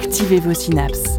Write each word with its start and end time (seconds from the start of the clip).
Activez 0.00 0.38
vos 0.38 0.54
synapses. 0.54 1.18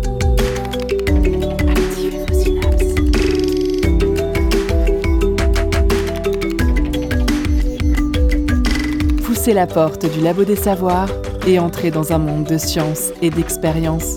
Poussez 9.26 9.54
la 9.54 9.68
porte 9.68 10.06
du 10.06 10.22
labo 10.22 10.46
des 10.46 10.56
savoirs 10.56 11.10
et 11.46 11.60
entrez 11.60 11.92
dans 11.92 12.14
un 12.14 12.20
monde 12.20 12.46
de 12.46 12.58
science 12.58 13.12
et 13.22 13.30
d'expérience. 13.30 14.16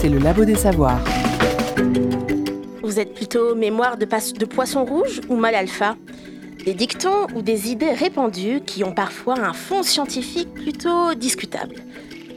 C'est 0.00 0.08
le 0.08 0.18
labo 0.18 0.46
des 0.46 0.56
savoirs. 0.56 1.00
Vous 2.82 2.98
êtes 2.98 3.14
plutôt 3.14 3.54
mémoire 3.54 3.98
de, 3.98 4.06
de 4.06 4.44
poisson 4.46 4.84
rouge 4.84 5.20
ou 5.28 5.36
mal 5.36 5.54
alpha? 5.54 5.96
Des 6.66 6.74
dictons 6.74 7.28
ou 7.36 7.42
des 7.42 7.70
idées 7.70 7.92
répandues 7.92 8.60
qui 8.60 8.82
ont 8.82 8.90
parfois 8.90 9.38
un 9.38 9.52
fond 9.52 9.84
scientifique 9.84 10.52
plutôt 10.52 11.14
discutable. 11.14 11.76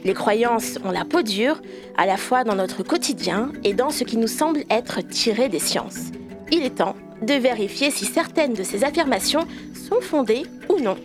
Les 0.04 0.14
croyances 0.14 0.78
ont 0.84 0.92
la 0.92 1.04
peau 1.04 1.22
dure, 1.22 1.60
à 1.96 2.06
la 2.06 2.16
fois 2.16 2.44
dans 2.44 2.54
notre 2.54 2.84
quotidien 2.84 3.50
et 3.64 3.74
dans 3.74 3.90
ce 3.90 4.04
qui 4.04 4.16
nous 4.16 4.28
semble 4.28 4.60
être 4.70 5.00
tiré 5.00 5.48
des 5.48 5.58
sciences. 5.58 6.12
Il 6.52 6.62
est 6.62 6.76
temps 6.76 6.94
de 7.22 7.34
vérifier 7.34 7.90
si 7.90 8.04
certaines 8.04 8.54
de 8.54 8.62
ces 8.62 8.84
affirmations 8.84 9.48
sont 9.74 10.00
fondées 10.00 10.44
ou 10.68 10.78
non. 10.78 10.96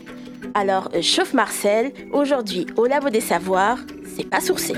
Alors, 0.53 0.91
chauffe 1.01 1.33
Marcel, 1.33 1.93
aujourd'hui 2.11 2.67
au 2.77 2.85
Labo 2.85 3.09
des 3.09 3.21
Savoirs, 3.21 3.79
c'est 4.15 4.29
pas 4.29 4.39
sourcé. 4.39 4.73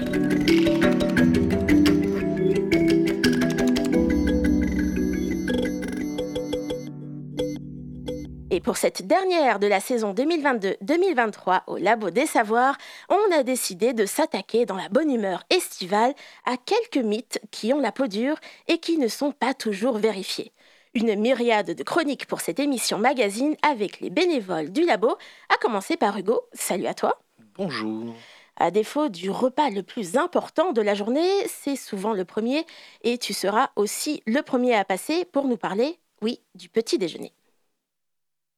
Et 8.58 8.60
pour 8.60 8.78
cette 8.78 9.06
dernière 9.06 9.60
de 9.60 9.68
la 9.68 9.80
saison 9.80 10.16
2022-2023 10.16 11.62
au 11.68 11.78
Labo 11.78 12.10
des 12.10 12.26
Savoirs, 12.26 12.76
on 13.08 13.32
a 13.32 13.44
décidé 13.44 13.94
de 13.94 14.08
s'attaquer 14.08 14.66
dans 14.66 14.76
la 14.76 14.90
bonne 14.90 15.14
humeur 15.14 15.44
estivale 15.52 16.16
à 16.44 16.58
quelques 16.58 17.06
mythes 17.06 17.40
qui 17.52 17.72
ont 17.72 17.80
la 17.80 17.92
peau 17.92 18.08
dure 18.08 18.38
et 18.68 18.80
qui 18.80 18.98
ne 18.98 19.10
sont 19.10 19.32
pas 19.32 19.54
toujours 19.54 20.00
vérifiés. 20.00 20.54
Une 20.96 21.14
myriade 21.20 21.76
de 21.76 21.84
chroniques 21.84 22.26
pour 22.26 22.42
cette 22.42 22.60
émission 22.60 22.98
magazine 22.98 23.56
avec 23.62 24.00
les 24.00 24.10
bénévoles 24.10 24.72
du 24.72 24.84
labo, 24.86 25.18
à 25.54 25.58
commencer 25.62 25.96
par 25.96 26.18
Hugo. 26.18 26.42
Salut 26.54 26.88
à 26.88 26.96
toi. 26.96 27.22
Bonjour. 27.60 28.16
À 28.56 28.72
défaut 28.72 29.10
du 29.10 29.30
repas 29.30 29.70
le 29.70 29.84
plus 29.84 30.18
important 30.18 30.72
de 30.72 30.82
la 30.82 30.96
journée, 30.96 31.30
c'est 31.46 31.76
souvent 31.76 32.14
le 32.14 32.26
premier 32.26 32.66
et 33.04 33.20
tu 33.20 33.34
seras 33.34 33.70
aussi 33.76 34.24
le 34.26 34.42
premier 34.42 34.74
à 34.74 34.84
passer 34.84 35.26
pour 35.26 35.46
nous 35.46 35.58
parler, 35.58 36.00
oui, 36.24 36.40
du 36.56 36.70
petit 36.70 36.98
déjeuner. 36.98 37.37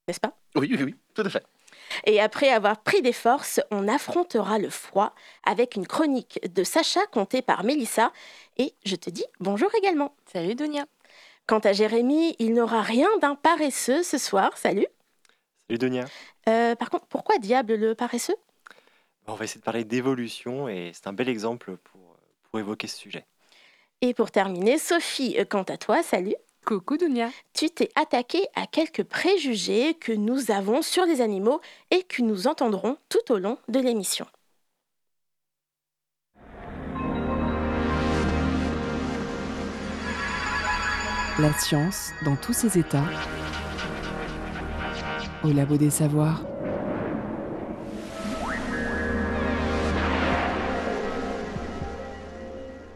N'est-ce 0.10 0.20
pas? 0.20 0.36
Oui, 0.56 0.68
oui, 0.72 0.84
oui, 0.86 0.96
tout 1.14 1.22
à 1.22 1.30
fait. 1.30 1.46
Et 2.08 2.20
après 2.20 2.50
avoir 2.50 2.82
pris 2.82 3.04
des 3.04 3.14
forces, 3.14 3.62
on 3.70 3.88
affrontera 3.88 4.58
le 4.58 4.72
froid 4.72 5.14
avec 5.44 5.76
une 5.76 5.86
chronique 5.86 6.40
de 6.52 6.64
Sacha 6.64 7.06
contée 7.12 7.44
par 7.44 7.64
Mélissa. 7.64 8.12
Et 8.58 8.74
je 8.84 8.96
te 8.96 9.12
dis 9.12 9.26
bonjour 9.40 9.70
également. 9.78 10.16
Salut 10.26 10.56
Dunia. 10.56 10.86
Quant 11.46 11.60
à 11.60 11.74
Jérémy, 11.74 12.36
il 12.40 12.56
n'aura 12.56 12.82
rien 12.82 13.08
d'un 13.22 13.36
paresseux 13.36 14.02
ce 14.02 14.18
soir. 14.18 14.58
Salut. 14.58 14.88
Salut 15.68 15.78
Donia. 15.78 16.06
Euh, 16.48 16.74
par 16.74 16.90
contre, 16.90 17.06
pourquoi 17.06 17.38
diable 17.38 17.76
le 17.76 17.94
paresseux? 17.94 18.38
On 19.28 19.36
va 19.36 19.46
essayer 19.46 19.60
de 19.60 19.66
parler 19.66 19.84
d'évolution 19.84 20.68
et 20.68 20.90
c'est 20.96 21.06
un 21.06 21.14
bel 21.14 21.30
exemple 21.30 21.78
pour, 21.78 22.18
pour 22.50 22.60
évoquer 22.60 22.88
ce 22.88 22.98
sujet. 22.98 23.28
Et 24.02 24.16
pour 24.16 24.32
terminer, 24.32 24.80
Sophie, 24.80 25.36
euh, 25.38 25.46
quant 25.46 25.62
à 25.62 25.78
toi, 25.78 26.02
salut. 26.02 26.34
Coucou 26.66 26.98
Dunia. 26.98 27.30
Tu 27.54 27.70
t'es 27.70 27.90
attaqué 27.96 28.46
à 28.56 28.68
quelques 28.68 29.04
préjugés 29.04 29.96
que 29.96 30.12
nous 30.12 30.52
avons 30.52 30.82
sur 30.82 31.06
les 31.06 31.22
animaux 31.22 31.62
et 31.90 32.04
que 32.04 32.22
nous 32.22 32.48
entendrons 32.48 32.98
tout 33.10 33.32
au 33.32 33.38
long 33.40 33.58
de 33.70 33.80
l'émission. 33.80 34.28
La 41.40 41.54
science 41.54 42.12
dans 42.26 42.36
tous 42.36 42.54
ses 42.54 42.78
états. 42.78 43.06
Au 45.44 45.52
labo 45.52 45.78
des 45.78 45.90
savoirs. 45.90 46.49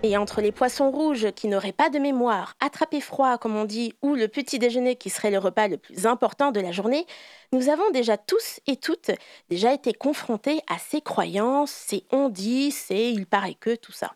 Et 0.05 0.17
entre 0.17 0.41
les 0.41 0.51
poissons 0.51 0.91
rouges 0.91 1.31
qui 1.31 1.47
n'auraient 1.47 1.71
pas 1.71 1.89
de 1.89 1.97
mémoire, 1.97 2.55
attraper 2.59 2.99
froid 2.99 3.37
comme 3.37 3.55
on 3.55 3.63
dit, 3.63 3.93
ou 4.01 4.15
le 4.15 4.27
petit 4.27 4.59
déjeuner 4.59 4.97
qui 4.97 5.09
serait 5.09 5.31
le 5.31 5.37
repas 5.37 5.69
le 5.69 5.77
plus 5.77 6.05
important 6.05 6.51
de 6.51 6.59
la 6.59 6.73
journée, 6.73 7.05
nous 7.53 7.69
avons 7.69 7.89
déjà 7.91 8.17
tous 8.17 8.59
et 8.67 8.75
toutes 8.75 9.11
déjà 9.49 9.73
été 9.73 9.93
confrontés 9.93 10.59
à 10.67 10.77
ces 10.77 10.99
croyances, 10.99 11.71
ces 11.71 12.05
on 12.11 12.27
dit, 12.27 12.71
ces 12.71 13.11
il 13.11 13.25
paraît 13.25 13.53
que, 13.53 13.75
tout 13.75 13.93
ça. 13.93 14.13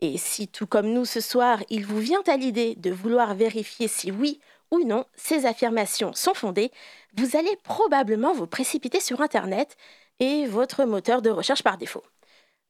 Et 0.00 0.18
si 0.18 0.48
tout 0.48 0.66
comme 0.66 0.92
nous 0.92 1.04
ce 1.04 1.20
soir, 1.20 1.60
il 1.70 1.86
vous 1.86 2.00
vient 2.00 2.22
à 2.26 2.36
l'idée 2.36 2.74
de 2.74 2.90
vouloir 2.90 3.36
vérifier 3.36 3.86
si 3.86 4.10
oui 4.10 4.40
ou 4.72 4.82
non 4.84 5.04
ces 5.14 5.46
affirmations 5.46 6.12
sont 6.14 6.34
fondées, 6.34 6.72
vous 7.16 7.36
allez 7.36 7.56
probablement 7.62 8.32
vous 8.32 8.48
précipiter 8.48 8.98
sur 8.98 9.20
Internet 9.20 9.76
et 10.18 10.46
votre 10.46 10.84
moteur 10.84 11.22
de 11.22 11.30
recherche 11.30 11.62
par 11.62 11.78
défaut. 11.78 12.02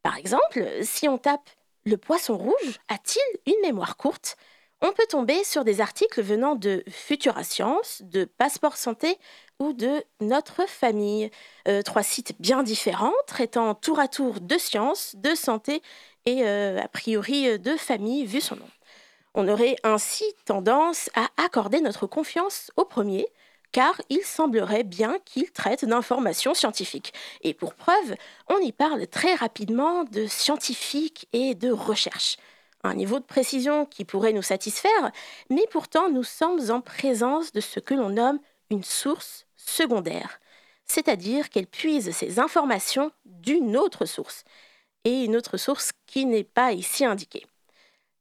Par 0.03 0.19
exemple, 0.19 0.69
si 0.83 1.09
on 1.09 1.17
tape 1.17 1.49
le 1.85 1.97
poisson 1.97 2.37
rouge 2.37 2.81
a-t-il 2.89 3.53
une 3.53 3.61
mémoire 3.63 3.97
courte? 3.97 4.37
On 4.81 4.93
peut 4.93 5.07
tomber 5.09 5.45
sur 5.45 5.63
des 5.65 5.81
articles 5.81 6.21
venant 6.23 6.57
de 6.57 6.83
Futura 6.89 7.45
Science, 7.45 8.03
de 8.05 8.25
Passeport 8.25 8.77
Santé 8.77 9.17
ou 9.61 9.73
de 9.73 10.03
Notre 10.21 10.69
Famille. 10.69 11.31
Euh, 11.69 11.83
trois 11.83 12.03
sites 12.03 12.35
bien 12.41 12.65
différents, 12.65 13.13
traitant 13.29 13.75
tour 13.75 14.01
à 14.01 14.09
tour 14.09 14.41
de 14.41 14.59
sciences, 14.59 15.15
de 15.17 15.37
santé 15.37 15.83
et 16.27 16.45
euh, 16.45 16.81
a 16.81 16.89
priori 16.89 17.49
euh, 17.49 17.59
de 17.59 17.77
famille, 17.77 18.27
vu 18.27 18.41
son 18.41 18.57
nom. 18.57 18.69
On 19.35 19.49
aurait 19.49 19.77
ainsi 19.85 20.25
tendance 20.45 21.11
à 21.15 21.29
accorder 21.37 21.81
notre 21.81 22.09
confiance 22.09 22.73
au 22.77 22.85
premier, 22.85 23.27
car 23.73 24.01
il 24.11 24.23
semblerait 24.23 24.85
bien 24.85 25.19
qu'il 25.25 25.51
traite 25.51 25.85
d'informations 25.85 26.55
scientifiques. 26.55 27.13
Et 27.43 27.55
pour 27.55 27.75
preuve, 27.75 28.15
on 28.49 28.59
y 28.59 28.73
parle 28.73 29.07
très 29.07 29.35
rapidement 29.35 30.05
de 30.05 30.27
scientifique 30.27 31.27
et 31.33 31.55
de 31.55 31.71
recherche. 31.71 32.37
Un 32.85 32.95
niveau 32.95 33.19
de 33.19 33.25
précision 33.25 33.87
qui 33.87 34.05
pourrait 34.05 34.33
nous 34.33 34.43
satisfaire, 34.43 35.13
mais 35.51 35.67
pourtant 35.71 36.11
nous 36.11 36.25
sommes 36.25 36.71
en 36.71 36.81
présence 36.81 37.53
de 37.53 37.61
ce 37.61 37.81
que 37.81 37.95
l'on 37.95 38.11
nomme 38.11 38.41
une 38.71 38.85
source 38.85 39.47
secondaire, 39.57 40.41
c'est-à-dire 40.85 41.49
qu'elle 41.49 41.67
puise 41.67 42.11
ses 42.11 42.39
informations 42.39 43.13
d'une 43.25 43.77
autre 43.77 44.05
source, 44.05 44.45
et 45.05 45.25
une 45.25 45.37
autre 45.37 45.57
source 45.57 45.93
qui 46.07 46.27
n'est 46.27 46.45
pas 46.45 46.73
ici 46.73 47.05
indiquée. 47.05 47.47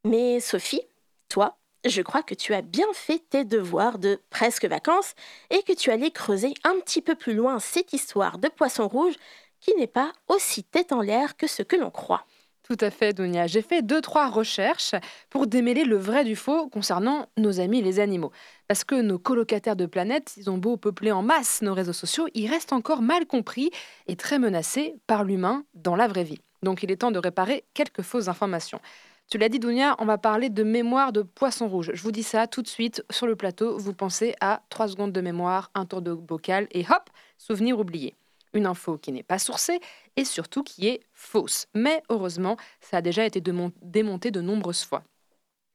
Mais 0.04 0.40
Sophie, 0.40 0.82
toi, 1.30 1.58
je 1.86 2.02
crois 2.02 2.24
que 2.24 2.36
tu 2.36 2.54
as 2.54 2.62
bien 2.62 2.88
fait 2.94 3.24
tes 3.30 3.46
devoirs 3.46 4.00
de 4.00 4.20
presque 4.30 4.66
vacances 4.66 5.14
et 5.50 5.64
que 5.64 5.74
tu 5.74 5.90
allais 5.90 6.12
creuser 6.12 6.54
un 6.64 6.80
petit 6.80 7.02
peu 7.02 7.16
plus 7.16 7.34
loin 7.34 7.60
cette 7.60 7.94
histoire 7.94 8.38
de 8.38 8.48
poisson 8.48 8.88
rouge 8.88 9.16
qui 9.60 9.74
n'est 9.76 9.88
pas 9.88 10.12
aussi 10.28 10.64
tête 10.64 10.92
en 10.92 11.02
l'air 11.02 11.38
que 11.38 11.48
ce 11.48 11.64
que 11.64 11.76
l'on 11.76 11.92
croit. 11.92 12.26
Tout 12.64 12.78
à 12.80 12.90
fait 12.90 13.14
Dunia. 13.14 13.48
J'ai 13.48 13.62
fait 13.62 13.82
deux 13.82 14.02
trois 14.02 14.30
recherches 14.30 14.96
pour 15.30 15.48
démêler 15.48 15.84
le 15.84 15.98
vrai 15.98 16.24
du 16.24 16.36
faux 16.36 16.70
concernant 16.70 17.28
nos 17.38 17.60
amis 17.60 17.82
les 17.82 18.00
animaux. 18.00 18.32
Parce 18.68 18.84
que 18.84 19.02
nos 19.02 19.20
colocataires 19.20 19.76
de 19.76 19.86
planète, 19.86 20.34
ils 20.38 20.50
ont 20.50 20.58
beau 20.58 20.78
peupler 20.78 21.12
en 21.12 21.22
masse 21.22 21.62
nos 21.62 21.74
réseaux 21.74 21.94
sociaux, 21.94 22.28
ils 22.34 22.48
restent 22.48 22.74
encore 22.74 23.02
mal 23.02 23.26
compris 23.26 23.72
et 24.08 24.16
très 24.16 24.40
menacés 24.40 24.96
par 25.08 25.24
l'humain 25.24 25.66
dans 25.74 25.96
la 25.96 26.08
vraie 26.08 26.24
vie. 26.24 26.40
Donc 26.64 26.84
il 26.84 26.92
est 26.92 26.98
temps 26.98 27.12
de 27.12 27.20
réparer 27.20 27.66
quelques 27.74 28.04
fausses 28.04 28.28
informations. 28.28 28.80
Tu 29.32 29.38
l'as 29.38 29.48
dit, 29.48 29.60
Dounia, 29.60 29.96
on 30.00 30.04
va 30.04 30.18
parler 30.18 30.50
de 30.50 30.62
mémoire 30.62 31.14
de 31.14 31.22
poisson 31.22 31.70
rouge. 31.70 31.92
Je 31.94 32.04
vous 32.04 32.12
dis 32.12 32.22
ça 32.22 32.48
tout 32.48 32.62
de 32.62 32.68
suite 32.68 33.02
sur 33.10 33.28
le 33.28 33.38
plateau. 33.38 33.78
Vous 33.78 33.94
pensez 33.94 34.36
à 34.42 34.62
3 34.68 34.90
secondes 34.90 35.14
de 35.14 35.22
mémoire, 35.22 35.72
un 35.74 35.86
tour 35.86 36.02
de 36.02 36.14
bocal 36.14 36.68
et 36.72 36.82
hop, 36.82 37.10
souvenir 37.38 37.80
oublié. 37.80 38.18
Une 38.54 38.66
info 38.66 38.98
qui 38.98 39.14
n'est 39.14 39.24
pas 39.24 39.40
sourcée 39.40 39.80
et 40.18 40.26
surtout 40.26 40.64
qui 40.64 40.90
est 40.90 41.00
fausse. 41.14 41.68
Mais 41.74 42.04
heureusement, 42.10 42.58
ça 42.82 42.98
a 42.98 43.02
déjà 43.02 43.26
été 43.26 43.40
démon- 43.40 43.72
démonté 43.82 44.32
de 44.32 44.42
nombreuses 44.42 44.84
fois. 44.84 45.02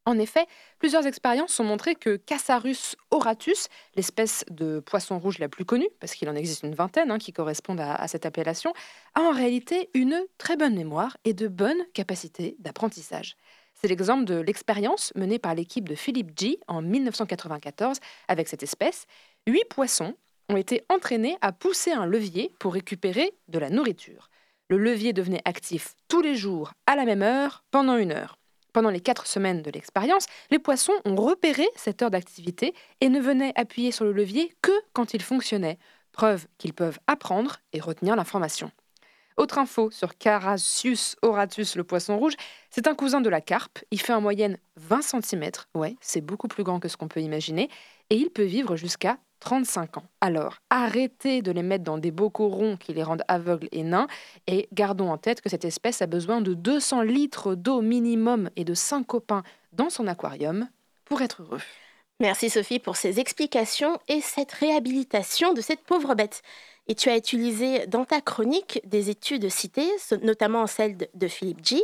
En 0.06 0.20
effet, 0.20 0.46
plusieurs 0.78 1.04
expériences 1.08 1.58
ont 1.58 1.64
montré 1.64 1.96
que 1.96 2.14
Cassarus 2.14 2.94
auratus, 3.10 3.66
l'espèce 3.96 4.44
de 4.50 4.78
poisson 4.78 5.18
rouge 5.18 5.40
la 5.40 5.48
plus 5.48 5.64
connue, 5.64 5.88
parce 5.98 6.14
qu'il 6.14 6.28
en 6.28 6.36
existe 6.36 6.62
une 6.62 6.76
vingtaine 6.76 7.10
hein, 7.10 7.18
qui 7.18 7.32
correspondent 7.32 7.80
à, 7.80 7.96
à 7.96 8.06
cette 8.06 8.24
appellation, 8.24 8.72
a 9.14 9.22
en 9.22 9.32
réalité 9.32 9.90
une 9.94 10.24
très 10.38 10.56
bonne 10.56 10.76
mémoire 10.76 11.16
et 11.24 11.34
de 11.34 11.48
bonnes 11.48 11.84
capacités 11.92 12.54
d'apprentissage. 12.60 13.36
C'est 13.74 13.88
l'exemple 13.88 14.24
de 14.24 14.36
l'expérience 14.36 15.12
menée 15.16 15.40
par 15.40 15.56
l'équipe 15.56 15.88
de 15.88 15.96
Philippe 15.96 16.38
G 16.38 16.60
en 16.68 16.82
1994 16.82 17.98
avec 18.28 18.46
cette 18.46 18.62
espèce. 18.62 19.06
Huit 19.48 19.64
poissons 19.68 20.14
ont 20.48 20.56
été 20.56 20.82
entraînés 20.88 21.36
à 21.40 21.50
pousser 21.50 21.90
un 21.90 22.06
levier 22.06 22.54
pour 22.60 22.74
récupérer 22.74 23.34
de 23.48 23.58
la 23.58 23.70
nourriture. 23.70 24.30
Le 24.70 24.78
levier 24.78 25.12
devenait 25.12 25.42
actif 25.44 25.94
tous 26.06 26.22
les 26.22 26.36
jours 26.36 26.72
à 26.86 26.94
la 26.94 27.04
même 27.04 27.22
heure 27.22 27.64
pendant 27.72 27.96
une 27.96 28.12
heure. 28.12 28.38
Pendant 28.76 28.90
les 28.90 29.00
quatre 29.00 29.26
semaines 29.26 29.62
de 29.62 29.70
l'expérience, 29.70 30.26
les 30.50 30.58
poissons 30.58 30.92
ont 31.06 31.16
repéré 31.16 31.66
cette 31.76 32.02
heure 32.02 32.10
d'activité 32.10 32.74
et 33.00 33.08
ne 33.08 33.18
venaient 33.18 33.54
appuyer 33.54 33.90
sur 33.90 34.04
le 34.04 34.12
levier 34.12 34.52
que 34.60 34.70
quand 34.92 35.14
il 35.14 35.22
fonctionnait, 35.22 35.78
preuve 36.12 36.46
qu'ils 36.58 36.74
peuvent 36.74 36.98
apprendre 37.06 37.56
et 37.72 37.80
retenir 37.80 38.16
l'information. 38.16 38.70
Autre 39.38 39.56
info 39.56 39.90
sur 39.90 40.18
Carassius 40.18 41.16
auratus, 41.22 41.74
le 41.76 41.84
poisson 41.84 42.18
rouge, 42.18 42.34
c'est 42.68 42.86
un 42.86 42.94
cousin 42.94 43.22
de 43.22 43.30
la 43.30 43.40
carpe. 43.40 43.78
Il 43.90 43.98
fait 43.98 44.12
en 44.12 44.20
moyenne 44.20 44.58
20 44.76 45.22
cm. 45.22 45.52
Ouais, 45.74 45.96
c'est 46.02 46.20
beaucoup 46.20 46.48
plus 46.48 46.62
grand 46.62 46.78
que 46.78 46.88
ce 46.88 46.98
qu'on 46.98 47.08
peut 47.08 47.22
imaginer. 47.22 47.70
Et 48.10 48.16
il 48.16 48.28
peut 48.28 48.44
vivre 48.44 48.76
jusqu'à 48.76 49.16
35 49.46 49.98
ans. 49.98 50.02
Alors, 50.20 50.56
arrêtez 50.70 51.40
de 51.40 51.52
les 51.52 51.62
mettre 51.62 51.84
dans 51.84 51.98
des 51.98 52.10
bocaux 52.10 52.48
ronds 52.48 52.76
qui 52.76 52.92
les 52.92 53.04
rendent 53.04 53.22
aveugles 53.28 53.68
et 53.70 53.84
nains, 53.84 54.08
et 54.48 54.68
gardons 54.72 55.08
en 55.08 55.18
tête 55.18 55.40
que 55.40 55.48
cette 55.48 55.64
espèce 55.64 56.02
a 56.02 56.08
besoin 56.08 56.40
de 56.40 56.52
200 56.52 57.02
litres 57.02 57.54
d'eau 57.54 57.80
minimum 57.80 58.50
et 58.56 58.64
de 58.64 58.74
5 58.74 59.06
copains 59.06 59.44
dans 59.72 59.88
son 59.88 60.08
aquarium 60.08 60.68
pour 61.04 61.22
être 61.22 61.42
heureux. 61.42 61.60
Merci 62.18 62.50
Sophie 62.50 62.80
pour 62.80 62.96
ces 62.96 63.20
explications 63.20 64.00
et 64.08 64.20
cette 64.20 64.50
réhabilitation 64.50 65.52
de 65.52 65.60
cette 65.60 65.84
pauvre 65.84 66.16
bête. 66.16 66.42
Et 66.88 66.96
tu 66.96 67.08
as 67.08 67.16
utilisé 67.16 67.86
dans 67.86 68.04
ta 68.04 68.20
chronique 68.20 68.80
des 68.84 69.10
études 69.10 69.48
citées, 69.48 69.92
notamment 70.22 70.66
celle 70.66 70.96
de 71.14 71.28
Philippe 71.28 71.64
G, 71.64 71.80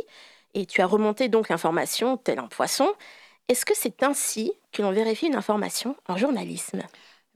et 0.53 0.65
tu 0.65 0.81
as 0.81 0.85
remonté 0.85 1.29
donc 1.29 1.47
l'information 1.47 2.17
tel 2.17 2.39
un 2.39 2.47
poisson. 2.47 2.89
Est-ce 3.47 3.65
que 3.65 3.73
c'est 3.73 4.03
ainsi 4.03 4.51
que 4.73 4.81
l'on 4.81 4.91
vérifie 4.91 5.27
une 5.27 5.35
information 5.35 5.95
en 6.09 6.17
journalisme? 6.17 6.81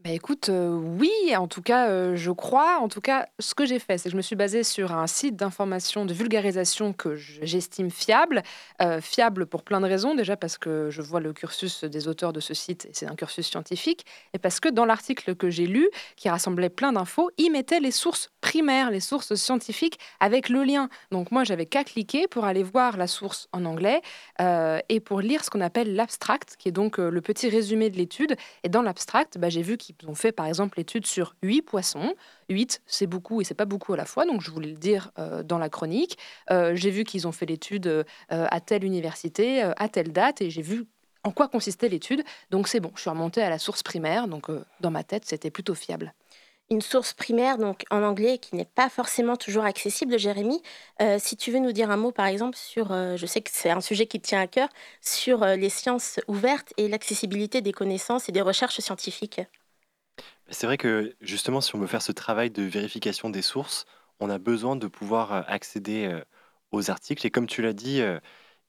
Bah, 0.03 0.11
écoute, 0.11 0.49
euh, 0.49 0.69
oui, 0.69 1.11
en 1.35 1.47
tout 1.47 1.63
cas, 1.63 1.89
euh, 1.89 2.15
je 2.15 2.29
crois. 2.29 2.77
En 2.79 2.87
tout 2.87 3.01
cas, 3.01 3.27
ce 3.39 3.55
que 3.55 3.65
j'ai 3.65 3.79
fait, 3.79 3.97
c'est 3.97 4.05
que 4.05 4.11
je 4.11 4.15
me 4.15 4.21
suis 4.21 4.35
basée 4.35 4.63
sur 4.63 4.93
un 4.93 5.07
site 5.07 5.35
d'information, 5.35 6.05
de 6.05 6.13
vulgarisation 6.13 6.93
que 6.93 7.15
j'estime 7.15 7.89
fiable. 7.89 8.43
Euh, 8.79 9.01
fiable 9.01 9.47
pour 9.47 9.63
plein 9.63 9.81
de 9.81 9.87
raisons. 9.87 10.13
Déjà 10.13 10.37
parce 10.37 10.59
que 10.59 10.89
je 10.91 11.01
vois 11.01 11.19
le 11.19 11.33
cursus 11.33 11.83
des 11.83 12.07
auteurs 12.07 12.31
de 12.31 12.39
ce 12.39 12.53
site, 12.53 12.85
et 12.85 12.91
c'est 12.93 13.07
un 13.07 13.15
cursus 13.15 13.47
scientifique. 13.47 14.05
Et 14.33 14.37
parce 14.37 14.59
que 14.59 14.69
dans 14.69 14.85
l'article 14.85 15.35
que 15.35 15.49
j'ai 15.49 15.65
lu, 15.65 15.89
qui 16.15 16.29
rassemblait 16.29 16.69
plein 16.69 16.93
d'infos, 16.93 17.31
il 17.37 17.49
mettait 17.49 17.79
les 17.79 17.91
sources 17.91 18.29
primaires, 18.39 18.91
les 18.91 18.99
sources 18.99 19.33
scientifiques, 19.33 19.99
avec 20.19 20.47
le 20.47 20.63
lien. 20.63 20.89
Donc 21.11 21.31
moi, 21.31 21.43
j'avais 21.43 21.65
qu'à 21.65 21.83
cliquer 21.83 22.27
pour 22.27 22.45
aller 22.45 22.63
voir 22.63 22.97
la 22.97 23.07
source 23.07 23.49
en 23.51 23.65
anglais 23.65 24.01
et 24.39 24.99
pour 24.99 25.21
lire 25.21 25.43
ce 25.43 25.49
qu'on 25.49 25.61
appelle 25.61 25.95
l'abstract, 25.95 26.55
qui 26.57 26.69
est 26.69 26.71
donc 26.71 26.97
le 26.97 27.21
petit 27.21 27.49
résumé 27.49 27.89
de 27.89 27.97
l'étude. 27.97 28.35
Et 28.63 28.69
dans 28.69 28.81
l'abstract, 28.81 29.37
bah, 29.37 29.49
j'ai 29.49 29.63
vu 29.63 29.75
qu'il 29.75 29.96
ont 30.05 30.15
fait 30.15 30.31
par 30.31 30.45
exemple 30.45 30.77
l'étude 30.77 31.05
sur 31.05 31.35
huit 31.41 31.61
poissons. 31.61 32.13
8, 32.49 32.81
c'est 32.85 33.07
beaucoup 33.07 33.41
et 33.41 33.43
c'est 33.43 33.53
pas 33.53 33.65
beaucoup 33.65 33.93
à 33.93 33.97
la 33.97 34.05
fois, 34.05 34.25
donc 34.25 34.41
je 34.41 34.51
voulais 34.51 34.69
le 34.69 34.77
dire 34.77 35.11
euh, 35.19 35.43
dans 35.43 35.57
la 35.57 35.69
chronique. 35.69 36.17
Euh, 36.51 36.75
j'ai 36.75 36.91
vu 36.91 37.03
qu'ils 37.03 37.27
ont 37.27 37.31
fait 37.31 37.45
l'étude 37.45 37.87
euh, 37.87 38.03
à 38.29 38.59
telle 38.61 38.83
université, 38.83 39.61
à 39.61 39.89
telle 39.89 40.11
date, 40.11 40.41
et 40.41 40.49
j'ai 40.49 40.61
vu 40.61 40.85
en 41.23 41.31
quoi 41.31 41.47
consistait 41.47 41.89
l'étude. 41.89 42.23
Donc 42.51 42.67
c'est 42.67 42.79
bon, 42.79 42.91
je 42.95 43.01
suis 43.01 43.09
remontée 43.09 43.41
à 43.41 43.49
la 43.49 43.59
source 43.59 43.83
primaire, 43.83 44.27
donc 44.27 44.49
dans 44.79 44.91
ma 44.91 45.03
tête, 45.03 45.25
c'était 45.25 45.51
plutôt 45.51 45.75
fiable 45.75 46.13
une 46.69 46.81
source 46.81 47.13
primaire, 47.13 47.57
donc 47.57 47.85
en 47.91 48.03
anglais, 48.03 48.39
qui 48.39 48.53
n'est 48.57 48.65
pas 48.65 48.89
forcément 48.89 49.37
toujours 49.37 49.63
accessible, 49.63 50.19
Jérémy. 50.19 50.61
si 51.17 51.37
tu 51.37 51.49
veux 51.49 51.59
nous 51.59 51.71
dire 51.71 51.89
un 51.89 51.95
mot, 51.95 52.11
par 52.11 52.25
exemple, 52.25 52.57
sur, 52.57 52.87
je 52.89 53.25
sais 53.25 53.39
que 53.39 53.49
c'est 53.53 53.69
un 53.69 53.79
sujet 53.79 54.05
qui 54.05 54.19
te 54.19 54.27
tient 54.27 54.41
à 54.41 54.47
cœur, 54.47 54.67
sur 54.99 55.45
les 55.45 55.69
sciences 55.69 56.19
ouvertes 56.27 56.73
et 56.75 56.89
l'accessibilité 56.89 57.61
des 57.61 57.71
connaissances 57.71 58.27
et 58.27 58.33
des 58.33 58.41
recherches 58.41 58.81
scientifiques. 58.81 59.39
C'est 60.49 60.65
vrai 60.67 60.77
que 60.77 61.15
justement, 61.21 61.61
si 61.61 61.75
on 61.75 61.79
veut 61.79 61.87
faire 61.87 62.01
ce 62.01 62.11
travail 62.11 62.51
de 62.51 62.63
vérification 62.63 63.29
des 63.29 63.41
sources, 63.41 63.85
on 64.19 64.29
a 64.29 64.37
besoin 64.37 64.75
de 64.75 64.87
pouvoir 64.87 65.33
euh, 65.33 65.41
accéder 65.47 66.05
euh, 66.07 66.23
aux 66.71 66.89
articles. 66.89 67.25
Et 67.27 67.31
comme 67.31 67.47
tu 67.47 67.61
l'as 67.61 67.73
dit, 67.73 68.01
euh, 68.01 68.19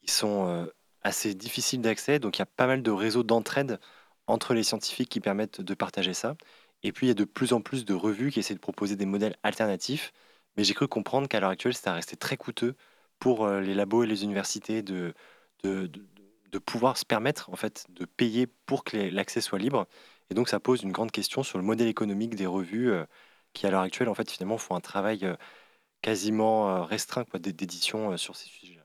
ils 0.03 0.11
sont 0.11 0.69
assez 1.03 1.35
difficiles 1.35 1.81
d'accès. 1.83 2.19
Donc 2.19 2.39
il 2.39 2.41
y 2.41 2.43
a 2.43 2.47
pas 2.47 2.67
mal 2.67 2.83
de 2.83 2.91
réseaux 2.91 3.23
d'entraide 3.23 3.79
entre 4.27 4.55
les 4.55 4.63
scientifiques 4.65 5.09
qui 5.09 5.21
permettent 5.21 5.61
de 5.61 5.75
partager 5.75 6.15
ça. 6.15 6.37
Et 6.83 6.93
puis 6.93 7.07
il 7.07 7.09
y 7.11 7.13
a 7.13 7.15
de 7.15 7.25
plus 7.25 7.53
en 7.53 7.61
plus 7.61 7.85
de 7.85 7.95
revues 7.95 8.31
qui 8.31 8.41
essaient 8.41 8.55
de 8.55 8.61
proposer 8.61 8.97
des 8.97 9.07
modèles 9.07 9.37
alternatifs. 9.43 10.13
Mais 10.57 10.65
j'ai 10.65 10.75
cru 10.75 10.89
comprendre 10.89 11.29
qu'à 11.29 11.41
l'heure 11.41 11.51
actuelle, 11.51 11.75
c'est 11.75 11.91
resté 11.91 12.17
très 12.17 12.37
coûteux 12.37 12.77
pour 13.19 13.49
les 13.49 13.75
labos 13.75 14.05
et 14.05 14.07
les 14.07 14.25
universités 14.25 14.83
de, 14.83 15.15
de, 15.65 15.91
de 16.51 16.59
pouvoir 16.59 16.97
se 16.99 17.05
permettre 17.05 17.51
en 17.51 17.57
fait 17.57 17.87
de 17.91 18.05
payer 18.05 18.47
pour 18.67 18.85
que 18.85 18.97
l'accès 18.97 19.41
soit 19.41 19.59
libre. 19.59 19.87
Et 20.31 20.35
donc, 20.35 20.49
ça 20.49 20.61
pose 20.61 20.83
une 20.83 20.93
grande 20.93 21.11
question 21.13 21.43
sur 21.43 21.59
le 21.59 21.65
modèle 21.65 21.89
économique 21.89 22.35
des 22.35 22.47
revues 22.47 22.91
euh, 22.93 23.05
qui, 23.53 23.67
à 23.67 23.71
l'heure 23.71 23.83
actuelle, 23.83 24.09
en 24.09 24.15
fait, 24.15 24.31
finalement, 24.31 24.59
font 24.59 24.75
un 24.77 24.81
travail 24.81 25.25
euh, 25.25 25.37
quasiment 26.03 26.71
euh, 26.71 26.83
restreint 26.85 27.25
d'édition 27.41 28.17
sur 28.19 28.37
ces 28.37 28.49
sujets. 28.49 28.78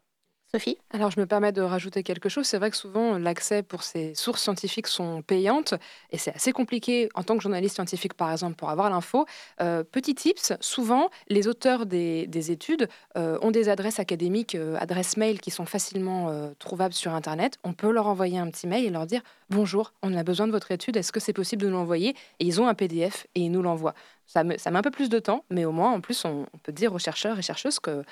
Sophie? 0.56 0.78
Alors, 0.92 1.10
je 1.10 1.20
me 1.20 1.26
permets 1.26 1.52
de 1.52 1.64
rajouter 1.64 2.04
quelque 2.04 2.30
chose. 2.30 2.46
C'est 2.46 2.60
vrai 2.60 2.70
que 2.70 2.78
souvent, 2.78 3.18
l'accès 3.18 3.64
pour 3.64 3.82
ces 3.82 4.14
sources 4.14 4.44
scientifiques 4.44 4.86
sont 4.86 5.24
payantes 5.24 5.74
et 6.12 6.20
c'est 6.20 6.36
assez 6.36 6.52
compliqué 6.52 7.10
en 7.16 7.24
tant 7.24 7.36
que 7.38 7.42
journaliste 7.42 7.74
scientifique, 7.74 8.14
par 8.14 8.32
exemple, 8.32 8.56
pour 8.56 8.70
avoir 8.70 8.92
l'info. 8.92 9.26
Euh, 9.62 9.84
petit 9.84 10.14
tips, 10.14 10.54
souvent, 10.60 11.10
les 11.28 11.48
auteurs 11.48 11.88
des, 11.88 12.52
études 12.52 12.88
euh, 13.18 13.40
ont 13.42 13.50
des 13.50 13.68
adresses 13.68 14.00
académiques, 14.00 14.54
euh, 14.54 14.78
adresses 14.80 15.18
mail 15.18 15.42
qui 15.42 15.50
sont 15.50 15.66
facilement 15.66 16.32
trouvables 16.60 16.94
sur 16.94 17.16
Internet. 17.16 17.58
On 17.64 17.74
peut 17.74 17.92
leur 17.92 18.06
envoyer 18.06 18.38
un 18.38 18.52
petit 18.52 18.68
mail 18.68 18.86
et 18.86 18.92
leur 18.92 19.08
dire 19.08 19.24
Bonjour, 19.50 19.94
on 20.04 20.16
a 20.16 20.24
besoin 20.24 20.46
de 20.46 20.52
votre 20.52 20.72
étude, 20.72 20.98
est-ce 20.98 21.12
que 21.12 21.20
c'est 21.20 21.34
possible 21.34 21.64
de 21.64 21.70
nous 21.70 21.78
l'envoyer? 21.78 22.16
Et 22.40 22.46
ils 22.46 22.62
ont 22.62 22.68
un 22.68 22.76
PDF 22.76 23.26
et 23.34 23.42
ils 23.42 23.52
nous 23.52 23.64
l'envoient. 23.64 23.96
Ça, 24.28 24.44
ça 24.58 24.72
met 24.72 24.80
un 24.80 24.82
peu 24.84 24.92
plus 24.92 25.10
de 25.10 25.20
temps, 25.20 25.46
mais 25.50 25.66
au 25.66 25.72
moins, 25.72 25.92
en 25.92 26.00
plus, 26.00 26.24
on, 26.26 26.46
on 26.54 26.58
peut 26.60 26.72
dire 26.72 26.94
aux 26.94 27.00
chercheurs 27.00 27.38
et 27.38 27.42
chercheuses 27.42 27.80
que 27.80 28.04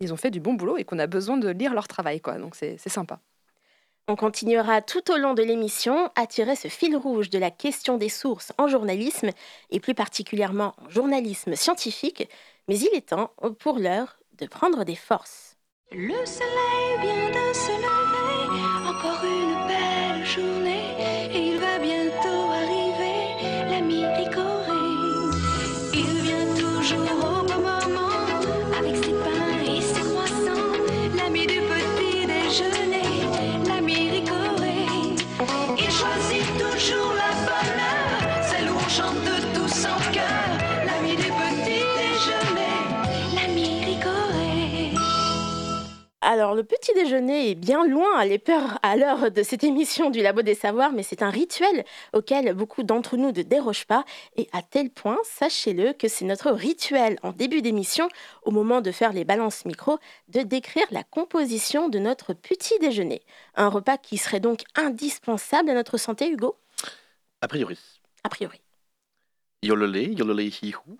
ils 0.00 0.12
ont 0.12 0.16
fait 0.16 0.30
du 0.30 0.40
bon 0.40 0.54
boulot 0.54 0.78
et 0.78 0.84
qu'on 0.84 0.98
a 0.98 1.06
besoin 1.06 1.36
de 1.36 1.48
lire 1.48 1.74
leur 1.74 1.88
travail. 1.88 2.20
Quoi. 2.20 2.38
Donc 2.38 2.56
c'est 2.56 2.78
sympa. 2.88 3.20
On 4.08 4.16
continuera 4.16 4.82
tout 4.82 5.12
au 5.12 5.16
long 5.16 5.34
de 5.34 5.42
l'émission 5.42 6.10
à 6.16 6.26
tirer 6.26 6.56
ce 6.56 6.68
fil 6.68 6.96
rouge 6.96 7.30
de 7.30 7.38
la 7.38 7.50
question 7.50 7.96
des 7.96 8.08
sources 8.08 8.52
en 8.58 8.66
journalisme 8.66 9.30
et 9.70 9.78
plus 9.78 9.94
particulièrement 9.94 10.74
en 10.84 10.88
journalisme 10.88 11.54
scientifique. 11.54 12.28
Mais 12.66 12.78
il 12.78 12.90
est 12.94 13.10
temps 13.10 13.32
pour 13.60 13.78
l'heure 13.78 14.18
de 14.38 14.46
prendre 14.46 14.84
des 14.84 14.96
forces. 14.96 15.56
Le 15.92 16.24
soleil 16.26 17.00
vient 17.02 17.28
de 17.28 17.54
se 17.54 17.70
lever, 17.70 18.19
Alors, 46.22 46.54
le 46.54 46.64
petit 46.64 46.92
déjeuner 46.92 47.50
est 47.50 47.54
bien 47.54 47.86
loin 47.86 48.22
à 48.82 48.96
l'heure 48.96 49.30
de 49.30 49.42
cette 49.42 49.64
émission 49.64 50.10
du 50.10 50.20
Labo 50.20 50.42
des 50.42 50.54
Savoirs, 50.54 50.92
mais 50.92 51.02
c'est 51.02 51.22
un 51.22 51.30
rituel 51.30 51.84
auquel 52.12 52.52
beaucoup 52.52 52.82
d'entre 52.82 53.16
nous 53.16 53.32
ne 53.32 53.42
dérogent 53.42 53.86
pas. 53.86 54.04
Et 54.36 54.46
à 54.52 54.60
tel 54.60 54.90
point, 54.90 55.16
sachez-le, 55.24 55.94
que 55.94 56.08
c'est 56.08 56.26
notre 56.26 56.50
rituel 56.50 57.18
en 57.22 57.32
début 57.32 57.62
d'émission, 57.62 58.06
au 58.42 58.50
moment 58.50 58.82
de 58.82 58.92
faire 58.92 59.14
les 59.14 59.24
balances 59.24 59.64
micro, 59.64 59.98
de 60.28 60.42
décrire 60.42 60.86
la 60.90 61.04
composition 61.04 61.88
de 61.88 61.98
notre 61.98 62.34
petit 62.34 62.78
déjeuner. 62.80 63.22
Un 63.54 63.68
repas 63.68 63.96
qui 63.96 64.18
serait 64.18 64.40
donc 64.40 64.64
indispensable 64.74 65.70
à 65.70 65.74
notre 65.74 65.96
santé, 65.96 66.28
Hugo? 66.28 66.54
A 67.40 67.48
priori. 67.48 67.78
A 68.24 68.28
priori. 68.28 68.60
Yololé, 69.62 70.12
yololé 70.12 70.52
hihou. 70.62 70.98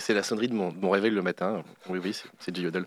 C'est 0.00 0.14
la 0.14 0.22
sonnerie 0.22 0.48
de 0.48 0.54
mon, 0.54 0.90
réveil 0.90 1.10
le 1.10 1.22
matin. 1.22 1.62
Oui, 1.88 2.00
oui, 2.02 2.20
c'est 2.38 2.50
du 2.50 2.62
yodel. 2.62 2.86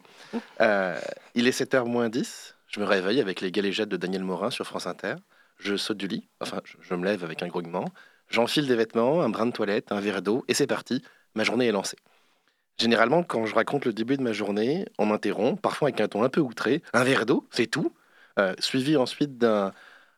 Euh, 0.62 1.00
il 1.34 1.48
est 1.48 1.58
7h 1.58 1.86
moins 1.86 2.10
10. 2.10 2.56
Je 2.68 2.80
me 2.80 2.86
réveille 2.86 3.22
avec 3.22 3.42
les 3.42 3.52
galéjettes 3.52 3.90
de 3.90 3.98
Daniel 3.98 4.24
Morin 4.24 4.50
sur 4.50 4.66
France 4.66 4.88
Inter. 4.88 5.16
Je 5.58 5.76
saute 5.76 5.98
du 5.98 6.08
lit. 6.08 6.28
Enfin, 6.42 6.62
je, 6.82 6.96
me 6.96 7.06
lève 7.06 7.24
avec 7.24 7.44
un 7.44 7.48
grognement. 7.48 7.86
J'enfile 8.30 8.68
des 8.68 8.76
vêtements, 8.76 9.22
un 9.22 9.30
brin 9.30 9.46
de 9.46 9.52
toilette, 9.52 9.92
un 9.92 10.00
verre 10.00 10.22
d'eau, 10.22 10.44
et 10.48 10.54
c'est 10.54 10.68
parti. 10.68 11.04
Ma 11.36 11.44
journée 11.44 11.68
est 11.68 11.72
lancée. 11.72 11.98
Généralement, 12.78 13.24
quand 13.24 13.46
je 13.46 13.56
raconte 13.56 13.86
le 13.86 13.94
début 13.94 14.18
de 14.18 14.24
ma 14.24 14.34
journée, 14.34 14.86
on 14.98 15.06
m'interrompt, 15.06 15.62
parfois 15.62 15.88
avec 15.90 16.02
un 16.02 16.08
ton 16.08 16.24
un 16.24 16.30
peu 16.30 16.42
outré. 16.42 16.82
Un 16.94 17.04
verre 17.04 17.26
d'eau, 17.26 17.48
c'est 17.52 17.68
tout. 17.68 17.94
Euh, 18.40 18.54
suivi 18.60 18.98
ensuite 18.98 19.38
d'un 19.38 19.72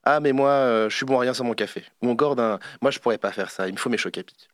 Ah, 0.04 0.20
mais 0.20 0.32
moi, 0.32 0.50
euh, 0.50 0.90
je 0.90 0.96
suis 0.96 1.06
bon 1.06 1.18
à 1.18 1.22
rien 1.22 1.34
sans 1.34 1.44
mon 1.44 1.54
café. 1.54 1.84
Ou 2.02 2.10
encore 2.10 2.36
d'un 2.36 2.60
Moi, 2.82 2.92
je 2.92 3.00
pourrais 3.00 3.20
pas 3.20 3.32
faire 3.32 3.52
ça, 3.52 3.68
il 3.68 3.74
me 3.74 3.78
faut 3.78 3.90
mes 3.90 3.98
chocs 3.98 4.18
à 4.18 4.24
pic. 4.24 4.50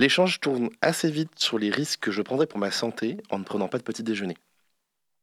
L'échange 0.00 0.38
tourne 0.38 0.70
assez 0.80 1.10
vite 1.10 1.32
sur 1.36 1.58
les 1.58 1.70
risques 1.70 2.00
que 2.00 2.12
je 2.12 2.22
prendrais 2.22 2.46
pour 2.46 2.58
ma 2.58 2.70
santé 2.70 3.16
en 3.30 3.38
ne 3.38 3.44
prenant 3.44 3.68
pas 3.68 3.78
de 3.78 3.82
petit 3.82 4.04
déjeuner. 4.04 4.36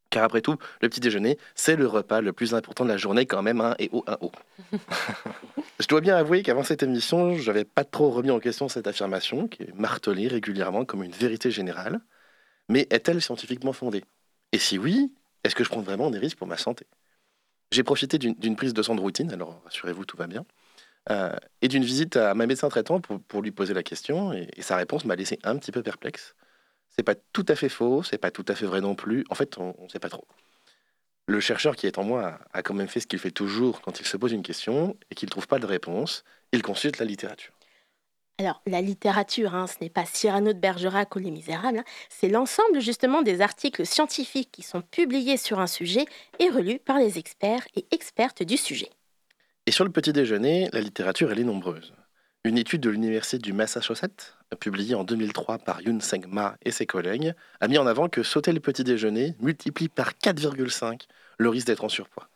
Car 0.10 0.24
après 0.24 0.41
tout, 0.41 0.58
le 0.82 0.89
petit 0.89 1.00
déjeuner, 1.00 1.38
c'est 1.55 1.75
le 1.75 1.88
repas 1.88 2.22
le 2.22 2.34
plus 2.34 2.53
important 2.53 2.84
de 2.84 2.89
la 2.89 2.98
journée 2.98 3.25
quand 3.25 3.41
même, 3.41 3.62
un 3.62 3.75
et 3.79 3.89
haut, 3.91 4.03
un 4.08 4.17
haut. 4.22 4.32
je 5.79 5.88
dois 5.88 6.01
bien 6.01 6.15
avouer 6.17 6.44
qu'avant 6.44 6.63
cette 6.63 6.84
émission, 6.84 7.36
je 7.36 7.48
n'avais 7.48 7.63
pas 7.63 7.84
trop 7.84 8.12
remis 8.12 8.32
en 8.32 8.39
question 8.39 8.67
cette 8.67 8.88
affirmation, 8.88 9.48
qui 9.48 9.63
est 9.63 9.74
martelée 9.74 10.27
régulièrement 10.27 10.86
comme 10.86 11.03
une 11.03 11.12
vérité 11.12 11.51
générale. 11.51 12.01
Mais 12.70 12.88
est-elle 12.89 13.22
scientifiquement 13.22 13.74
fondée? 13.74 14.03
Et 14.51 14.60
si 14.60 14.77
oui, 14.77 15.13
est-ce 15.44 15.55
que 15.55 15.63
je 15.63 15.70
prends 15.70 15.82
vraiment 15.82 16.10
des 16.10 16.20
risques 16.20 16.38
pour 16.38 16.48
ma 16.48 16.58
santé? 16.58 16.86
J'ai 17.72 17.84
profité 17.84 18.17
d'une 18.17 18.55
prise 18.55 18.74
de 18.74 18.82
sang 18.82 18.96
de 18.96 19.01
routine, 19.01 19.32
alors 19.32 19.62
rassurez-vous, 19.65 20.05
tout 20.05 20.17
va 20.17 20.27
bien. 20.27 20.46
Euh, 21.12 21.35
et 21.62 21.67
d'une 21.67 21.83
visite 21.83 22.15
à 22.15 22.33
ma 22.33 22.47
médecin 22.47 22.67
traitant 22.69 23.00
pour, 23.00 23.41
lui 23.41 23.51
poser 23.51 23.74
la 23.74 23.83
question. 23.83 24.33
Et, 24.33 24.50
sa 24.59 24.75
réponse 24.75 25.05
m'a 25.05 25.15
laissé 25.15 25.39
un 25.43 25.57
petit 25.57 25.71
peu 25.71 25.83
perplexe. 25.83 26.35
C'est 26.89 27.03
pas 27.03 27.15
tout 27.15 27.45
à 27.47 27.55
fait 27.55 27.69
faux, 27.69 28.03
c'est 28.03 28.17
pas 28.17 28.31
tout 28.31 28.45
à 28.47 28.55
fait 28.55 28.65
vrai 28.65 28.81
non 28.81 28.95
plus. 28.95 29.25
En 29.29 29.35
fait, 29.35 29.57
on 29.57 29.75
ne 29.79 29.89
sait 29.89 30.00
pas 30.00 30.09
trop. 30.09 30.25
Le 31.27 31.39
chercheur 31.39 31.75
qui 31.75 31.88
est 31.88 31.97
en 31.97 32.03
moi 32.03 32.39
a 32.53 32.62
quand 32.62 32.74
même 32.74 32.88
fait 32.88 33.00
ce 33.00 33.07
qu'il 33.07 33.19
fait 33.19 33.31
toujours 33.31 33.81
quand 33.81 34.00
il 34.00 34.05
se 34.05 34.15
pose 34.15 34.31
une 34.31 34.43
question 34.43 34.95
et 35.09 35.15
qu'il 35.15 35.27
ne 35.27 35.31
trouve 35.31 35.47
pas 35.47 35.59
de 35.59 35.65
réponse. 35.65 36.24
Il 36.51 36.62
consulte 36.62 37.00
la 37.00 37.05
littérature. 37.05 37.51
Alors, 38.38 38.62
la 38.67 38.81
littérature, 38.81 39.55
hein, 39.55 39.65
ce 39.65 39.75
n'est 39.79 39.89
pas 39.89 40.05
Cyrano 40.05 40.51
de 40.51 40.59
Bergerac 40.59 41.15
ou 41.15 41.19
Les 41.19 41.31
Misérables, 41.31 41.79
hein. 41.79 41.83
c'est 42.09 42.27
l'ensemble 42.27 42.81
justement 42.81 43.21
des 43.21 43.39
articles 43.39 43.85
scientifiques 43.85 44.51
qui 44.51 44.62
sont 44.62 44.81
publiés 44.81 45.38
sur 45.38 45.59
un 45.59 45.67
sujet 45.67 46.05
et 46.39 46.50
relus 46.50 46.79
par 46.79 47.00
les 47.00 47.17
experts 47.17 47.65
et 47.75 47.85
expertes 47.91 48.43
du 48.43 48.57
sujet. 48.57 48.89
Et 49.67 49.72
sur 49.72 49.84
le 49.84 49.89
petit 49.89 50.13
déjeuner, 50.13 50.69
la 50.74 50.81
littérature, 50.81 51.31
elle 51.31 51.39
est 51.39 51.43
nombreuse. 51.43 51.91
Une 52.43 52.60
étude 52.60 52.81
de 52.81 52.91
l'Université 52.91 53.39
du 53.39 53.51
Massachusetts, 53.51 54.38
publiée 54.60 54.93
en 54.93 55.03
2003 55.03 55.57
par 55.57 55.81
Yun 55.81 56.00
Seng 56.01 56.27
Ma 56.27 56.55
et 56.63 56.69
ses 56.69 56.86
collègues, 56.86 57.34
a 57.62 57.67
mis 57.67 57.79
en 57.79 57.88
avant 57.88 58.07
que 58.07 58.22
sauter 58.22 58.51
le 58.51 58.60
petit 58.60 58.84
déjeuner 58.84 59.36
multiplie 59.39 59.89
par 59.89 60.12
4,5 60.24 61.07
le 61.39 61.50
risque 61.50 61.65
d'être 61.65 61.84
en 61.84 61.89
surpoids. 61.89 62.29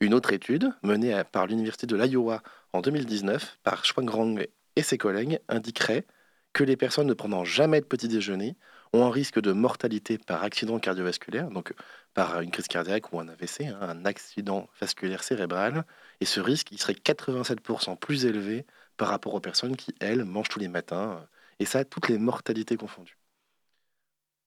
Une 0.00 0.14
autre 0.14 0.32
étude, 0.32 0.72
menée 0.82 1.20
par 1.30 1.46
l'Université 1.46 1.86
de 1.86 1.96
l'Iowa 1.96 2.42
en 2.72 2.80
2019 2.80 3.58
par 3.62 3.82
Rang 4.08 4.36
et 4.74 4.82
ses 4.82 4.96
collègues, 4.96 5.38
indiquerait 5.50 6.06
que 6.54 6.64
les 6.64 6.78
personnes 6.78 7.06
ne 7.06 7.12
prenant 7.12 7.44
jamais 7.44 7.82
de 7.82 7.86
petit 7.86 8.08
déjeuner 8.08 8.56
ont 8.92 9.04
un 9.04 9.10
risque 9.10 9.40
de 9.40 9.52
mortalité 9.52 10.18
par 10.18 10.42
accident 10.42 10.78
cardiovasculaire, 10.78 11.50
donc 11.50 11.74
par 12.14 12.40
une 12.40 12.50
crise 12.50 12.66
cardiaque 12.66 13.12
ou 13.12 13.20
un 13.20 13.28
AVC, 13.28 13.66
hein, 13.66 13.78
un 13.82 14.04
accident 14.04 14.68
vasculaire 14.80 15.22
cérébral, 15.22 15.84
et 16.20 16.24
ce 16.24 16.40
risque 16.40 16.72
il 16.72 16.80
serait 16.80 16.94
87% 16.94 17.96
plus 17.98 18.26
élevé 18.26 18.66
par 18.96 19.08
rapport 19.08 19.34
aux 19.34 19.40
personnes 19.40 19.76
qui, 19.76 19.94
elles, 20.00 20.24
mangent 20.24 20.48
tous 20.48 20.58
les 20.58 20.68
matins, 20.68 21.26
et 21.58 21.64
ça, 21.64 21.84
toutes 21.84 22.08
les 22.08 22.18
mortalités 22.18 22.76
confondues. 22.76 23.16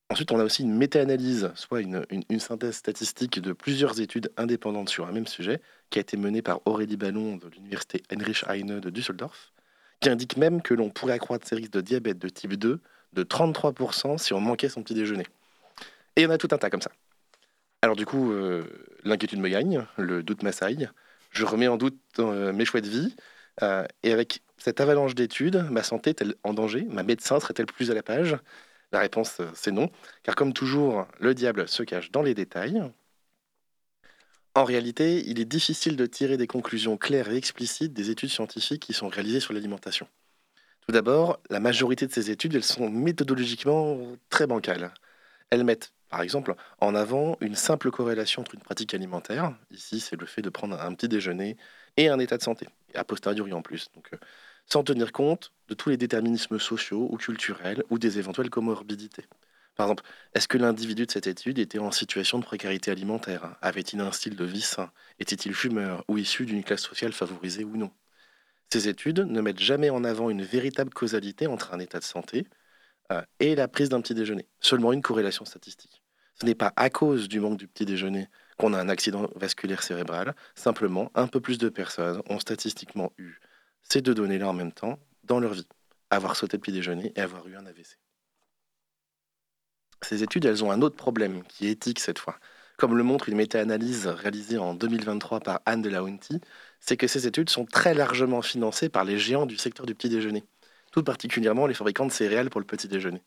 Ensuite, 0.10 0.32
on 0.32 0.39
a 0.39 0.44
aussi 0.44 0.62
une 0.62 0.75
méta-analyse, 0.75 1.51
soit 1.56 1.82
une, 1.82 2.06
synthèse 2.39 2.75
statistique 2.75 3.39
de 3.39 3.51
plusieurs 3.51 4.00
études 4.00 4.32
indépendantes 4.38 4.89
sur 4.89 5.08
un 5.08 5.12
même 5.12 5.25
sujet, 5.25 5.60
qui 5.89 5.98
a 5.98 6.01
été 6.01 6.18
menée 6.18 6.44
par 6.44 6.60
Aurélie 6.65 6.98
Ballon 6.98 7.38
de 7.38 7.48
l'université 7.48 8.03
Heinrich 8.12 8.44
Heine 8.48 8.80
de 8.80 8.89
Düsseldorf, 8.92 9.53
qui 10.01 10.10
indique 10.10 10.38
même 10.38 10.62
que 10.62 10.75
l'on 10.75 10.92
pourrait 10.92 11.13
accroître 11.13 11.48
ses 11.48 11.56
risques 11.56 11.72
de 11.72 11.82
diabète 11.82 12.20
de 12.20 12.30
type 12.30 12.53
2 12.53 12.80
de 13.13 13.24
33% 13.24 14.18
si 14.20 14.34
on 14.34 14.39
manquait 14.39 14.70
son 14.70 14.84
petit 14.84 14.94
déjeuner. 14.94 15.25
Et 16.15 16.22
il 16.22 16.24
y 16.24 16.27
en 16.27 16.32
a 16.32 16.38
tout 16.38 16.50
un 16.51 16.58
tas 16.58 16.70
comme 16.70 16.82
ça. 16.82 16.92
Alors 17.82 17.96
du 17.96 18.06
coup, 18.06 18.32
euh, 18.32 18.63
l'inquiétude 19.03 19.39
me 19.39 19.50
gagne, 19.50 19.86
le 19.98 20.22
doute 20.22 20.44
m'assaille, 20.44 20.89
je 21.34 21.46
remets 21.46 21.68
en 21.68 21.78
doute 21.78 22.00
euh, 22.20 22.54
mes 22.54 22.66
choix 22.66 22.82
de 22.82 22.90
vie, 22.90 23.16
euh, 23.62 23.86
et 24.04 24.13
avec 24.13 24.42
cette 24.58 24.80
avalanche 24.80 25.16
d'études, 25.16 25.66
ma 25.70 25.84
santé 25.84 26.12
est-elle 26.12 26.36
en 26.44 26.54
danger? 26.54 26.86
Ma 26.90 27.04
médecin 27.04 27.40
serait-elle 27.40 27.66
plus 27.66 27.92
à 27.92 27.94
la 27.94 28.04
page? 28.04 28.38
La 28.92 29.00
réponse, 29.00 29.40
euh, 29.40 29.50
c'est 29.56 29.72
non, 29.72 29.90
car 30.24 30.36
comme 30.36 30.54
toujours, 30.54 31.08
le 31.20 31.34
diable 31.34 31.68
se 31.68 31.84
cache 31.84 32.12
dans 32.12 32.22
les 32.22 32.36
détails. 32.36 32.82
En 34.56 34.63
réalité, 34.63 35.24
il 35.28 35.40
est 35.40 35.46
difficile 35.46 35.96
de 35.98 36.06
tirer 36.06 36.38
des 36.38 36.46
conclusions 36.48 36.96
claires 36.96 37.30
et 37.32 37.36
explicites 37.36 37.94
des 37.94 38.12
études 38.12 38.30
scientifiques 38.30 38.84
qui 38.84 38.94
sont 38.94 39.08
réalisées 39.08 39.40
sur 39.40 39.54
l'alimentation. 39.54 40.08
Tout 40.86 40.92
d'abord, 40.92 41.40
la 41.50 41.60
majorité 41.60 42.06
de 42.06 42.12
ces 42.12 42.30
études, 42.30 42.54
elles 42.54 42.63
sont 42.63 42.90
méthodologiquement 42.90 43.98
très 44.30 44.46
bancales. 44.46 44.94
Elles 45.50 45.63
mettent, 45.63 45.94
par 46.13 46.22
exemple, 46.22 46.53
en 46.79 46.93
avant 46.93 47.38
une 47.41 47.55
simple 47.55 47.89
corrélation 47.89 48.43
entre 48.43 48.53
une 48.53 48.62
pratique 48.62 48.93
alimentaire, 48.93 49.51
ici 49.72 50.00
c'est 50.00 50.15
le 50.15 50.27
fait 50.27 50.43
de 50.43 50.50
prendre 50.50 50.79
un 50.79 50.93
petit 50.93 51.08
déjeuner, 51.08 51.58
et 51.98 52.08
un 52.08 52.20
état 52.20 52.38
de 52.38 52.43
santé, 52.43 52.67
a 52.93 53.03
posteriori 53.03 53.51
en 53.51 53.63
plus. 53.63 53.89
Euh, 54.13 54.17
sans 54.67 54.84
tenir 54.84 55.12
compte 55.12 55.53
de 55.70 55.74
tous 55.74 55.89
les 55.89 55.98
déterminismes 55.98 56.60
sociaux 56.60 57.08
ou 57.10 57.17
culturels 57.17 57.84
ou 57.89 57.98
des 57.98 58.20
éventuelles 58.20 58.51
comorbidités. 58.51 59.25
Par 59.75 59.88
exemple, 59.88 60.03
est-ce 60.36 60.48
que 60.48 60.60
l'individu 60.60 61.08
de 61.08 61.12
cette 61.12 61.25
étude 61.25 61.58
était 61.58 61.79
en 61.79 61.89
situation 61.89 62.38
de 62.38 62.46
précarité 62.46 62.91
alimentaire? 62.91 63.58
Avait-il 63.63 64.00
un 64.00 64.12
style 64.12 64.36
de 64.36 64.46
vie 64.46 64.62
sain? 64.62 64.91
Était-il 65.17 65.55
fumeur 65.55 66.05
ou 66.08 66.20
issu 66.20 66.46
d'une 66.46 66.63
classe 66.63 66.84
sociale 66.84 67.13
favorisée 67.13 67.63
ou 67.63 67.75
non? 67.75 67.91
Ces 68.72 68.88
études 68.88 69.22
ne 69.22 69.41
mettent 69.41 69.60
jamais 69.60 69.89
en 69.89 70.03
avant 70.03 70.29
une 70.29 70.43
véritable 70.43 70.93
causalité 70.93 71.48
entre 71.48 71.74
un 71.74 71.79
état 71.79 71.98
de 71.98 72.03
santé 72.03 72.46
euh, 73.12 73.24
et 73.39 73.55
la 73.55 73.67
prise 73.67 73.89
d'un 73.89 74.01
petit 74.01 74.15
déjeuner, 74.15 74.48
seulement 74.60 74.93
une 74.93 75.01
corrélation 75.01 75.46
statistique. 75.46 76.02
Ce 76.40 76.46
n'est 76.46 76.56
pas 76.56 76.74
à 76.75 76.90
cause 76.90 77.28
du 77.30 77.40
manque 77.40 77.58
du 77.58 77.68
petit 77.68 77.86
déjeuner 77.86 78.28
qu'on 78.58 78.74
a 78.74 78.80
un 78.80 78.90
accident 78.90 79.30
vasculaire 79.36 79.84
cérébral. 79.84 80.36
Simplement, 80.56 81.12
un 81.16 81.28
peu 81.28 81.40
plus 81.40 81.58
de 81.58 81.70
personnes 81.70 82.22
ont 82.30 82.40
statistiquement 82.40 83.12
eu 83.18 83.40
ces 83.84 84.02
deux 84.02 84.16
données-là 84.16 84.50
en 84.50 84.54
même 84.54 84.72
temps 84.72 85.00
dans 85.24 85.40
leur 85.40 85.54
vie. 85.54 85.68
Avoir 86.10 86.36
sauté 86.36 86.58
le 86.58 86.62
petit 86.62 86.72
déjeuner 86.72 87.12
et 87.16 87.22
avoir 87.22 87.48
eu 87.48 87.56
un 87.56 87.66
AVC. 87.66 87.98
Ces 90.02 90.22
études, 90.24 90.46
elles 90.46 90.63
ont 90.63 90.72
un 90.72 90.82
autre 90.82 90.96
problème, 90.96 91.44
qui 91.44 91.68
est 91.68 91.72
éthique 91.72 92.00
cette 92.00 92.20
fois. 92.20 92.38
Comme 92.78 92.98
le 92.98 93.04
montre 93.04 93.30
une 93.30 93.38
méta-analyse 93.38 94.08
réalisée 94.08 94.58
en 94.58 94.74
2023 94.74 95.40
par 95.40 95.62
Anne 95.66 95.82
de 95.82 95.90
Launty, 95.90 96.42
c'est 96.80 96.98
que 96.98 97.08
ces 97.08 97.28
études 97.28 97.50
sont 97.50 97.66
très 97.66 97.94
largement 97.94 98.42
financées 98.42 98.90
par 98.90 99.06
les 99.06 99.18
géants 99.18 99.46
du 99.46 99.58
secteur 99.58 99.86
du 99.86 99.96
petit 99.96 100.10
déjeuner, 100.10 100.44
tout 100.92 101.04
particulièrement 101.04 101.68
les 101.68 101.74
fabricants 101.74 102.06
de 102.06 102.12
céréales 102.12 102.50
pour 102.50 102.60
le 102.60 102.66
petit 102.68 102.88
déjeuner. 102.88 103.22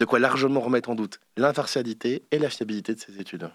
De 0.00 0.06
quoi 0.06 0.18
largement 0.18 0.60
remettre 0.60 0.88
en 0.88 0.94
doute 0.94 1.20
l'impartialité 1.36 2.24
et 2.30 2.38
la 2.38 2.48
fiabilité 2.48 2.94
de 2.94 3.00
ces 3.00 3.20
études. 3.20 3.50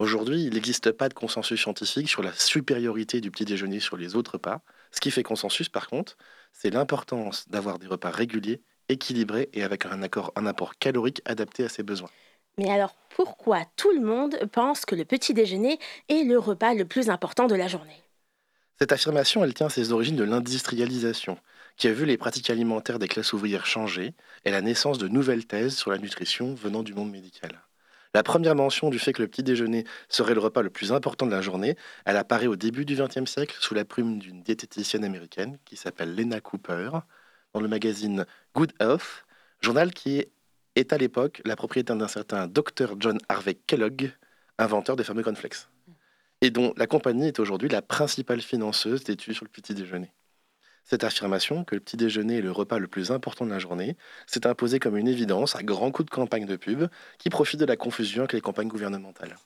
Aujourd'hui, 0.00 0.42
il 0.42 0.54
n'existe 0.54 0.90
pas 0.90 1.08
de 1.08 1.14
consensus 1.14 1.60
scientifique 1.60 2.08
sur 2.08 2.24
la 2.24 2.32
supériorité 2.32 3.20
du 3.20 3.30
petit 3.30 3.44
déjeuner 3.44 3.78
sur 3.78 3.96
les 3.96 4.16
autres 4.16 4.32
repas. 4.32 4.62
Ce 4.90 5.00
qui 5.00 5.12
fait 5.12 5.22
consensus, 5.22 5.68
par 5.68 5.86
contre, 5.86 6.16
c'est 6.52 6.70
l'importance 6.70 7.48
d'avoir 7.48 7.78
des 7.78 7.86
repas 7.86 8.10
réguliers, 8.10 8.62
équilibrés 8.88 9.48
et 9.52 9.62
avec 9.62 9.86
un, 9.86 10.00
un 10.34 10.46
apport 10.46 10.76
calorique 10.76 11.22
adapté 11.24 11.64
à 11.64 11.68
ses 11.68 11.84
besoins. 11.84 12.10
Mais 12.58 12.70
alors, 12.70 12.96
pourquoi 13.14 13.60
tout 13.76 13.92
le 13.92 14.00
monde 14.00 14.36
pense 14.50 14.84
que 14.84 14.96
le 14.96 15.04
petit 15.04 15.34
déjeuner 15.34 15.78
est 16.08 16.24
le 16.24 16.36
repas 16.36 16.74
le 16.74 16.84
plus 16.84 17.10
important 17.10 17.46
de 17.46 17.54
la 17.54 17.68
journée? 17.68 18.02
Cette 18.80 18.90
affirmation, 18.90 19.44
elle 19.44 19.54
tient 19.54 19.68
ses 19.68 19.92
origines 19.92 20.16
de 20.16 20.24
l'industrialisation, 20.24 21.38
qui 21.76 21.88
a 21.88 21.92
vu 21.92 22.04
les 22.04 22.16
pratiques 22.16 22.50
alimentaires 22.50 22.98
des 22.98 23.08
classes 23.08 23.32
ouvrières 23.32 23.66
changer 23.66 24.14
et 24.44 24.50
la 24.50 24.60
naissance 24.60 24.98
de 24.98 25.08
nouvelles 25.08 25.46
thèses 25.46 25.76
sur 25.76 25.90
la 25.90 25.98
nutrition 25.98 26.54
venant 26.54 26.82
du 26.82 26.94
monde 26.94 27.10
médical. 27.10 27.62
La 28.12 28.24
première 28.24 28.56
mention 28.56 28.90
du 28.90 28.98
fait 28.98 29.12
que 29.12 29.22
le 29.22 29.28
petit 29.28 29.44
déjeuner 29.44 29.84
serait 30.08 30.34
le 30.34 30.40
repas 30.40 30.62
le 30.62 30.70
plus 30.70 30.92
important 30.92 31.26
de 31.26 31.30
la 31.30 31.42
journée, 31.42 31.76
elle 32.04 32.16
apparaît 32.16 32.48
au 32.48 32.56
début 32.56 32.84
du 32.84 32.96
XXe 32.96 33.30
siècle 33.30 33.56
sous 33.60 33.74
la 33.74 33.84
plume 33.84 34.18
d'une 34.18 34.42
diététicienne 34.42 35.04
américaine 35.04 35.58
qui 35.64 35.76
s'appelle 35.76 36.16
Lena 36.16 36.40
Cooper, 36.40 36.90
dans 37.54 37.60
le 37.60 37.68
magazine 37.68 38.26
Good 38.54 38.72
Health, 38.80 39.24
journal 39.60 39.92
qui 39.92 40.24
est 40.74 40.92
à 40.92 40.98
l'époque 40.98 41.40
la 41.44 41.54
propriété 41.54 41.94
d'un 41.94 42.08
certain 42.08 42.48
Dr 42.48 42.96
John 42.98 43.18
Harvey 43.28 43.54
Kellogg, 43.66 44.12
inventeur 44.58 44.96
des 44.96 45.04
fameux 45.04 45.22
cornflakes, 45.22 45.68
et 46.40 46.50
dont 46.50 46.72
la 46.76 46.88
compagnie 46.88 47.28
est 47.28 47.38
aujourd'hui 47.38 47.68
la 47.68 47.82
principale 47.82 48.40
financeuse 48.40 49.04
d'études 49.04 49.34
sur 49.34 49.44
le 49.44 49.50
petit 49.50 49.74
déjeuner. 49.74 50.12
Cette 50.90 51.04
affirmation, 51.04 51.62
que 51.62 51.76
le 51.76 51.80
petit 51.80 51.96
déjeuner 51.96 52.38
est 52.38 52.42
le 52.42 52.50
repas 52.50 52.80
le 52.80 52.88
plus 52.88 53.12
important 53.12 53.46
de 53.46 53.50
la 53.52 53.60
journée, 53.60 53.96
s'est 54.26 54.44
imposée 54.44 54.80
comme 54.80 54.96
une 54.96 55.06
évidence 55.06 55.54
à 55.54 55.62
grands 55.62 55.92
coups 55.92 56.06
de 56.06 56.10
campagne 56.10 56.46
de 56.46 56.56
pub 56.56 56.88
qui 57.18 57.30
profitent 57.30 57.60
de 57.60 57.64
la 57.64 57.76
confusion 57.76 58.22
avec 58.22 58.32
les 58.32 58.40
campagnes 58.40 58.66
gouvernementales. 58.66 59.38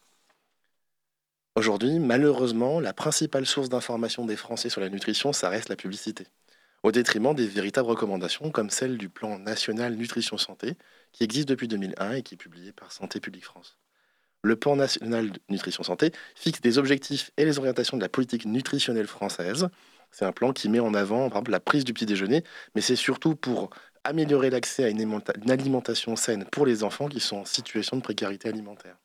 Aujourd'hui, 1.54 1.98
malheureusement, 1.98 2.80
la 2.80 2.94
principale 2.94 3.44
source 3.44 3.68
d'information 3.68 4.24
des 4.24 4.36
Français 4.36 4.70
sur 4.70 4.80
la 4.80 4.88
nutrition, 4.88 5.34
ça 5.34 5.50
reste 5.50 5.68
la 5.68 5.76
publicité, 5.76 6.26
au 6.82 6.92
détriment 6.92 7.34
des 7.34 7.46
véritables 7.46 7.90
recommandations 7.90 8.50
comme 8.50 8.70
celle 8.70 8.96
du 8.96 9.10
plan 9.10 9.38
national 9.38 9.96
nutrition 9.96 10.38
santé, 10.38 10.78
qui 11.12 11.24
existe 11.24 11.46
depuis 11.46 11.68
2001 11.68 12.12
et 12.12 12.22
qui 12.22 12.36
est 12.36 12.38
publié 12.38 12.72
par 12.72 12.90
Santé 12.90 13.20
publique 13.20 13.44
France. 13.44 13.76
Le 14.42 14.56
plan 14.56 14.76
national 14.76 15.30
nutrition 15.50 15.82
santé 15.82 16.10
fixe 16.34 16.62
des 16.62 16.78
objectifs 16.78 17.32
et 17.36 17.44
les 17.44 17.58
orientations 17.58 17.98
de 17.98 18.02
la 18.02 18.08
politique 18.08 18.46
nutritionnelle 18.46 19.06
française, 19.06 19.68
c'est 20.14 20.24
un 20.24 20.32
plan 20.32 20.52
qui 20.52 20.68
met 20.68 20.78
en 20.78 20.94
avant, 20.94 21.28
la 21.48 21.60
prise 21.60 21.84
du 21.84 21.92
petit 21.92 22.06
déjeuner, 22.06 22.44
mais 22.76 22.80
c'est 22.80 22.94
surtout 22.94 23.34
pour 23.34 23.70
améliorer 24.04 24.48
l'accès 24.48 24.84
à 24.84 24.88
une 24.88 25.50
alimentation 25.50 26.14
saine 26.14 26.44
pour 26.52 26.66
les 26.66 26.84
enfants 26.84 27.08
qui 27.08 27.18
sont 27.18 27.38
en 27.38 27.44
situation 27.44 27.96
de 27.96 28.02
précarité 28.02 28.48
alimentaire. 28.48 28.96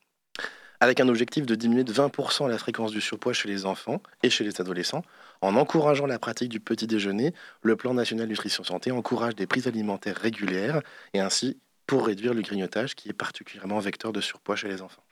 Avec 0.82 1.00
un 1.00 1.10
objectif 1.10 1.48
de 1.48 1.56
diminuer 1.56 1.84
de 1.84 1.92
20% 1.92 2.48
la 2.48 2.60
fréquence 2.60 2.92
du 2.92 3.02
surpoids 3.02 3.34
chez 3.34 3.50
les 3.50 3.66
enfants 3.66 4.02
et 4.22 4.30
chez 4.30 4.44
les 4.44 4.62
adolescents, 4.62 5.02
en 5.42 5.56
encourageant 5.56 6.06
la 6.06 6.20
pratique 6.20 6.50
du 6.50 6.60
petit 6.60 6.86
déjeuner, 6.86 7.34
le 7.64 7.76
plan 7.76 7.96
national 7.96 8.28
nutrition 8.28 8.64
santé 8.64 8.92
encourage 8.92 9.36
des 9.36 9.48
prises 9.48 9.68
alimentaires 9.68 10.16
régulières 10.16 10.82
et 11.14 11.20
ainsi 11.20 11.60
pour 11.88 12.06
réduire 12.06 12.36
le 12.36 12.42
grignotage 12.42 12.94
qui 12.94 13.10
est 13.10 13.14
particulièrement 13.14 13.80
vecteur 13.80 14.14
de 14.14 14.22
surpoids 14.22 14.56
chez 14.56 14.68
les 14.68 14.84
enfants. 14.84 15.04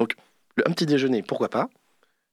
Donc, 0.00 0.14
un 0.64 0.72
petit 0.72 0.86
déjeuner, 0.86 1.22
pourquoi 1.22 1.50
pas 1.50 1.68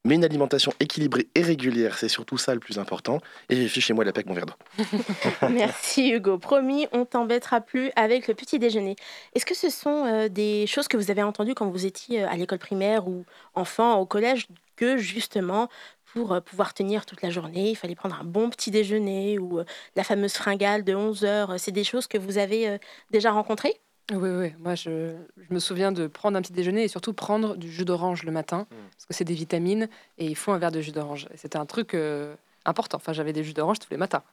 mais 0.03 0.15
une 0.15 0.23
alimentation 0.23 0.73
équilibrée 0.79 1.27
et 1.35 1.41
régulière, 1.41 1.97
c'est 1.97 2.09
surtout 2.09 2.37
ça 2.37 2.53
le 2.53 2.59
plus 2.59 2.79
important. 2.79 3.19
Et 3.49 3.67
fichez-moi 3.67 4.03
la 4.03 4.11
paix 4.11 4.23
mon 4.25 4.33
verre 4.33 4.47
d'eau. 4.47 4.53
Merci 5.49 6.11
Hugo. 6.11 6.37
Promis, 6.37 6.87
on 6.91 7.05
t'embêtera 7.05 7.61
plus 7.61 7.91
avec 7.95 8.27
le 8.27 8.33
petit 8.33 8.59
déjeuner. 8.59 8.95
Est-ce 9.35 9.45
que 9.45 9.55
ce 9.55 9.69
sont 9.69 10.05
euh, 10.05 10.27
des 10.27 10.65
choses 10.67 10.87
que 10.87 10.97
vous 10.97 11.11
avez 11.11 11.23
entendues 11.23 11.53
quand 11.53 11.69
vous 11.69 11.85
étiez 11.85 12.23
euh, 12.23 12.29
à 12.29 12.35
l'école 12.35 12.59
primaire 12.59 13.07
ou 13.07 13.25
enfant 13.53 13.99
au 13.99 14.05
collège 14.05 14.47
que 14.75 14.97
justement 14.97 15.69
pour 16.13 16.33
euh, 16.33 16.41
pouvoir 16.41 16.73
tenir 16.73 17.05
toute 17.05 17.21
la 17.21 17.29
journée, 17.29 17.69
il 17.69 17.75
fallait 17.75 17.95
prendre 17.95 18.19
un 18.19 18.23
bon 18.23 18.49
petit 18.49 18.71
déjeuner 18.71 19.37
ou 19.37 19.61
la 19.95 20.03
fameuse 20.03 20.33
fringale 20.33 20.83
de 20.83 20.95
11 20.95 21.25
heures. 21.25 21.59
C'est 21.59 21.71
des 21.71 21.83
choses 21.83 22.07
que 22.07 22.17
vous 22.17 22.37
avez 22.37 22.79
déjà 23.11 23.31
rencontrées? 23.31 23.79
Oui, 24.11 24.29
oui. 24.29 24.53
Moi, 24.59 24.75
je, 24.75 25.15
je 25.37 25.53
me 25.53 25.59
souviens 25.59 25.91
de 25.91 26.07
prendre 26.07 26.37
un 26.37 26.41
petit 26.41 26.51
déjeuner 26.53 26.83
et 26.83 26.87
surtout 26.87 27.13
prendre 27.13 27.55
du 27.55 27.71
jus 27.71 27.85
d'orange 27.85 28.23
le 28.23 28.31
matin, 28.31 28.67
Mm. 28.71 28.75
parce 28.91 29.05
que 29.05 29.13
c'est 29.13 29.23
des 29.23 29.33
vitamines 29.33 29.87
et 30.17 30.25
il 30.25 30.35
faut 30.35 30.51
un 30.51 30.57
verre 30.57 30.71
de 30.71 30.81
jus 30.81 30.91
d'orange. 30.91 31.27
C'était 31.35 31.57
un 31.57 31.65
truc 31.65 31.93
euh, 31.93 32.35
important. 32.65 32.97
Enfin, 32.97 33.13
j'avais 33.13 33.31
des 33.33 33.43
jus 33.43 33.53
d'orange 33.53 33.79
tous 33.79 33.89
les 33.91 33.97
matins, 33.97 34.23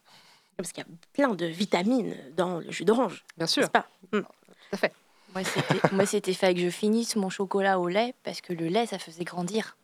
Parce 0.57 0.71
qu'il 0.73 0.83
y 0.83 0.85
a 0.85 0.89
plein 1.13 1.33
de 1.35 1.45
vitamines 1.45 2.15
dans 2.35 2.59
le 2.59 2.69
jus 2.71 2.83
d'orange, 2.85 3.23
bien 3.37 3.47
sûr. 3.47 3.69
pas? 3.69 3.87
Tout 4.11 4.23
à 4.73 4.77
fait. 4.77 4.91
Moi, 5.33 5.43
c'était, 5.43 5.79
moi, 5.93 6.05
c'était 6.05 6.33
fait 6.33 6.53
que 6.55 6.59
je 6.59 6.69
finisse 6.69 7.15
mon 7.15 7.29
chocolat 7.29 7.79
au 7.79 7.87
lait 7.87 8.15
parce 8.23 8.41
que 8.41 8.51
le 8.51 8.67
lait, 8.67 8.87
ça 8.87 8.97
faisait 8.99 9.23
grandir. 9.23 9.77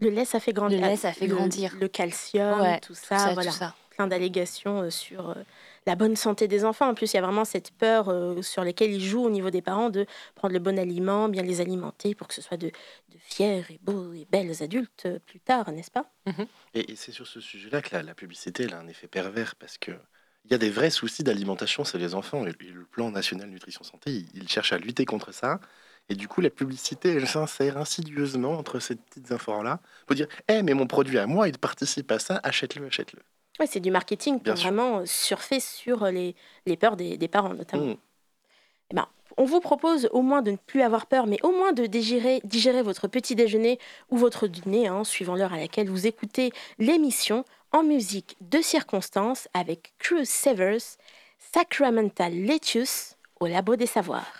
Le 0.00 0.10
lait, 0.10 0.26
ça 0.26 0.38
fait 0.38 0.52
grandir. 0.52 0.78
Le 0.80 0.86
lait, 0.86 0.96
ça 0.96 1.12
fait 1.12 1.26
Le- 1.26 1.34
grandir. 1.34 1.74
Le 1.80 1.88
calcium, 1.88 2.60
Ouais, 2.60 2.78
tout 2.80 2.94
ça, 2.94 3.16
Tout 3.16 3.22
ça, 3.24 3.34
voilà. 3.34 3.50
tout 3.50 3.56
ça. 3.56 3.74
plein 3.90 4.06
d'allégations 4.06 4.82
euh, 4.82 4.90
sur 4.90 5.30
euh, 5.30 5.34
la 5.88 5.96
bonne 5.96 6.16
santé 6.16 6.48
des 6.48 6.64
enfants. 6.66 6.88
En 6.88 6.94
plus, 6.94 7.12
il 7.12 7.16
y 7.16 7.18
a 7.18 7.22
vraiment 7.22 7.46
cette 7.46 7.70
peur 7.72 8.10
euh, 8.10 8.42
sur 8.42 8.62
laquelle 8.62 8.92
ils 8.92 9.04
jouent 9.04 9.24
au 9.24 9.30
niveau 9.30 9.48
des 9.48 9.62
parents 9.62 9.88
de 9.88 10.04
prendre 10.34 10.52
le 10.52 10.60
bon 10.60 10.78
aliment, 10.78 11.30
bien 11.30 11.42
les 11.42 11.62
alimenter 11.62 12.14
pour 12.14 12.28
que 12.28 12.34
ce 12.34 12.42
soit 12.42 12.58
de, 12.58 12.66
de 12.68 13.18
fiers 13.18 13.64
et 13.70 13.80
beaux 13.82 14.12
et 14.12 14.26
belles 14.30 14.62
adultes 14.62 15.06
euh, 15.06 15.18
plus 15.18 15.40
tard, 15.40 15.72
n'est-ce 15.72 15.90
pas? 15.90 16.12
Et, 16.74 16.92
et 16.92 16.96
c'est 16.96 17.10
sur 17.10 17.26
ce 17.26 17.40
sujet-là 17.40 17.80
que 17.80 17.96
la, 17.96 18.02
la 18.02 18.14
publicité 18.14 18.64
elle 18.64 18.74
a 18.74 18.78
un 18.78 18.86
effet 18.86 19.08
pervers 19.08 19.56
parce 19.56 19.78
que 19.78 19.92
il 20.44 20.52
y 20.52 20.54
a 20.54 20.58
des 20.58 20.70
vrais 20.70 20.90
soucis 20.90 21.24
d'alimentation 21.24 21.84
chez 21.84 21.98
les 21.98 22.14
enfants. 22.14 22.46
Et, 22.46 22.52
le 22.52 22.84
plan 22.84 23.10
national 23.10 23.48
nutrition 23.48 23.82
santé, 23.82 24.10
il, 24.10 24.28
il 24.34 24.48
cherche 24.48 24.72
à 24.72 24.78
lutter 24.78 25.04
contre 25.04 25.32
ça. 25.32 25.60
Et 26.10 26.14
du 26.14 26.28
coup, 26.28 26.40
la 26.40 26.50
publicité, 26.50 27.10
elle 27.14 27.28
s'insère 27.28 27.76
insidieusement 27.76 28.52
entre 28.52 28.78
ces 28.78 28.96
petites 28.96 29.32
infos-là 29.32 29.80
pour 30.06 30.16
dire 30.16 30.28
Eh, 30.48 30.62
mais 30.62 30.74
mon 30.74 30.86
produit 30.86 31.18
à 31.18 31.26
moi, 31.26 31.48
il 31.48 31.58
participe 31.58 32.10
à 32.12 32.18
ça, 32.18 32.40
achète-le, 32.42 32.86
achète-le. 32.86 33.20
Ouais, 33.58 33.66
c'est 33.66 33.80
du 33.80 33.90
marketing 33.90 34.40
Bien 34.40 34.52
pour 34.52 34.60
sûr. 34.60 34.70
vraiment 34.70 34.98
euh, 34.98 35.06
surfer 35.06 35.60
sur 35.60 36.04
euh, 36.04 36.10
les, 36.10 36.34
les 36.66 36.76
peurs 36.76 36.96
des, 36.96 37.16
des 37.16 37.28
parents, 37.28 37.54
notamment. 37.54 37.86
Mm. 37.86 37.96
Eh 38.90 38.94
ben, 38.94 39.06
on 39.36 39.44
vous 39.44 39.60
propose 39.60 40.08
au 40.12 40.22
moins 40.22 40.42
de 40.42 40.52
ne 40.52 40.56
plus 40.56 40.82
avoir 40.82 41.06
peur, 41.06 41.26
mais 41.26 41.38
au 41.42 41.52
moins 41.52 41.72
de 41.72 41.86
digérer, 41.86 42.40
digérer 42.44 42.82
votre 42.82 43.08
petit 43.08 43.34
déjeuner 43.34 43.78
ou 44.10 44.16
votre 44.16 44.46
dîner, 44.46 44.88
hein, 44.88 45.04
suivant 45.04 45.34
l'heure 45.36 45.52
à 45.52 45.58
laquelle 45.58 45.88
vous 45.90 46.06
écoutez 46.06 46.52
l'émission, 46.78 47.44
en 47.70 47.82
musique 47.82 48.36
de 48.40 48.62
circonstance 48.62 49.46
avec 49.52 49.92
Cruise 49.98 50.30
Severs, 50.30 50.80
Sacramental 51.52 52.32
Lettuce 52.32 53.16
au 53.40 53.46
Labo 53.46 53.76
des 53.76 53.86
Savoirs. 53.86 54.32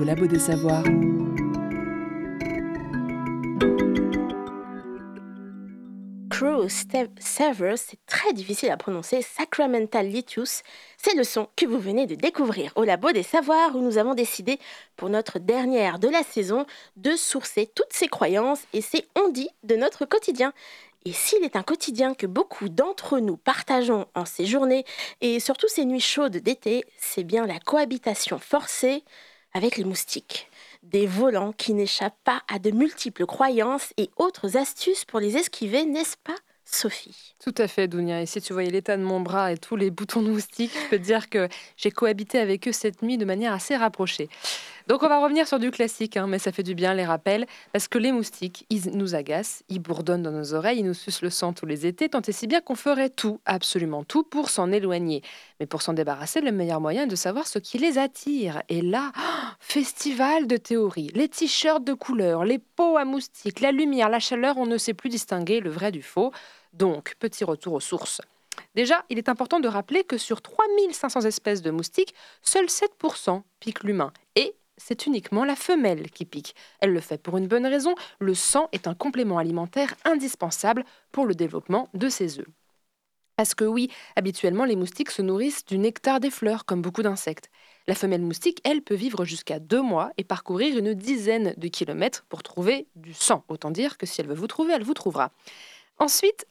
Au 0.00 0.04
Labo 0.04 0.26
des 0.26 0.38
Savoirs. 0.38 0.84
Crow 6.28 6.68
Savers, 6.68 7.78
c'est 7.78 8.04
très 8.06 8.32
difficile 8.32 8.70
à 8.70 8.76
prononcer, 8.76 9.22
Sacramental 9.22 10.08
Lithius, 10.08 10.62
c'est 10.98 11.14
le 11.14 11.24
son 11.24 11.48
que 11.56 11.64
vous 11.66 11.78
venez 11.78 12.06
de 12.06 12.14
découvrir 12.14 12.72
au 12.76 12.84
Labo 12.84 13.12
des 13.12 13.22
Savoirs 13.22 13.74
où 13.74 13.80
nous 13.80 13.96
avons 13.96 14.14
décidé, 14.14 14.58
pour 14.96 15.08
notre 15.08 15.38
dernière 15.38 15.98
de 15.98 16.08
la 16.08 16.22
saison, 16.22 16.66
de 16.96 17.16
sourcer 17.16 17.70
toutes 17.74 17.92
ces 17.92 18.08
croyances 18.08 18.64
et 18.72 18.82
ces 18.82 19.06
on-dit 19.16 19.50
de 19.64 19.76
notre 19.76 20.04
quotidien. 20.04 20.52
Et 21.06 21.12
s'il 21.12 21.44
est 21.44 21.56
un 21.56 21.62
quotidien 21.62 22.14
que 22.14 22.26
beaucoup 22.26 22.68
d'entre 22.68 23.20
nous 23.20 23.36
partageons 23.36 24.06
en 24.14 24.24
ces 24.24 24.44
journées 24.44 24.84
et 25.20 25.40
surtout 25.40 25.68
ces 25.68 25.84
nuits 25.84 26.00
chaudes 26.00 26.36
d'été, 26.36 26.84
c'est 26.98 27.24
bien 27.24 27.46
la 27.46 27.60
cohabitation 27.60 28.38
forcée 28.38 29.04
avec 29.56 29.78
les 29.78 29.84
moustiques. 29.84 30.48
Des 30.82 31.06
volants 31.06 31.52
qui 31.52 31.72
n'échappent 31.72 32.22
pas 32.24 32.42
à 32.46 32.58
de 32.58 32.70
multiples 32.70 33.24
croyances 33.24 33.92
et 33.96 34.10
autres 34.18 34.56
astuces 34.56 35.04
pour 35.06 35.18
les 35.18 35.36
esquiver, 35.36 35.84
n'est-ce 35.86 36.16
pas 36.22 36.36
Sophie? 36.66 37.34
Tout 37.42 37.54
à 37.58 37.68
fait, 37.68 37.88
Dounia. 37.88 38.20
Et 38.22 38.26
si 38.26 38.40
tu 38.42 38.52
voyais 38.52 38.70
l'état 38.70 38.96
de 38.96 39.02
mon 39.02 39.20
bras 39.20 39.52
et 39.52 39.56
tous 39.56 39.76
les 39.76 39.90
boutons 39.90 40.20
de 40.20 40.28
moustiques, 40.28 40.72
je 40.74 40.90
peux 40.90 40.98
te 40.98 41.04
dire 41.04 41.30
que 41.30 41.48
j'ai 41.76 41.90
cohabité 41.90 42.38
avec 42.38 42.66
eux 42.68 42.72
cette 42.72 43.02
nuit 43.02 43.18
de 43.18 43.24
manière 43.24 43.52
assez 43.52 43.76
rapprochée. 43.76 44.28
Donc 44.86 45.02
on 45.02 45.08
va 45.08 45.18
revenir 45.18 45.48
sur 45.48 45.58
du 45.58 45.72
classique, 45.72 46.16
hein, 46.16 46.28
mais 46.28 46.38
ça 46.38 46.52
fait 46.52 46.62
du 46.62 46.76
bien 46.76 46.94
les 46.94 47.04
rappels, 47.04 47.46
parce 47.72 47.88
que 47.88 47.98
les 47.98 48.12
moustiques, 48.12 48.66
ils 48.70 48.96
nous 48.96 49.16
agacent, 49.16 49.64
ils 49.68 49.80
bourdonnent 49.80 50.22
dans 50.22 50.30
nos 50.30 50.54
oreilles, 50.54 50.78
ils 50.78 50.86
nous 50.86 50.94
sucent 50.94 51.22
le 51.22 51.30
sang 51.30 51.52
tous 51.52 51.66
les 51.66 51.86
étés, 51.86 52.08
tant 52.08 52.20
et 52.20 52.30
si 52.30 52.46
bien 52.46 52.60
qu'on 52.60 52.76
ferait 52.76 53.10
tout, 53.10 53.40
absolument 53.46 54.04
tout, 54.04 54.22
pour 54.22 54.48
s'en 54.48 54.70
éloigner. 54.70 55.22
Mais 55.58 55.66
pour 55.66 55.82
s'en 55.82 55.92
débarrasser, 55.92 56.40
le 56.40 56.52
meilleur 56.52 56.80
moyen 56.80 57.02
est 57.02 57.08
de 57.08 57.16
savoir 57.16 57.48
ce 57.48 57.58
qui 57.58 57.78
les 57.78 57.98
attire. 57.98 58.62
Et 58.68 58.80
là, 58.80 59.10
festival 59.58 60.46
de 60.46 60.56
théories, 60.56 61.10
les 61.14 61.28
t-shirts 61.28 61.82
de 61.82 61.92
couleur, 61.92 62.44
les 62.44 62.60
pots 62.60 62.96
à 62.96 63.04
moustiques, 63.04 63.58
la 63.58 63.72
lumière, 63.72 64.08
la 64.08 64.20
chaleur, 64.20 64.56
on 64.56 64.66
ne 64.66 64.78
sait 64.78 64.94
plus 64.94 65.10
distinguer 65.10 65.58
le 65.58 65.70
vrai 65.70 65.90
du 65.90 66.02
faux. 66.02 66.30
Donc, 66.72 67.16
petit 67.18 67.42
retour 67.42 67.72
aux 67.72 67.80
sources. 67.80 68.20
Déjà, 68.76 69.04
il 69.10 69.18
est 69.18 69.28
important 69.28 69.58
de 69.58 69.66
rappeler 69.66 70.04
que 70.04 70.16
sur 70.16 70.42
3500 70.42 71.22
espèces 71.22 71.62
de 71.62 71.72
moustiques, 71.72 72.14
seuls 72.42 72.66
7% 72.66 73.42
piquent 73.58 73.82
l'humain. 73.82 74.12
Et 74.36 74.54
c'est 74.76 75.06
uniquement 75.06 75.44
la 75.44 75.56
femelle 75.56 76.10
qui 76.10 76.24
pique. 76.24 76.54
Elle 76.80 76.92
le 76.92 77.00
fait 77.00 77.22
pour 77.22 77.36
une 77.36 77.48
bonne 77.48 77.66
raison, 77.66 77.94
le 78.18 78.34
sang 78.34 78.68
est 78.72 78.86
un 78.86 78.94
complément 78.94 79.38
alimentaire 79.38 79.94
indispensable 80.04 80.84
pour 81.12 81.26
le 81.26 81.34
développement 81.34 81.88
de 81.94 82.08
ses 82.08 82.38
œufs. 82.38 82.48
Parce 83.36 83.54
que 83.54 83.64
oui, 83.64 83.90
habituellement, 84.16 84.64
les 84.64 84.76
moustiques 84.76 85.10
se 85.10 85.20
nourrissent 85.20 85.66
du 85.66 85.76
nectar 85.76 86.20
des 86.20 86.30
fleurs, 86.30 86.64
comme 86.64 86.80
beaucoup 86.80 87.02
d'insectes. 87.02 87.50
La 87.86 87.94
femelle 87.94 88.22
moustique, 88.22 88.60
elle, 88.64 88.80
peut 88.80 88.94
vivre 88.94 89.26
jusqu'à 89.26 89.58
deux 89.58 89.82
mois 89.82 90.10
et 90.16 90.24
parcourir 90.24 90.78
une 90.78 90.94
dizaine 90.94 91.54
de 91.56 91.68
kilomètres 91.68 92.24
pour 92.30 92.42
trouver 92.42 92.88
du 92.96 93.12
sang. 93.12 93.44
Autant 93.48 93.70
dire 93.70 93.98
que 93.98 94.06
si 94.06 94.22
elle 94.22 94.26
veut 94.26 94.34
vous 94.34 94.46
trouver, 94.46 94.72
elle 94.72 94.84
vous 94.84 94.94
trouvera. 94.94 95.32
Ensuite, 95.98 96.46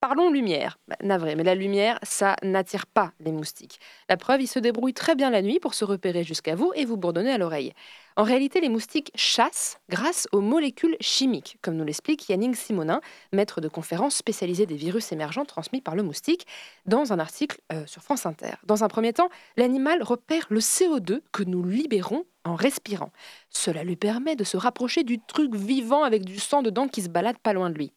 Parlons 0.00 0.30
lumière. 0.30 0.78
Bah, 0.88 0.96
mais 1.18 1.44
la 1.44 1.54
lumière, 1.54 1.98
ça 2.02 2.34
n'attire 2.42 2.86
pas 2.86 3.12
les 3.20 3.32
moustiques. 3.32 3.78
La 4.08 4.16
preuve, 4.16 4.40
ils 4.40 4.46
se 4.46 4.58
débrouillent 4.58 4.94
très 4.94 5.14
bien 5.14 5.28
la 5.28 5.42
nuit 5.42 5.60
pour 5.60 5.74
se 5.74 5.84
repérer 5.84 6.24
jusqu'à 6.24 6.54
vous 6.54 6.72
et 6.74 6.86
vous 6.86 6.96
bourdonner 6.96 7.30
à 7.30 7.36
l'oreille. 7.36 7.74
En 8.16 8.22
réalité, 8.22 8.62
les 8.62 8.70
moustiques 8.70 9.12
chassent 9.14 9.78
grâce 9.90 10.26
aux 10.32 10.40
molécules 10.40 10.96
chimiques, 11.00 11.58
comme 11.60 11.76
nous 11.76 11.84
l'explique 11.84 12.26
Yannick 12.30 12.56
Simonin, 12.56 13.02
maître 13.34 13.60
de 13.60 13.68
conférence 13.68 14.16
spécialisé 14.16 14.64
des 14.64 14.74
virus 14.74 15.12
émergents 15.12 15.44
transmis 15.44 15.82
par 15.82 15.94
le 15.94 16.02
moustique, 16.02 16.46
dans 16.86 17.12
un 17.12 17.18
article 17.18 17.60
euh, 17.70 17.84
sur 17.84 18.02
France 18.02 18.24
Inter. 18.24 18.54
Dans 18.64 18.82
un 18.82 18.88
premier 18.88 19.12
temps, 19.12 19.28
l'animal 19.58 20.02
repère 20.02 20.46
le 20.48 20.60
CO2 20.60 21.20
que 21.30 21.42
nous 21.42 21.62
libérons 21.62 22.24
en 22.44 22.54
respirant. 22.54 23.12
Cela 23.50 23.84
lui 23.84 23.96
permet 23.96 24.34
de 24.34 24.44
se 24.44 24.56
rapprocher 24.56 25.04
du 25.04 25.20
truc 25.20 25.54
vivant 25.54 26.04
avec 26.04 26.24
du 26.24 26.38
sang 26.38 26.62
dedans 26.62 26.88
qui 26.88 27.02
se 27.02 27.10
balade 27.10 27.36
pas 27.38 27.52
loin 27.52 27.68
de 27.68 27.76
lui. 27.76 27.92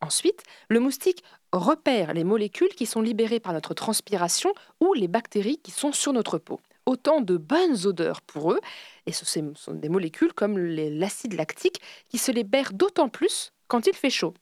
Ensuite, 0.00 0.44
le 0.68 0.78
moustique 0.78 1.24
repère 1.52 2.14
les 2.14 2.24
molécules 2.24 2.74
qui 2.74 2.86
sont 2.86 3.00
libérées 3.00 3.40
par 3.40 3.52
notre 3.52 3.74
transpiration 3.74 4.52
ou 4.80 4.94
les 4.94 5.08
bactéries 5.08 5.58
qui 5.58 5.70
sont 5.70 5.92
sur 5.92 6.12
notre 6.12 6.38
peau. 6.38 6.60
Autant 6.86 7.20
de 7.20 7.36
bonnes 7.36 7.86
odeurs 7.86 8.22
pour 8.22 8.52
eux, 8.52 8.60
et 9.06 9.12
ce 9.12 9.24
sont 9.24 9.74
des 9.74 9.88
molécules 9.88 10.32
comme 10.32 10.58
l'acide 10.58 11.34
lactique 11.34 11.80
qui 12.08 12.18
se 12.18 12.32
libèrent 12.32 12.72
d'autant 12.72 13.08
plus 13.08 13.52
quand 13.66 13.86
il 13.86 13.94
fait 13.94 14.10
chaud. 14.10 14.34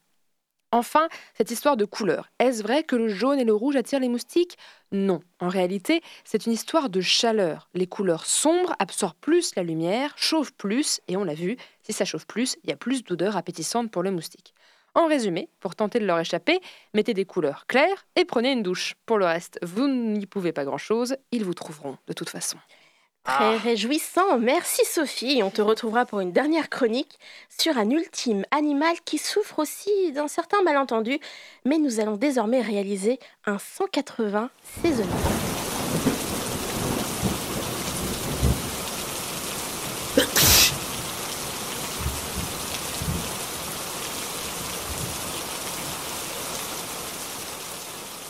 Enfin, 0.72 1.08
cette 1.34 1.50
histoire 1.50 1.76
de 1.76 1.84
couleur. 1.84 2.28
Est-ce 2.40 2.62
vrai 2.62 2.82
que 2.82 2.96
le 2.96 3.08
jaune 3.08 3.38
et 3.38 3.44
le 3.44 3.54
rouge 3.54 3.76
attirent 3.76 4.00
les 4.00 4.08
moustiques? 4.08 4.58
Non. 4.90 5.20
En 5.40 5.48
réalité, 5.48 6.02
c'est 6.24 6.46
une 6.46 6.52
histoire 6.52 6.90
de 6.90 7.00
chaleur. 7.00 7.68
Les 7.72 7.86
couleurs 7.86 8.26
sombres 8.26 8.74
absorbent 8.80 9.16
plus 9.20 9.54
la 9.54 9.62
lumière, 9.62 10.12
chauffent 10.16 10.52
plus, 10.52 11.00
et 11.06 11.16
on 11.16 11.24
l'a 11.24 11.34
vu, 11.34 11.56
si 11.82 11.92
ça 11.92 12.04
chauffe 12.04 12.26
plus, 12.26 12.56
il 12.64 12.70
y 12.70 12.72
a 12.72 12.76
plus 12.76 13.04
d'odeurs 13.04 13.36
appétissantes 13.36 13.90
pour 13.92 14.02
le 14.02 14.10
moustique. 14.10 14.54
En 14.96 15.08
résumé, 15.08 15.50
pour 15.60 15.76
tenter 15.76 15.98
de 15.98 16.06
leur 16.06 16.18
échapper, 16.18 16.58
mettez 16.94 17.12
des 17.12 17.26
couleurs 17.26 17.66
claires 17.66 18.06
et 18.16 18.24
prenez 18.24 18.52
une 18.52 18.62
douche. 18.62 18.94
Pour 19.04 19.18
le 19.18 19.26
reste, 19.26 19.58
vous 19.60 19.86
n'y 19.88 20.24
pouvez 20.24 20.52
pas 20.52 20.64
grand-chose, 20.64 21.18
ils 21.32 21.44
vous 21.44 21.52
trouveront 21.52 21.98
de 22.08 22.14
toute 22.14 22.30
façon. 22.30 22.56
Très 23.22 23.58
réjouissant, 23.58 24.38
merci 24.38 24.86
Sophie. 24.86 25.42
On 25.42 25.50
te 25.50 25.60
retrouvera 25.60 26.06
pour 26.06 26.20
une 26.20 26.32
dernière 26.32 26.70
chronique 26.70 27.18
sur 27.50 27.76
un 27.76 27.90
ultime 27.90 28.46
animal 28.52 28.94
qui 29.04 29.18
souffre 29.18 29.58
aussi 29.58 30.12
d'un 30.12 30.28
certain 30.28 30.62
malentendu, 30.62 31.18
mais 31.66 31.76
nous 31.76 32.00
allons 32.00 32.16
désormais 32.16 32.62
réaliser 32.62 33.18
un 33.44 33.58
180 33.58 34.48
saisonnier. 34.80 35.65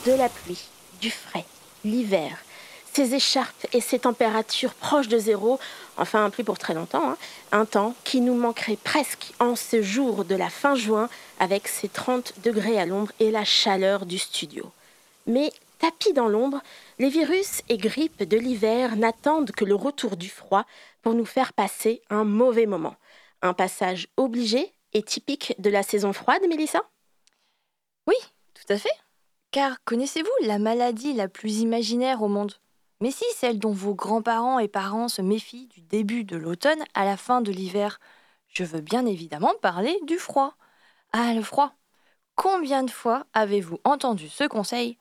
De 0.07 0.13
la 0.13 0.29
pluie, 0.29 0.69
du 1.01 1.11
frais, 1.11 1.45
l'hiver, 1.85 2.39
ces 2.93 3.17
écharpes 3.17 3.67
et 3.73 3.81
ces 3.81 3.99
températures 3.99 4.75
proches 4.75 5.09
de 5.09 5.19
zéro, 5.19 5.59
enfin 5.97 6.31
plus 6.31 6.45
pour 6.45 6.59
très 6.59 6.75
longtemps, 6.75 7.11
hein, 7.11 7.17
un 7.51 7.65
temps 7.65 7.97
qui 8.05 8.21
nous 8.21 8.37
manquerait 8.37 8.77
presque 8.77 9.33
en 9.41 9.57
ce 9.57 9.83
jour 9.83 10.25
de 10.25 10.37
la 10.37 10.49
fin 10.49 10.77
juin 10.77 11.09
avec 11.41 11.67
ses 11.67 11.89
30 11.89 12.35
degrés 12.45 12.79
à 12.79 12.87
l'ombre 12.87 13.11
et 13.19 13.33
la 13.33 13.45
chaleur 13.45 14.07
du 14.07 14.17
studio. 14.19 14.71
Mais 15.27 15.51
tapis 15.81 16.13
dans 16.13 16.29
l'ombre, 16.29 16.63
les 17.01 17.09
virus 17.09 17.63
et 17.69 17.77
grippes 17.77 18.23
de 18.23 18.39
l'hiver 18.39 18.95
n'attendent 18.95 19.51
que 19.51 19.65
le 19.65 19.75
retour 19.75 20.17
du 20.17 20.31
froid 20.31 20.67
pour 21.03 21.15
nous 21.15 21.27
faire 21.27 21.53
passer 21.53 22.01
un 22.11 22.23
mauvais 22.23 22.67
moment. 22.67 22.95
Un 23.43 23.55
passage 23.55 24.07
obligé 24.17 24.73
et 24.93 25.03
typique 25.03 25.57
de 25.59 25.69
la 25.69 25.83
saison 25.83 26.13
froide, 26.13 26.43
Mélissa? 26.49 26.81
Oui, 28.07 28.17
tout 28.55 28.73
à 28.73 28.79
fait. 28.79 29.06
Car 29.51 29.83
connaissez-vous 29.85 30.47
la 30.47 30.59
maladie 30.59 31.13
la 31.13 31.29
plus 31.29 31.61
imaginaire 31.61 32.23
au 32.23 32.29
monde? 32.29 32.53
Mais 33.01 33.11
si 33.11 33.25
celle 33.35 33.59
dont 33.59 33.73
vos 33.73 33.95
grands-parents 33.95 34.59
et 34.59 34.69
parents 34.69 35.09
se 35.09 35.23
méfient 35.23 35.67
du 35.67 35.83
début 35.83 36.25
de 36.25 36.37
l'automne 36.37 36.83
à 36.95 37.05
la 37.05 37.17
fin 37.17 37.41
de 37.43 37.53
l'hiver. 37.53 37.99
Je 38.49 38.65
veux 38.65 38.81
bien 38.81 39.05
évidemment 39.05 39.53
parler 39.61 39.99
du 40.07 40.19
froid. 40.19 40.55
Ah, 41.13 41.35
le 41.35 41.43
froid. 41.43 41.75
Combien 42.37 42.83
de 42.83 42.91
fois 42.91 43.27
avez-vous 43.35 43.79
entendu 43.85 44.29
ce 44.29 44.45
conseil? 44.45 44.99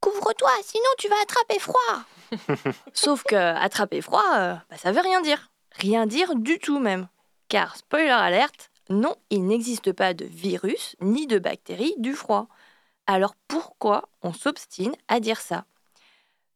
Couvre-toi, 0.00 0.50
sinon 0.62 0.88
tu 0.98 1.08
vas 1.08 1.20
attraper 1.22 1.58
froid. 1.58 2.74
Sauf 2.92 3.24
que 3.24 3.34
attraper 3.34 4.00
froid, 4.00 4.24
euh, 4.36 4.54
bah, 4.70 4.76
ça 4.76 4.92
veut 4.92 5.00
rien 5.00 5.20
dire. 5.20 5.50
Rien 5.72 6.06
dire 6.06 6.34
du 6.36 6.58
tout 6.58 6.78
même. 6.78 7.08
Car, 7.48 7.76
spoiler 7.76 8.10
alerte, 8.10 8.70
non, 8.88 9.14
il 9.30 9.46
n'existe 9.46 9.92
pas 9.92 10.14
de 10.14 10.24
virus 10.24 10.96
ni 11.00 11.26
de 11.26 11.38
bactéries 11.38 11.94
du 11.98 12.14
froid. 12.14 12.48
Alors 13.06 13.34
pourquoi 13.46 14.08
on 14.22 14.32
s'obstine 14.32 14.94
à 15.08 15.20
dire 15.20 15.40
ça? 15.40 15.64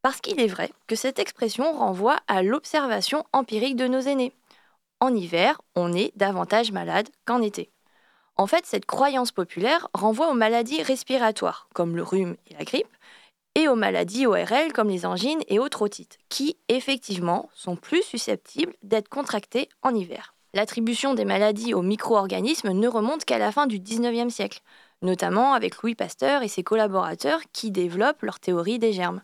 Parce 0.02 0.20
qu'il 0.20 0.40
est 0.40 0.48
vrai 0.48 0.72
que 0.86 0.96
cette 0.96 1.18
expression 1.18 1.72
renvoie 1.72 2.18
à 2.26 2.42
l'observation 2.42 3.24
empirique 3.32 3.76
de 3.76 3.86
nos 3.86 4.00
aînés. 4.00 4.32
En 4.98 5.14
hiver, 5.14 5.60
on 5.76 5.92
est 5.92 6.12
davantage 6.16 6.72
malade 6.72 7.08
qu'en 7.24 7.40
été. 7.40 7.70
En 8.36 8.46
fait, 8.46 8.66
cette 8.66 8.86
croyance 8.86 9.32
populaire 9.32 9.88
renvoie 9.94 10.30
aux 10.30 10.34
maladies 10.34 10.82
respiratoires, 10.82 11.68
comme 11.74 11.94
le 11.94 12.02
rhume 12.02 12.36
et 12.48 12.54
la 12.54 12.64
grippe, 12.64 12.88
et 13.54 13.68
aux 13.68 13.76
maladies 13.76 14.26
ORL 14.26 14.72
comme 14.72 14.88
les 14.88 15.06
angines 15.06 15.42
et 15.48 15.58
autres 15.58 15.82
otites, 15.82 16.18
qui 16.28 16.56
effectivement 16.68 17.50
sont 17.54 17.76
plus 17.76 18.02
susceptibles 18.02 18.74
d'être 18.82 19.08
contractées 19.08 19.68
en 19.82 19.94
hiver. 19.94 20.34
L'attribution 20.54 21.14
des 21.14 21.24
maladies 21.24 21.74
aux 21.74 21.82
micro-organismes 21.82 22.72
ne 22.72 22.88
remonte 22.88 23.24
qu'à 23.24 23.38
la 23.38 23.52
fin 23.52 23.66
du 23.66 23.78
19e 23.78 24.30
siècle, 24.30 24.62
notamment 25.02 25.54
avec 25.54 25.76
Louis 25.82 25.94
Pasteur 25.94 26.42
et 26.42 26.48
ses 26.48 26.62
collaborateurs 26.62 27.40
qui 27.52 27.70
développent 27.70 28.22
leur 28.22 28.40
théorie 28.40 28.78
des 28.78 28.92
germes. 28.92 29.22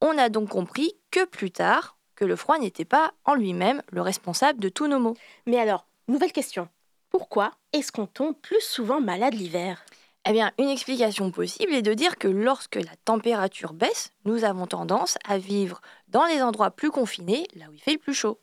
On 0.00 0.18
a 0.18 0.28
donc 0.28 0.48
compris 0.48 0.94
que 1.10 1.24
plus 1.24 1.50
tard, 1.50 1.96
que 2.16 2.24
le 2.24 2.36
froid 2.36 2.58
n'était 2.58 2.84
pas 2.84 3.12
en 3.24 3.34
lui-même 3.34 3.82
le 3.90 4.02
responsable 4.02 4.58
de 4.60 4.68
tous 4.68 4.86
nos 4.86 4.98
maux. 4.98 5.16
Mais 5.46 5.58
alors, 5.58 5.86
nouvelle 6.08 6.32
question. 6.32 6.68
Pourquoi 7.10 7.52
est-ce 7.72 7.92
qu'on 7.92 8.06
tombe 8.06 8.36
plus 8.36 8.60
souvent 8.60 9.00
malade 9.00 9.34
l'hiver? 9.34 9.84
Eh 10.24 10.32
bien, 10.32 10.52
une 10.58 10.68
explication 10.68 11.30
possible 11.32 11.72
est 11.72 11.82
de 11.82 11.94
dire 11.94 12.16
que 12.16 12.28
lorsque 12.28 12.76
la 12.76 12.94
température 13.04 13.72
baisse, 13.72 14.12
nous 14.24 14.44
avons 14.44 14.66
tendance 14.66 15.18
à 15.28 15.36
vivre 15.36 15.80
dans 16.08 16.24
les 16.26 16.42
endroits 16.42 16.70
plus 16.70 16.90
confinés, 16.90 17.48
là 17.56 17.66
où 17.68 17.72
il 17.72 17.80
fait 17.80 17.92
le 17.92 17.98
plus 17.98 18.14
chaud. 18.14 18.38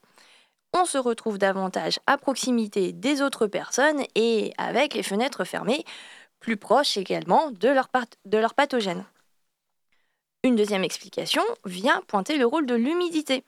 On 0.74 0.86
se 0.86 0.98
retrouve 0.98 1.38
davantage 1.38 2.00
à 2.06 2.18
proximité 2.18 2.92
des 2.92 3.22
autres 3.22 3.48
personnes 3.48 4.04
et 4.14 4.54
avec 4.58 4.94
les 4.94 5.04
fenêtres 5.04 5.46
fermées, 5.46 5.84
plus 6.40 6.58
proches 6.58 6.98
également 6.98 7.52
de 7.52 7.70
leur 7.70 8.54
pathogènes. 8.54 9.06
Une 10.44 10.56
deuxième 10.56 10.84
explication 10.84 11.44
vient 11.66 12.02
pointer 12.08 12.38
le 12.38 12.46
rôle 12.46 12.66
de 12.66 12.76
l'humidité. 12.76 13.44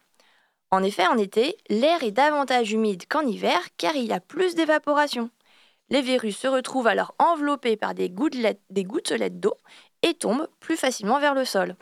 En 0.71 0.83
effet, 0.83 1.07
en 1.07 1.17
été, 1.17 1.57
l'air 1.69 2.03
est 2.03 2.11
davantage 2.11 2.73
humide 2.73 3.05
qu'en 3.07 3.25
hiver 3.25 3.59
car 3.77 3.95
il 3.95 4.05
y 4.05 4.13
a 4.13 4.19
plus 4.19 4.55
d'évaporation. 4.55 5.29
Les 5.89 6.01
virus 6.01 6.37
se 6.37 6.47
retrouvent 6.47 6.87
alors 6.87 7.13
enveloppés 7.19 7.75
par 7.75 7.93
des 7.93 8.09
gouttelettes, 8.09 9.39
d'eau 9.39 9.55
et 10.01 10.13
tombent 10.13 10.49
plus 10.59 10.77
facilement 10.77 11.19
vers 11.19 11.33
le 11.33 11.45
sol. 11.45 11.75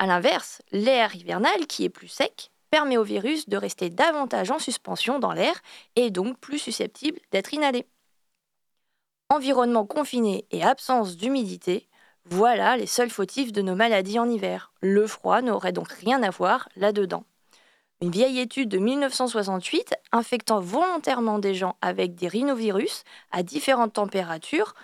A 0.00 0.06
l'inverse, 0.06 0.62
l'air 0.72 1.14
hivernal, 1.14 1.66
qui 1.66 1.84
est 1.84 1.88
plus 1.88 2.08
sec, 2.08 2.50
permet 2.70 2.96
au 2.96 3.04
virus 3.04 3.48
de 3.48 3.56
rester 3.56 3.90
davantage 3.90 4.50
en 4.50 4.58
suspension 4.58 5.18
dans 5.18 5.32
l'air 5.32 5.60
et 5.96 6.10
donc 6.10 6.38
plus 6.38 6.58
susceptible 6.58 7.20
d'être 7.30 7.54
inhalé. 7.54 7.86
Environnement 9.30 9.84
confiné 9.84 10.46
et 10.50 10.64
absence 10.64 11.18
d'humidité, 11.18 11.86
voilà 12.24 12.78
les 12.78 12.86
seuls 12.86 13.10
fautifs 13.10 13.52
de 13.52 13.60
nos 13.60 13.74
maladies 13.74 14.18
en 14.18 14.26
hiver. 14.26 14.72
Le 14.80 15.06
froid 15.06 15.42
n'aurait 15.42 15.72
donc 15.72 15.90
rien 15.90 16.22
à 16.22 16.30
voir 16.30 16.70
là-dedans. 16.76 17.24
Une 18.00 18.10
vieille 18.10 18.38
étude 18.38 18.70
de 18.70 18.78
1968, 18.78 19.94
infectant 20.12 20.60
volontairement 20.60 21.38
des 21.38 21.54
gens 21.54 21.76
avec 21.82 22.14
des 22.14 22.28
rhinovirus 22.28 23.04
à 23.30 23.42
différentes 23.42 23.92
températures, 23.94 24.74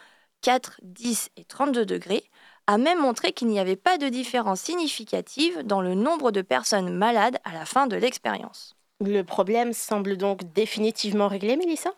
4, 0.43 0.79
10 0.83 1.31
et 1.39 1.45
32 1.45 1.87
degrés, 1.87 2.25
a 2.67 2.77
même 2.77 3.01
montré 3.01 3.33
qu'il 3.33 3.49
n'y 3.49 3.61
avait 3.61 3.77
pas 3.77 3.97
de 3.97 4.11
différence 4.11 4.61
significative 4.61 5.63
dans 5.63 5.81
le 5.81 5.95
nombre 5.95 6.33
de 6.33 6.43
personnes 6.43 6.95
malades 6.95 7.39
à 7.45 7.55
la 7.55 7.65
fin 7.65 7.87
de 7.87 7.97
l'expérience. 7.97 8.77
Le 9.01 9.23
problème 9.23 9.73
semble 9.73 10.19
donc 10.19 10.53
définitivement 10.53 11.29
réglé, 11.29 11.57
Mélissa? 11.57 11.93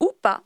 Ou 0.00 0.12
pas. 0.22 0.42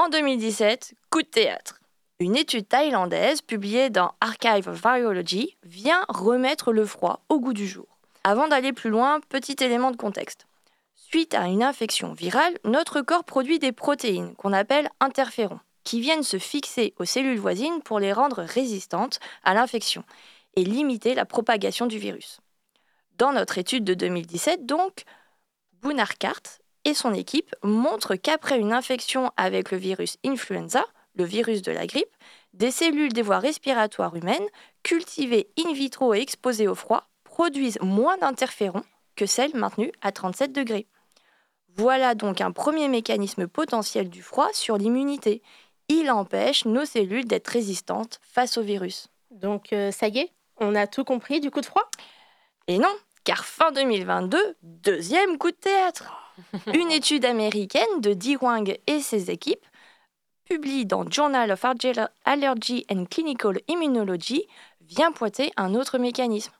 En 0.00 0.08
2017, 0.10 0.94
coup 1.10 1.22
de 1.22 1.26
théâtre. 1.26 1.80
Une 2.20 2.36
étude 2.36 2.68
thaïlandaise 2.68 3.42
publiée 3.42 3.90
dans 3.90 4.12
Archive 4.20 4.68
of 4.68 4.80
Virology 4.80 5.56
vient 5.64 6.04
remettre 6.08 6.72
le 6.72 6.86
froid 6.86 7.24
au 7.28 7.40
goût 7.40 7.52
du 7.52 7.66
jour. 7.66 7.98
Avant 8.22 8.46
d'aller 8.46 8.72
plus 8.72 8.90
loin, 8.90 9.18
petit 9.28 9.56
élément 9.58 9.90
de 9.90 9.96
contexte. 9.96 10.46
Suite 10.94 11.34
à 11.34 11.48
une 11.48 11.64
infection 11.64 12.12
virale, 12.12 12.56
notre 12.62 13.00
corps 13.00 13.24
produit 13.24 13.58
des 13.58 13.72
protéines 13.72 14.36
qu'on 14.36 14.52
appelle 14.52 14.88
interférons 15.00 15.58
qui 15.82 16.00
viennent 16.00 16.22
se 16.22 16.38
fixer 16.38 16.94
aux 16.98 17.04
cellules 17.04 17.40
voisines 17.40 17.82
pour 17.82 17.98
les 17.98 18.12
rendre 18.12 18.44
résistantes 18.44 19.18
à 19.42 19.52
l'infection 19.52 20.04
et 20.54 20.62
limiter 20.62 21.16
la 21.16 21.24
propagation 21.24 21.86
du 21.86 21.98
virus. 21.98 22.38
Dans 23.16 23.32
notre 23.32 23.58
étude 23.58 23.82
de 23.82 23.94
2017, 23.94 24.64
donc, 24.64 25.02
Bounarkart 25.82 26.60
et 26.84 26.94
son 26.94 27.12
équipe 27.14 27.54
montrent 27.62 28.16
qu'après 28.16 28.58
une 28.58 28.72
infection 28.72 29.30
avec 29.36 29.70
le 29.70 29.78
virus 29.78 30.16
influenza, 30.24 30.84
le 31.14 31.24
virus 31.24 31.62
de 31.62 31.72
la 31.72 31.86
grippe, 31.86 32.14
des 32.54 32.70
cellules 32.70 33.12
des 33.12 33.22
voies 33.22 33.40
respiratoires 33.40 34.16
humaines, 34.16 34.46
cultivées 34.82 35.48
in 35.58 35.72
vitro 35.72 36.14
et 36.14 36.20
exposées 36.20 36.68
au 36.68 36.74
froid, 36.74 37.08
produisent 37.24 37.78
moins 37.82 38.16
d'interférons 38.18 38.84
que 39.16 39.26
celles 39.26 39.54
maintenues 39.54 39.92
à 40.00 40.12
37 40.12 40.52
degrés. 40.52 40.86
Voilà 41.76 42.14
donc 42.14 42.40
un 42.40 42.52
premier 42.52 42.88
mécanisme 42.88 43.46
potentiel 43.46 44.08
du 44.08 44.22
froid 44.22 44.48
sur 44.52 44.78
l'immunité 44.78 45.42
il 45.88 46.10
empêche 46.10 46.64
nos 46.64 46.84
cellules 46.84 47.24
d'être 47.24 47.48
résistantes 47.48 48.20
face 48.22 48.58
au 48.58 48.62
virus. 48.62 49.08
Donc 49.30 49.72
euh, 49.72 49.90
ça 49.90 50.08
y 50.08 50.18
est, 50.18 50.32
on 50.58 50.74
a 50.74 50.86
tout 50.86 51.04
compris 51.04 51.40
du 51.40 51.50
coup 51.50 51.60
de 51.60 51.66
froid? 51.66 51.88
Et 52.66 52.78
non, 52.78 52.94
car 53.28 53.44
fin 53.44 53.72
2022, 53.72 54.38
deuxième 54.62 55.36
coup 55.36 55.50
de 55.50 55.56
théâtre. 55.56 56.34
Une 56.72 56.90
étude 56.90 57.26
américaine 57.26 58.00
de 58.00 58.14
Di 58.14 58.38
Wang 58.40 58.78
et 58.86 59.00
ses 59.00 59.30
équipes, 59.30 59.66
publiée 60.46 60.86
dans 60.86 61.04
Journal 61.10 61.52
of 61.52 61.62
Allergy 62.24 62.86
and 62.90 63.04
Clinical 63.10 63.60
Immunology, 63.68 64.46
vient 64.80 65.12
pointer 65.12 65.52
un 65.58 65.74
autre 65.74 65.98
mécanisme. 65.98 66.52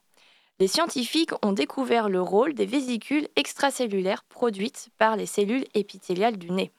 Les 0.59 0.67
scientifiques 0.67 1.31
ont 1.43 1.53
découvert 1.53 2.07
le 2.07 2.21
rôle 2.21 2.53
des 2.53 2.67
vésicules 2.67 3.29
extracellulaires 3.35 4.23
produites 4.25 4.89
par 4.99 5.15
les 5.15 5.25
cellules 5.25 5.65
épithéliales 5.73 6.37
du 6.37 6.51
nez. 6.51 6.71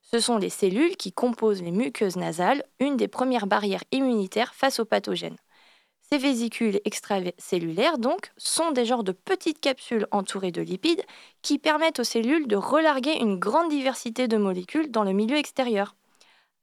Ce 0.00 0.20
sont 0.20 0.38
les 0.38 0.48
cellules 0.48 0.96
qui 0.96 1.12
composent 1.12 1.62
les 1.62 1.70
muqueuses 1.70 2.16
nasales, 2.16 2.64
une 2.80 2.96
des 2.96 3.08
premières 3.08 3.46
barrières 3.46 3.84
immunitaires 3.92 4.54
face 4.54 4.80
aux 4.80 4.86
pathogènes. 4.86 5.36
Ces 6.10 6.18
vésicules 6.18 6.80
extracellulaires, 6.84 7.98
donc, 7.98 8.32
sont 8.36 8.70
des 8.72 8.84
genres 8.84 9.04
de 9.04 9.12
petites 9.12 9.60
capsules 9.60 10.06
entourées 10.10 10.52
de 10.52 10.62
lipides 10.62 11.02
qui 11.42 11.58
permettent 11.58 12.00
aux 12.00 12.04
cellules 12.04 12.46
de 12.46 12.56
relarguer 12.56 13.16
une 13.20 13.38
grande 13.38 13.70
diversité 13.70 14.28
de 14.28 14.36
molécules 14.36 14.90
dans 14.90 15.02
le 15.02 15.12
milieu 15.12 15.36
extérieur. 15.36 15.96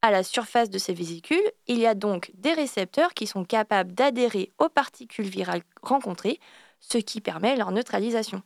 À 0.04 0.10
la 0.10 0.24
surface 0.24 0.70
de 0.70 0.78
ces 0.78 0.94
vésicules, 0.94 1.52
il 1.68 1.78
y 1.78 1.86
a 1.86 1.96
donc 1.96 2.32
des 2.36 2.54
récepteurs 2.54 3.14
qui 3.14 3.28
sont 3.28 3.46
capables 3.46 3.94
d'adhérer 3.94 4.52
aux 4.58 4.70
particules 4.70 5.28
virales 5.28 5.64
rencontrées, 5.82 6.40
ce 6.80 6.98
qui 6.98 7.22
permet 7.22 7.56
leur 7.56 7.72
neutralisation. 7.72 8.42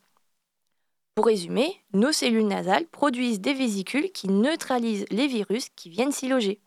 Pour 1.16 1.28
résumer, 1.28 1.82
nos 1.94 2.12
cellules 2.12 2.48
nasales 2.48 2.88
produisent 2.88 3.40
des 3.40 3.54
vésicules 3.54 4.12
qui 4.12 4.28
neutralisent 4.28 5.06
les 5.12 5.28
virus 5.28 5.70
qui 5.70 5.90
viennent 5.90 6.12
s'y 6.12 6.28
loger. 6.28 6.60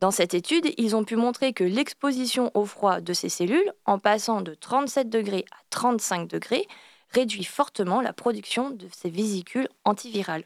Dans 0.00 0.10
cette 0.10 0.32
étude, 0.32 0.72
ils 0.78 0.96
ont 0.96 1.04
pu 1.04 1.16
montrer 1.16 1.52
que 1.52 1.62
l'exposition 1.62 2.50
au 2.54 2.64
froid 2.64 3.02
de 3.02 3.12
ces 3.12 3.28
cellules, 3.28 3.72
en 3.84 3.98
passant 3.98 4.40
de 4.40 4.54
37 4.54 5.10
degrés 5.10 5.44
à 5.52 5.56
35 5.68 6.26
degrés, 6.26 6.66
réduit 7.10 7.44
fortement 7.44 8.00
la 8.00 8.14
production 8.14 8.70
de 8.70 8.88
ces 8.92 9.10
vésicules 9.10 9.68
antivirales. 9.84 10.44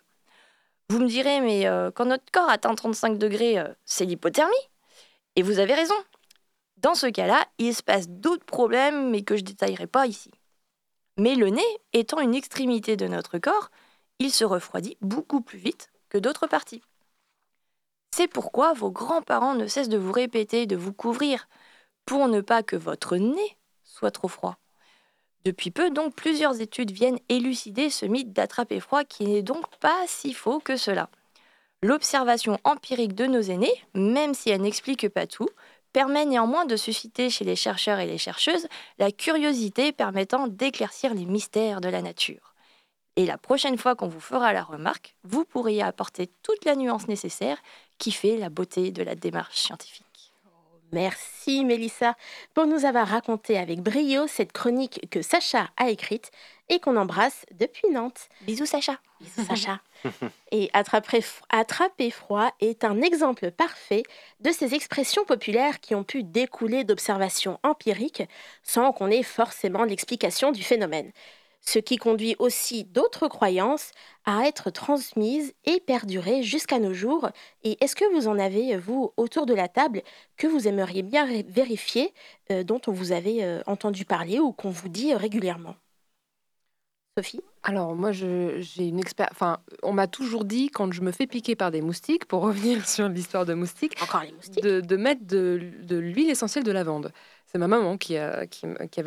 Vous 0.91 0.99
me 0.99 1.07
direz, 1.07 1.41
mais 1.41 1.67
euh, 1.67 1.93
quand 1.93 2.07
notre 2.07 2.31
corps 2.33 2.51
atteint 2.51 2.75
35 2.75 3.17
degrés, 3.17 3.59
euh, 3.59 3.69
c'est 3.85 4.05
l'hypothermie? 4.05 4.53
Et 5.37 5.43
vous 5.43 5.61
avez 5.61 5.75
raison. 5.75 5.95
Dans 6.79 6.95
ce 6.95 7.07
cas-là, 7.07 7.47
il 7.59 7.75
se 7.75 7.83
passe 7.83 8.09
d'autres 8.09 8.45
problèmes, 8.45 9.11
mais 9.11 9.23
que 9.23 9.37
je 9.37 9.43
ne 9.43 9.47
détaillerai 9.47 9.87
pas 9.87 10.07
ici. 10.07 10.33
Mais 11.17 11.37
le 11.37 11.51
nez 11.51 11.63
étant 11.93 12.19
une 12.21 12.35
extrémité 12.35 12.97
de 12.97 13.07
notre 13.07 13.39
corps, 13.39 13.71
il 14.19 14.33
se 14.33 14.45
refroidit 14.45 14.97
beaucoup 15.01 15.41
plus 15.41 15.59
vite 15.59 15.91
que 16.09 16.19
d'autres 16.19 16.49
parties. 16.49 16.83
C'est 18.17 18.29
pourquoi 18.29 18.75
vos 18.75 18.93
grands-parents 18.93 19.57
ne 19.57 19.67
cessent 19.67 19.89
de 19.89 19.99
vous 19.99 20.13
répéter 20.13 20.67
de 20.67 20.77
vous 20.77 20.93
couvrir 20.93 21.49
pour 22.07 22.29
ne 22.29 22.41
pas 22.41 22.63
que 22.63 22.77
votre 22.77 23.17
nez 23.17 23.57
soit 23.83 24.13
trop 24.13 24.29
froid. 24.29 24.57
Depuis 25.45 25.73
peu, 25.73 25.91
donc, 25.91 26.15
plusieurs 26.15 26.61
études 26.61 26.93
viennent 26.93 27.19
élucider 27.29 27.91
ce 27.91 28.07
mythe 28.07 28.33
d'attraper 28.33 28.79
froid 28.79 29.03
qui 29.03 29.25
n'est 29.25 29.43
donc 29.43 29.67
pas 29.79 30.01
si 30.07 30.33
faux 30.33 30.61
que 30.61 30.77
cela. 30.77 31.11
L'observation 31.83 32.61
empirique 32.63 33.17
de 33.17 33.27
nos 33.27 33.43
aînés, 33.43 33.85
même 33.95 34.33
si 34.33 34.49
elle 34.49 34.63
n'explique 34.63 35.09
pas 35.09 35.27
tout, 35.27 35.49
permet 35.93 36.25
néanmoins 36.25 36.67
de 36.67 36.77
susciter 36.77 37.31
chez 37.31 37.45
les 37.45 37.57
chercheurs 37.57 37.99
et 37.99 38.07
les 38.07 38.19
chercheuses 38.19 38.69
la 39.01 39.11
curiosité 39.11 39.91
permettant 39.91 40.47
d'éclaircir 40.47 41.15
les 41.15 41.27
mystères 41.27 41.81
de 41.81 41.89
la 41.89 42.01
nature. 42.01 42.55
Et 43.17 43.27
la 43.27 43.39
prochaine 43.39 43.79
fois 43.79 43.95
qu'on 43.95 44.09
vous 44.09 44.21
fera 44.21 44.53
la 44.53 44.65
remarque, 44.65 45.15
vous 45.23 45.45
pourriez 45.45 45.83
apporter 45.83 46.31
toute 46.43 46.65
la 46.65 46.75
nuance 46.75 47.07
nécessaire 47.07 47.59
qui 47.99 48.13
fait 48.13 48.37
la 48.37 48.49
beauté 48.49 48.91
de 48.91 49.03
la 49.03 49.15
démarche 49.15 49.59
scientifique. 49.59 50.05
Merci 50.95 51.65
Mélissa 51.65 52.17
pour 52.55 52.67
nous 52.67 52.85
avoir 52.85 53.09
raconté 53.09 53.59
avec 53.59 53.81
brio 53.81 54.29
cette 54.29 54.53
chronique 54.53 55.01
que 55.11 55.23
Sacha 55.23 55.69
a 55.77 55.89
écrite 55.91 56.31
et 56.69 56.79
qu'on 56.79 56.97
embrasse 56.97 57.45
depuis 57.59 57.91
Nantes. 57.91 58.29
Bisous 58.43 58.67
Sacha. 58.67 59.01
Bisous 59.21 59.45
Sacha. 59.45 59.81
et 60.53 60.71
attraper, 60.73 61.25
attraper 61.51 62.11
froid 62.13 62.53
est 62.61 62.85
un 62.85 63.03
exemple 63.03 63.51
parfait 63.51 64.05
de 64.39 64.53
ces 64.53 64.75
expressions 64.75 65.25
populaires 65.25 65.81
qui 65.81 65.97
ont 65.97 66.05
pu 66.05 66.23
découler 66.23 66.85
d'observations 66.85 67.59
empiriques 67.65 68.23
sans 68.63 68.93
qu'on 68.93 69.11
ait 69.11 69.25
forcément 69.25 69.83
l'explication 69.83 70.53
du 70.53 70.63
phénomène. 70.63 71.11
Ce 71.67 71.79
qui 71.79 71.97
conduit 71.97 72.37
aussi 72.39 72.85
d'autres 72.85 73.29
croyances 73.29 73.91
à 74.25 74.47
être 74.47 74.71
transmises 74.71 75.55
et 75.65 75.81
perdurer 75.81 76.43
jusqu'à 76.43 76.79
nos 76.79 76.95
jours. 76.95 77.31
Et 77.63 77.77
est-ce 77.83 77.97
que 77.97 78.05
vous 78.15 78.29
en 78.29 78.39
avez, 78.39 78.77
vous, 78.77 79.13
autour 79.17 79.47
de 79.47 79.55
la 79.55 79.69
table, 79.69 80.03
que 80.37 80.47
vous 80.47 80.69
aimeriez 80.69 81.03
bien 81.03 81.27
vérifier, 81.49 82.13
euh, 82.51 82.65
dont 82.65 82.81
on 82.87 82.93
vous 82.93 83.13
avait 83.13 83.43
euh, 83.45 83.63
entendu 83.67 84.05
parler 84.05 84.39
ou 84.41 84.53
qu'on 84.53 84.71
vous 84.71 84.89
dit 84.89 85.15
régulièrement? 85.15 85.77
Sophie? 87.17 87.41
Alors 87.63 87.95
moi, 87.95 88.13
j'ai 88.13 88.61
une 88.79 88.99
expérience. 88.99 89.33
Enfin, 89.33 89.59
on 89.83 89.93
m'a 89.93 90.07
toujours 90.07 90.45
dit 90.45 90.69
quand 90.69 90.93
je 90.93 91.01
me 91.01 91.13
fais 91.13 91.27
piquer 91.27 91.57
par 91.57 91.71
des 91.71 91.81
moustiques, 91.81 92.27
pour 92.27 92.43
revenir 92.49 92.87
sur 92.89 93.09
l'histoire 93.09 93.47
de 93.47 93.55
moustiques, 93.55 93.97
Encore 94.01 94.23
les 94.23 94.33
moustiques? 94.33 94.63
de, 94.63 94.81
de 94.81 94.97
mettre 94.97 95.25
de, 95.27 95.73
de 95.83 95.97
l'huile 95.97 96.29
essentielle 96.31 96.65
de 96.65 96.73
lavande. 96.73 97.13
C'est 97.55 97.61
ma 97.61 97.69
maman 97.69 97.97
qui, 97.97 98.17
avait 98.17 98.49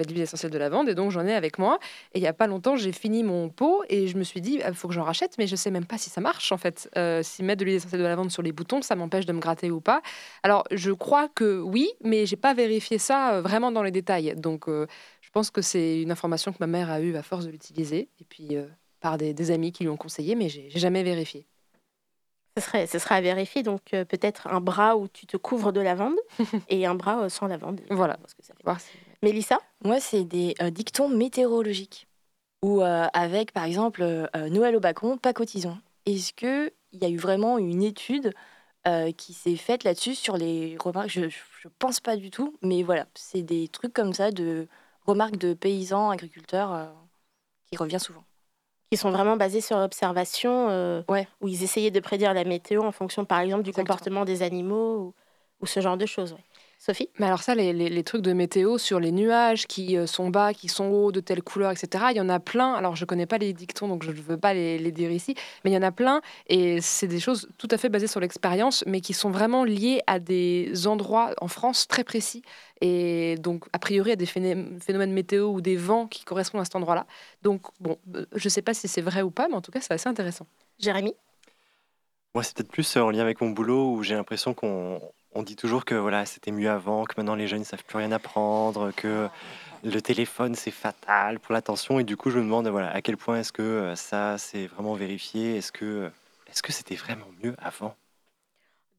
de 0.06 0.08
l'huile 0.08 0.22
essentielle 0.22 0.54
de 0.54 0.58
lavande 0.58 0.88
et 0.88 0.96
donc 0.96 1.12
j'en 1.12 1.26
ai 1.26 1.34
avec 1.34 1.60
moi. 1.60 1.80
Et 2.14 2.20
il 2.20 2.22
n'y 2.22 2.30
a 2.30 2.34
pas 2.34 2.48
longtemps, 2.48 2.78
j'ai 2.78 2.94
fini 2.94 3.22
mon 3.22 3.50
pot 3.50 3.84
et 3.90 4.08
je 4.08 4.18
me 4.18 4.24
suis 4.24 4.40
dit, 4.40 4.62
il 4.66 4.74
faut 4.74 4.88
que 4.88 4.94
j'en 4.94 5.04
rachète, 5.04 5.38
mais 5.38 5.48
je 5.48 5.58
sais 5.58 5.70
même 5.70 5.84
pas 5.84 5.98
si 5.98 6.10
ça 6.10 6.22
marche 6.22 6.54
en 6.54 6.58
fait. 6.58 6.90
Euh, 6.96 7.22
si 7.24 7.44
mettre 7.44 7.60
de 7.60 7.66
l'huile 7.66 7.76
essentielle 7.76 8.00
de 8.00 8.06
lavande 8.06 8.32
sur 8.32 8.42
les 8.42 8.54
boutons, 8.54 8.82
ça 8.82 8.96
m'empêche 8.96 9.26
de 9.26 9.34
me 9.34 9.42
gratter 9.42 9.70
ou 9.70 9.82
pas. 9.82 10.02
Alors 10.44 10.64
je 10.72 10.94
crois 10.94 11.28
que 11.28 11.60
oui, 11.60 11.90
mais 12.06 12.26
j'ai 12.26 12.38
pas 12.38 12.54
vérifié 12.54 12.98
ça 13.00 13.34
euh, 13.34 13.42
vraiment 13.42 13.70
dans 13.70 13.84
les 13.84 13.92
détails. 13.92 14.34
Donc 14.38 14.70
euh, 14.70 14.88
je 15.20 15.30
pense 15.30 15.52
que 15.52 15.62
c'est 15.62 16.02
une 16.02 16.12
information 16.12 16.54
que 16.54 16.58
ma 16.62 16.68
mère 16.68 16.90
a 16.90 17.02
eue 17.02 17.18
à 17.18 17.24
force 17.24 17.44
de 17.44 17.52
l'utiliser 17.52 18.08
et 18.22 18.24
puis 18.24 18.56
euh, 18.56 18.66
par 19.02 19.18
des, 19.18 19.34
des 19.34 19.52
amis 19.52 19.74
qui 19.74 19.84
lui 19.84 19.90
ont 19.90 19.98
conseillé, 19.98 20.36
mais 20.36 20.48
j'ai 20.48 20.70
jamais 20.70 21.04
vérifié. 21.04 21.46
Ce 22.58 22.62
serait, 22.66 22.88
ce 22.88 22.98
serait 23.00 23.16
à 23.16 23.22
vérifier, 23.22 23.62
donc 23.64 23.94
euh, 23.94 24.04
peut-être 24.06 24.48
un 24.48 24.60
bras 24.62 24.98
où 24.98 25.08
tu 25.08 25.28
te 25.28 25.38
couvres 25.38 25.72
de 25.72 25.80
lavande 25.82 26.16
et 26.70 26.86
un 26.86 26.96
bras 26.96 27.24
euh, 27.24 27.30
sans 27.30 27.48
lavande. 27.48 27.82
Voilà. 27.90 28.16
Voir 28.18 28.30
ce 28.30 28.36
que 28.36 28.44
ça 28.44 28.54
fait. 28.56 28.64
Voir 28.64 28.80
si- 28.80 28.92
Mélissa 29.22 29.60
Moi, 29.84 30.00
c'est 30.00 30.24
des 30.24 30.56
euh, 30.62 30.70
dictons 30.70 31.10
météorologiques. 31.10 32.08
Ou 32.64 32.82
euh, 32.82 33.06
avec, 33.14 33.52
par 33.52 33.66
exemple, 33.66 34.02
euh, 34.02 34.50
Noël 34.50 34.76
au 34.76 34.80
bacon, 34.80 35.20
pas 35.20 35.34
cotisons. 35.34 35.78
Est-ce 36.08 36.34
qu'il 36.34 36.72
y 36.94 37.06
a 37.06 37.10
eu 37.10 37.18
vraiment 37.18 37.60
une 37.60 37.84
étude 37.84 38.34
euh, 38.88 39.12
qui 39.12 39.34
s'est 39.34 39.56
faite 39.56 39.84
là-dessus 39.84 40.16
sur 40.16 40.38
les 40.38 40.76
remarques? 40.80 41.10
Je 41.10 41.22
ne 41.22 41.70
pense 41.78 42.00
pas 42.00 42.16
du 42.18 42.32
tout, 42.32 42.58
mais 42.64 42.82
voilà, 42.82 43.06
c'est 43.14 43.44
des 43.44 43.68
trucs 43.68 43.94
comme 43.94 44.14
ça, 44.14 44.32
de 44.32 44.68
remarques 45.06 45.38
de 45.38 45.54
paysans, 45.54 46.10
agriculteurs, 46.10 46.74
euh, 46.74 46.86
qui 47.70 47.78
revient 47.78 48.00
souvent. 48.00 48.24
Qui 48.92 48.98
sont 48.98 49.12
vraiment 49.12 49.36
basés 49.38 49.62
sur 49.62 49.78
l'observation, 49.78 50.68
euh, 50.70 51.02
Ouais. 51.10 51.28
où 51.42 51.48
ils 51.48 51.64
essayaient 51.64 51.92
de 51.92 52.00
prédire 52.00 52.34
la 52.34 52.44
météo 52.44 52.84
en 52.84 52.92
fonction, 52.92 53.26
par 53.26 53.40
exemple, 53.40 53.64
du 53.64 53.70
Exactement. 53.72 53.86
comportement 53.96 54.26
des 54.26 54.42
animaux 54.44 54.98
ou, 54.98 55.14
ou 55.62 55.66
ce 55.66 55.80
genre 55.82 55.98
de 55.98 56.06
choses. 56.06 56.34
ouais. 56.34 56.44
Sophie? 56.80 57.10
Mais 57.18 57.26
alors 57.26 57.42
ça, 57.42 57.56
les, 57.56 57.74
les- 57.74 57.90
les 57.90 58.04
trucs 58.04 58.22
de 58.22 58.34
météo 58.34 58.78
sur 58.78 59.00
les 59.00 59.12
nuages 59.12 59.66
qui 59.66 59.98
euh, 59.98 60.06
sont 60.06 60.30
bas, 60.30 60.54
qui 60.54 60.68
sont 60.68 60.86
hauts, 60.86 61.12
de 61.12 61.20
telle 61.20 61.42
couleur, 61.42 61.72
etc., 61.72 62.12
il 62.12 62.18
y 62.18 62.22
en 62.22 62.30
a 62.30 62.40
plein. 62.40 62.74
Alors 62.76 62.96
je 62.96 63.04
connais 63.04 63.26
pas 63.26 63.40
les 63.40 63.52
dictons, 63.52 63.88
donc 63.88 64.04
je 64.04 64.12
ne 64.12 64.16
veux 64.16 64.38
pas 64.38 64.54
les, 64.54 64.78
les 64.78 64.92
dire 64.92 65.12
ici, 65.12 65.34
mais 65.66 65.72
il 65.72 65.74
y 65.74 65.78
en 65.78 65.82
a 65.82 65.92
plein, 65.92 66.22
et 66.48 66.80
c'est 66.80 67.08
des 67.08 67.20
choses 67.20 67.50
tout 67.58 67.68
à 67.72 67.78
fait 67.78 67.90
basées 67.90 68.06
sur 68.08 68.20
l'expérience, 68.20 68.84
mais 68.86 69.02
qui 69.02 69.14
sont 69.14 69.32
vraiment 69.32 69.64
liées 69.64 70.02
à 70.06 70.20
des 70.20 70.86
endroits 70.86 71.34
en 71.42 71.48
France 71.48 71.88
très 71.88 72.04
précis, 72.04 72.44
et 72.82 73.36
donc 73.40 73.66
a 73.74 73.80
priori 73.80 74.12
à 74.12 74.16
des 74.16 74.28
phénomènes, 74.28 75.14
météo 75.14 75.48
ou 75.48 75.62
des 75.62 75.76
vents 75.78 76.06
qui 76.08 76.24
correspondent 76.26 76.62
à 76.62 76.66
cet 76.66 76.76
endroit-là. 76.76 77.08
Donc 77.42 77.64
bon, 77.80 77.98
euh, 78.16 78.26
je 78.36 78.50
sais 78.50 78.62
pas 78.62 78.76
si 78.76 78.88
c'est 78.88 79.02
vrai 79.02 79.24
ou 79.24 79.32
pas, 79.32 79.48
mais 79.48 79.56
en 79.56 79.62
tout 79.62 79.72
cas 79.72 79.82
c'est 79.82 79.94
assez 79.94 80.08
intéressant. 80.10 80.46
Jérémy? 80.80 81.16
Moi, 82.34 82.44
c'est 82.44 82.56
peut-être 82.56 82.72
plus 82.72 82.98
euh, 82.98 83.02
en 83.02 83.10
lien 83.12 83.22
avec 83.22 83.42
mon 83.42 83.50
boulot 83.50 83.92
où 83.94 84.04
j'ai 84.04 84.16
l'impression 84.16 84.54
qu'on 84.54 85.02
on 85.34 85.44
dit 85.44 85.56
toujours 85.56 85.86
que 85.86 85.96
voilà, 85.96 86.26
c'était 86.26 86.52
mieux 86.52 86.70
avant, 86.70 87.06
que 87.06 87.14
maintenant 87.18 87.36
les 87.36 87.48
jeunes 87.48 87.60
ne 87.60 87.66
savent 87.66 87.84
plus 87.84 87.98
rien 87.98 88.12
apprendre, 88.12 88.92
que 88.96 89.28
le 89.84 90.02
téléphone 90.02 90.56
c'est 90.56 90.72
fatal 90.72 91.40
pour 91.40 91.54
l'attention. 91.54 92.00
Et 92.00 92.04
du 92.04 92.18
coup, 92.18 92.30
je 92.30 92.40
me 92.40 92.44
demande 92.44 92.68
voilà, 92.68 92.92
à 92.92 93.02
quel 93.02 93.18
point 93.18 93.40
est-ce 93.40 93.52
que 93.52 93.62
euh, 93.62 93.96
ça 93.96 94.38
c'est 94.38 94.68
vraiment 94.68 94.96
vérifié? 94.96 95.58
Est-ce 95.58 95.72
que 95.72 96.12
est-ce 96.48 96.64
que 96.64 96.72
c'était 96.72 96.96
vraiment 96.96 97.28
mieux 97.44 97.56
avant? 97.60 97.96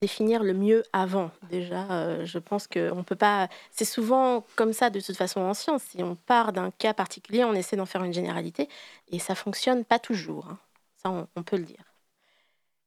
Définir 0.01 0.45
le 0.45 0.55
mieux 0.55 0.85
avant 0.93 1.33
déjà 1.51 1.91
euh, 1.91 2.25
je 2.25 2.39
pense 2.39 2.69
que 2.69 2.93
on 2.93 3.03
peut 3.03 3.17
pas 3.17 3.49
c'est 3.73 3.85
souvent 3.85 4.45
comme 4.55 4.73
ça 4.73 4.91
de 4.91 5.01
toute 5.01 5.17
façon 5.17 5.41
en 5.41 5.55
science. 5.55 5.83
Si 5.83 6.05
on 6.05 6.15
part 6.15 6.53
d'un 6.53 6.71
cas 6.71 6.95
particulier 6.95 7.43
on 7.43 7.53
essaie 7.55 7.75
d'en 7.77 7.87
faire 7.87 8.05
une 8.05 8.13
généralité 8.13 8.69
et 9.09 9.19
ça 9.19 9.35
fonctionne 9.35 9.85
pas 9.85 9.99
toujours 9.99 10.47
hein. 10.49 10.59
ça 11.03 11.11
on, 11.11 11.27
on 11.35 11.43
peut 11.43 11.57
le 11.57 11.65
dire. 11.65 11.83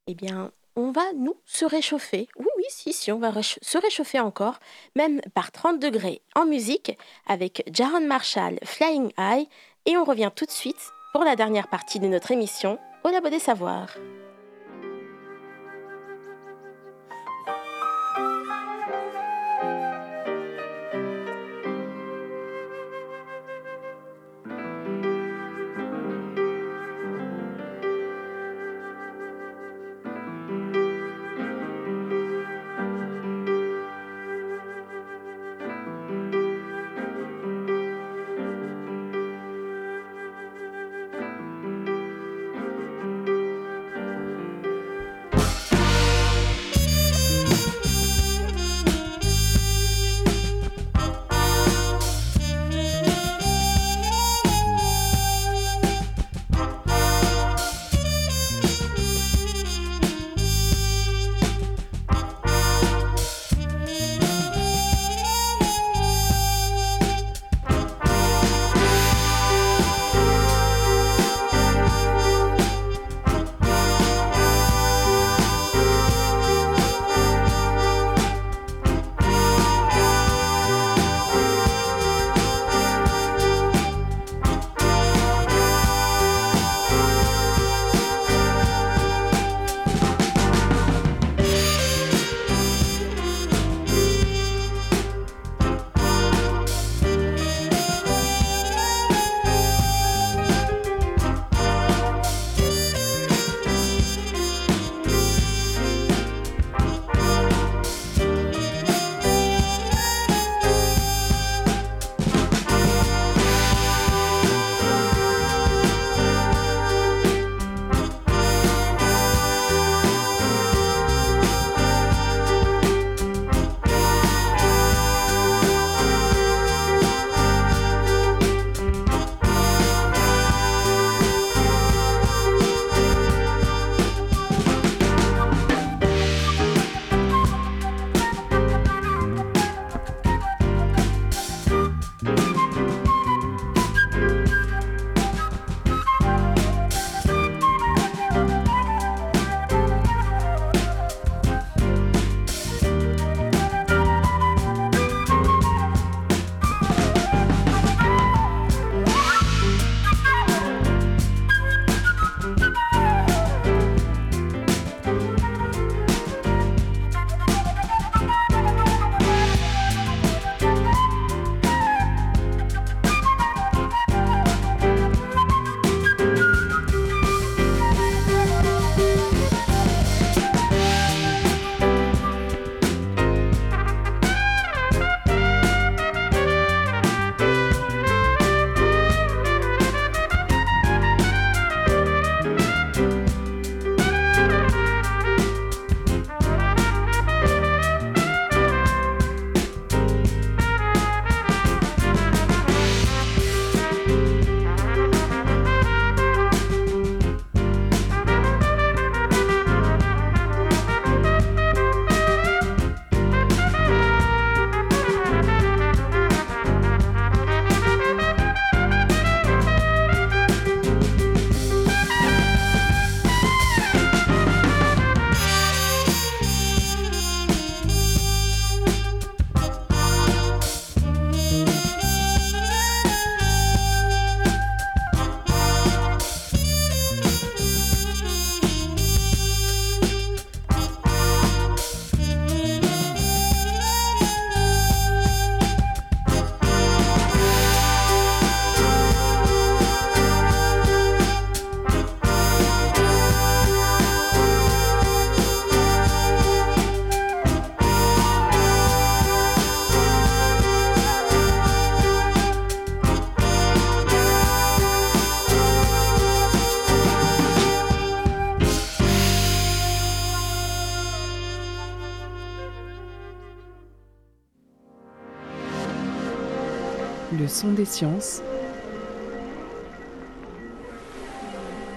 Eh 0.08 0.16
bien 0.16 0.54
on 0.78 0.92
va 0.92 1.04
nous 1.18 1.36
se 1.44 1.66
réchauffer. 1.66 2.30
Oui 2.38 2.48
oui 2.62 2.68
si 2.70 2.94
si 2.94 3.12
on 3.12 3.18
va 3.18 3.32
se 3.42 3.78
réchauffer 3.78 4.20
encore 4.20 4.60
même 4.96 5.20
par 5.34 5.52
30 5.52 5.80
degrés. 5.80 6.22
En 6.36 6.46
musique 6.46 6.98
avec 7.28 7.64
Jaron 7.72 8.02
Marshall 8.02 8.60
Flying 8.64 9.12
High 9.18 9.48
et 9.86 9.98
on 9.98 10.04
revient 10.04 10.32
tout 10.36 10.46
de 10.46 10.52
suite 10.52 10.92
pour 11.12 11.24
la 11.24 11.36
dernière 11.36 11.68
partie 11.68 12.00
de 12.00 12.08
notre 12.08 12.32
émission 12.32 12.78
au 13.04 13.10
Labo 13.10 13.30
des 13.30 13.40
Savoirs 13.40 13.96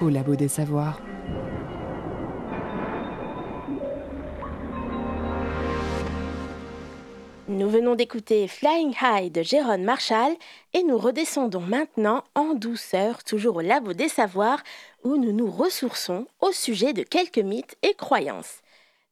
au 0.02 0.08
labo 0.08 0.36
des 0.36 0.48
savoirs. 0.48 1.00
Nous 7.48 7.70
venons 7.70 7.94
d'écouter 7.94 8.48
Flying 8.48 8.94
High 9.00 9.32
de 9.32 9.42
Jérôme 9.42 9.82
Marshall 9.82 10.34
et 10.74 10.82
nous 10.82 10.98
redescendons 10.98 11.60
maintenant 11.60 12.24
en 12.34 12.54
douceur, 12.54 13.22
toujours 13.22 13.56
au 13.56 13.60
Labo 13.60 13.92
des 13.92 14.08
Savoirs, 14.08 14.62
où 15.04 15.16
nous 15.16 15.32
nous 15.32 15.50
ressourçons 15.50 16.26
au 16.40 16.52
sujet 16.52 16.92
de 16.92 17.02
quelques 17.02 17.38
mythes 17.38 17.76
et 17.82 17.94
croyances. 17.94 18.62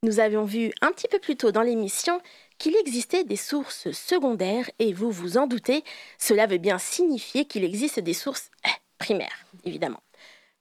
Nous 0.03 0.19
avions 0.19 0.45
vu 0.45 0.73
un 0.81 0.91
petit 0.91 1.09
peu 1.09 1.21
plus 1.21 1.37
tôt 1.37 1.53
dans 1.53 1.63
l'émission 1.63 2.21
qu'il 2.63 2.77
existait 2.77 3.25
des 3.25 3.35
sources 3.35 3.91
secondaires 3.91 4.71
et 4.79 4.93
vous 4.93 5.11
vous 5.11 5.37
en 5.37 5.49
doutez, 5.49 5.83
cela 6.17 6.47
veut 6.47 6.59
bien 6.59 6.79
signifier 6.79 7.45
qu'il 7.45 7.65
existe 7.65 7.99
des 7.99 8.15
sources 8.15 8.53
euh, 8.65 8.71
primaires, 8.99 9.45
évidemment. 9.65 10.01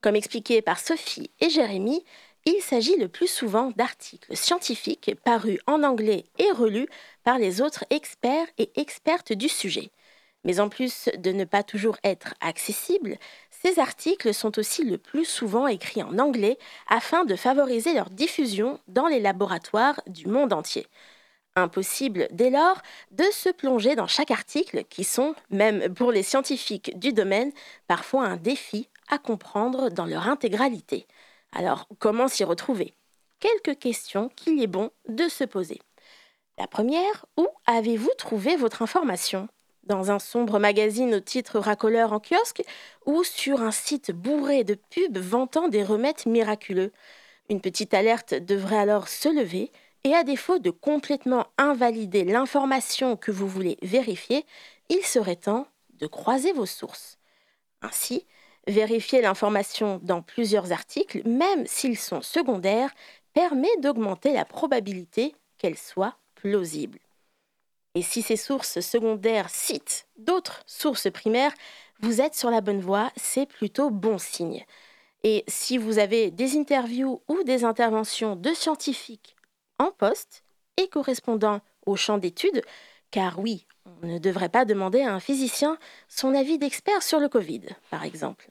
Comme 0.01 0.15
expliqué 0.15 0.63
par 0.63 0.79
Sophie 0.79 1.29
et 1.41 1.51
Jérémy, 1.51 2.03
il 2.45 2.59
s'agit 2.63 2.97
le 2.97 3.07
plus 3.07 3.27
souvent 3.27 3.69
d'articles 3.75 4.35
scientifiques 4.35 5.13
parus 5.23 5.59
en 5.67 5.83
anglais 5.83 6.25
et 6.39 6.49
relus 6.49 6.87
par 7.23 7.37
les 7.37 7.61
autres 7.61 7.85
experts 7.91 8.47
et 8.57 8.71
expertes 8.81 9.33
du 9.33 9.47
sujet. 9.47 9.91
Mais 10.43 10.59
en 10.59 10.69
plus 10.69 11.07
de 11.19 11.31
ne 11.31 11.45
pas 11.45 11.61
toujours 11.61 11.97
être 12.03 12.33
accessibles, 12.41 13.17
ces 13.51 13.77
articles 13.77 14.33
sont 14.33 14.57
aussi 14.57 14.83
le 14.83 14.97
plus 14.97 15.25
souvent 15.25 15.67
écrits 15.67 16.01
en 16.01 16.17
anglais 16.17 16.57
afin 16.89 17.25
de 17.25 17.35
favoriser 17.35 17.93
leur 17.93 18.09
diffusion 18.09 18.79
dans 18.87 19.05
les 19.05 19.19
laboratoires 19.19 20.01
du 20.07 20.25
monde 20.25 20.51
entier. 20.51 20.87
Impossible 21.55 22.29
dès 22.31 22.49
lors 22.49 22.81
de 23.11 23.25
se 23.31 23.49
plonger 23.49 23.95
dans 23.95 24.07
chaque 24.07 24.31
article 24.31 24.85
qui 24.85 25.03
sont, 25.03 25.35
même 25.49 25.93
pour 25.93 26.13
les 26.13 26.23
scientifiques 26.23 26.97
du 26.97 27.11
domaine, 27.11 27.51
parfois 27.87 28.23
un 28.23 28.37
défi 28.37 28.87
à 29.09 29.17
comprendre 29.17 29.89
dans 29.89 30.05
leur 30.05 30.29
intégralité. 30.29 31.07
Alors, 31.51 31.87
comment 31.99 32.29
s'y 32.29 32.45
retrouver? 32.45 32.93
Quelques 33.41 33.77
questions 33.79 34.29
qu'il 34.35 34.61
est 34.61 34.67
bon 34.67 34.91
de 35.09 35.27
se 35.27 35.43
poser. 35.43 35.81
La 36.57 36.67
première, 36.67 37.25
où 37.35 37.47
avez-vous 37.65 38.11
trouvé 38.17 38.55
votre 38.55 38.81
information? 38.81 39.49
Dans 39.83 40.11
un 40.11 40.19
sombre 40.19 40.59
magazine 40.59 41.15
au 41.15 41.19
titre 41.19 41.59
racoleur 41.59 42.13
en 42.13 42.19
kiosque 42.19 42.61
ou 43.05 43.23
sur 43.25 43.61
un 43.61 43.71
site 43.71 44.11
bourré 44.11 44.63
de 44.63 44.75
pubs 44.75 45.17
vantant 45.17 45.67
des 45.67 45.83
remèdes 45.83 46.25
miraculeux? 46.25 46.93
Une 47.49 47.59
petite 47.59 47.93
alerte 47.93 48.35
devrait 48.35 48.77
alors 48.77 49.09
se 49.09 49.27
lever 49.27 49.71
et 50.03 50.13
à 50.15 50.23
défaut 50.23 50.59
de 50.59 50.69
complètement 50.69 51.47
invalider 51.57 52.23
l'information 52.23 53.15
que 53.15 53.31
vous 53.31 53.47
voulez 53.47 53.77
vérifier, 53.81 54.45
il 54.89 55.03
serait 55.03 55.35
temps 55.35 55.67
de 55.99 56.07
croiser 56.07 56.53
vos 56.53 56.65
sources. 56.65 57.19
Ainsi, 57.81 58.25
Vérifier 58.67 59.21
l'information 59.21 59.99
dans 60.03 60.21
plusieurs 60.21 60.71
articles, 60.71 61.27
même 61.27 61.65
s'ils 61.65 61.97
sont 61.97 62.21
secondaires, 62.21 62.91
permet 63.33 63.75
d'augmenter 63.79 64.33
la 64.33 64.45
probabilité 64.45 65.33
qu'elle 65.57 65.77
soit 65.77 66.15
plausible. 66.35 66.99
Et 67.95 68.03
si 68.03 68.21
ces 68.21 68.37
sources 68.37 68.79
secondaires 68.79 69.49
citent 69.49 70.07
d'autres 70.17 70.61
sources 70.65 71.09
primaires, 71.09 71.53
vous 72.01 72.21
êtes 72.21 72.35
sur 72.35 72.51
la 72.51 72.61
bonne 72.61 72.81
voie, 72.81 73.11
c'est 73.15 73.47
plutôt 73.47 73.89
bon 73.89 74.17
signe. 74.17 74.63
Et 75.23 75.43
si 75.47 75.77
vous 75.77 75.97
avez 75.97 76.29
des 76.31 76.57
interviews 76.57 77.21
ou 77.27 77.43
des 77.43 77.63
interventions 77.63 78.35
de 78.35 78.53
scientifiques 78.53 79.35
en 79.81 79.91
poste 79.91 80.43
et 80.77 80.87
correspondant 80.87 81.61
au 81.85 81.95
champ 81.95 82.17
d'études, 82.17 82.61
car 83.09 83.39
oui, 83.39 83.65
on 83.85 84.07
ne 84.07 84.19
devrait 84.19 84.49
pas 84.49 84.65
demander 84.65 85.01
à 85.01 85.13
un 85.13 85.19
physicien 85.19 85.77
son 86.07 86.33
avis 86.33 86.57
d'expert 86.57 87.03
sur 87.03 87.19
le 87.19 87.29
Covid, 87.29 87.61
par 87.89 88.03
exemple. 88.03 88.49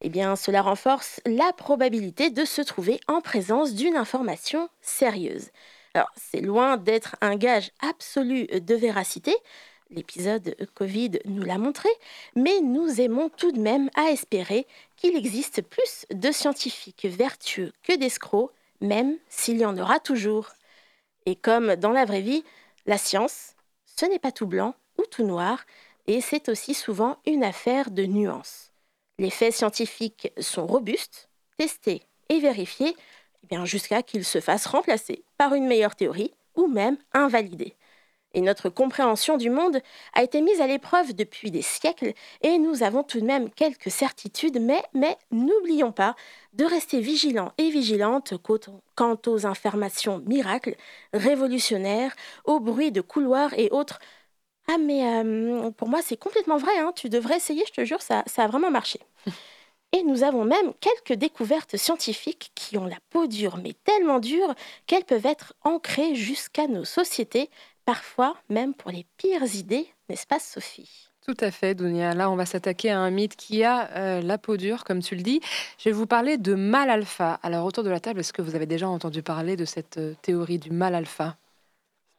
Eh 0.00 0.08
bien, 0.08 0.34
cela 0.34 0.62
renforce 0.62 1.20
la 1.26 1.52
probabilité 1.52 2.30
de 2.30 2.44
se 2.44 2.62
trouver 2.62 3.00
en 3.06 3.20
présence 3.20 3.74
d'une 3.74 3.96
information 3.96 4.70
sérieuse. 4.80 5.50
Alors, 5.94 6.10
c'est 6.16 6.40
loin 6.40 6.76
d'être 6.76 7.16
un 7.20 7.36
gage 7.36 7.72
absolu 7.80 8.46
de 8.46 8.74
véracité, 8.74 9.34
l'épisode 9.90 10.56
Covid 10.74 11.18
nous 11.24 11.42
l'a 11.42 11.58
montré, 11.58 11.88
mais 12.36 12.60
nous 12.60 13.00
aimons 13.00 13.28
tout 13.28 13.52
de 13.52 13.60
même 13.60 13.90
à 13.94 14.10
espérer 14.10 14.66
qu'il 14.96 15.16
existe 15.16 15.62
plus 15.62 16.06
de 16.12 16.30
scientifiques 16.30 17.06
vertueux 17.06 17.72
que 17.82 17.96
d'escrocs, 17.96 18.52
même 18.80 19.16
s'il 19.28 19.58
y 19.58 19.64
en 19.64 19.78
aura 19.78 20.00
toujours. 20.00 20.48
Et 21.26 21.36
comme 21.36 21.76
dans 21.76 21.92
la 21.92 22.04
vraie 22.04 22.20
vie, 22.20 22.44
la 22.86 22.98
science, 22.98 23.54
ce 23.84 24.06
n'est 24.06 24.18
pas 24.18 24.32
tout 24.32 24.46
blanc 24.46 24.74
ou 24.98 25.04
tout 25.10 25.24
noir, 25.24 25.64
et 26.06 26.20
c'est 26.20 26.48
aussi 26.48 26.74
souvent 26.74 27.18
une 27.26 27.44
affaire 27.44 27.90
de 27.90 28.04
nuances. 28.04 28.72
Les 29.18 29.30
faits 29.30 29.54
scientifiques 29.54 30.32
sont 30.38 30.66
robustes, 30.66 31.28
testés 31.58 32.02
et 32.28 32.40
vérifiés, 32.40 32.96
eh 33.50 33.66
jusqu'à 33.66 34.02
qu'ils 34.02 34.24
se 34.24 34.40
fassent 34.40 34.66
remplacer 34.66 35.24
par 35.36 35.54
une 35.54 35.66
meilleure 35.66 35.96
théorie 35.96 36.32
ou 36.56 36.66
même 36.66 36.96
invalidés. 37.12 37.74
Et 38.32 38.40
notre 38.40 38.68
compréhension 38.68 39.36
du 39.36 39.50
monde 39.50 39.80
a 40.14 40.22
été 40.22 40.40
mise 40.40 40.60
à 40.60 40.66
l'épreuve 40.66 41.14
depuis 41.14 41.50
des 41.50 41.62
siècles 41.62 42.12
et 42.42 42.58
nous 42.58 42.82
avons 42.82 43.02
tout 43.02 43.20
de 43.20 43.26
même 43.26 43.50
quelques 43.50 43.90
certitudes, 43.90 44.60
mais, 44.60 44.82
mais 44.94 45.16
n'oublions 45.32 45.92
pas 45.92 46.14
de 46.52 46.64
rester 46.64 47.00
vigilants 47.00 47.52
et 47.58 47.70
vigilantes 47.70 48.34
quant 48.94 49.18
aux 49.26 49.46
informations 49.46 50.22
miracles, 50.26 50.76
révolutionnaires, 51.12 52.14
aux 52.44 52.60
bruits 52.60 52.92
de 52.92 53.00
couloirs 53.00 53.52
et 53.58 53.68
autres. 53.70 53.98
Ah 54.68 54.78
mais 54.78 55.04
euh, 55.24 55.70
pour 55.72 55.88
moi 55.88 56.00
c'est 56.02 56.16
complètement 56.16 56.56
vrai, 56.56 56.78
hein. 56.78 56.92
tu 56.94 57.08
devrais 57.08 57.36
essayer, 57.36 57.64
je 57.66 57.72
te 57.72 57.84
jure, 57.84 58.02
ça, 58.02 58.22
ça 58.26 58.44
a 58.44 58.46
vraiment 58.46 58.70
marché. 58.70 59.00
Et 59.92 60.04
nous 60.04 60.22
avons 60.22 60.44
même 60.44 60.72
quelques 60.80 61.18
découvertes 61.18 61.76
scientifiques 61.76 62.52
qui 62.54 62.78
ont 62.78 62.86
la 62.86 62.98
peau 63.10 63.26
dure, 63.26 63.56
mais 63.56 63.72
tellement 63.84 64.20
dure 64.20 64.54
qu'elles 64.86 65.04
peuvent 65.04 65.26
être 65.26 65.54
ancrées 65.62 66.14
jusqu'à 66.14 66.68
nos 66.68 66.84
sociétés, 66.84 67.50
parfois 67.94 68.36
même 68.48 68.72
pour 68.74 68.92
les 68.92 69.04
pires 69.16 69.42
idées, 69.56 69.88
n'est-ce 70.08 70.26
pas 70.26 70.38
Sophie? 70.38 71.08
Tout 71.26 71.36
à 71.40 71.50
fait, 71.50 71.74
Dunia. 71.74 72.14
Là, 72.14 72.30
on 72.30 72.36
va 72.36 72.46
s'attaquer 72.46 72.90
à 72.90 73.00
un 73.00 73.10
mythe 73.10 73.34
qui 73.36 73.64
a 73.64 73.90
euh, 73.96 74.20
la 74.22 74.38
peau 74.38 74.56
dure, 74.56 74.84
comme 74.84 75.00
tu 75.02 75.16
le 75.16 75.22
dis. 75.22 75.40
Je 75.78 75.88
vais 75.88 75.92
vous 75.92 76.06
parler 76.06 76.38
de 76.38 76.54
mal 76.54 76.88
alpha. 76.88 77.40
Alors, 77.42 77.66
autour 77.66 77.82
de 77.84 77.90
la 77.90 77.98
table, 78.00 78.20
est-ce 78.20 78.32
que 78.32 78.42
vous 78.42 78.54
avez 78.54 78.66
déjà 78.66 78.88
entendu 78.88 79.22
parler 79.22 79.56
de 79.56 79.64
cette 79.64 79.98
euh, 79.98 80.14
théorie 80.22 80.58
du 80.60 80.70
mal 80.70 80.94
alpha 80.94 81.36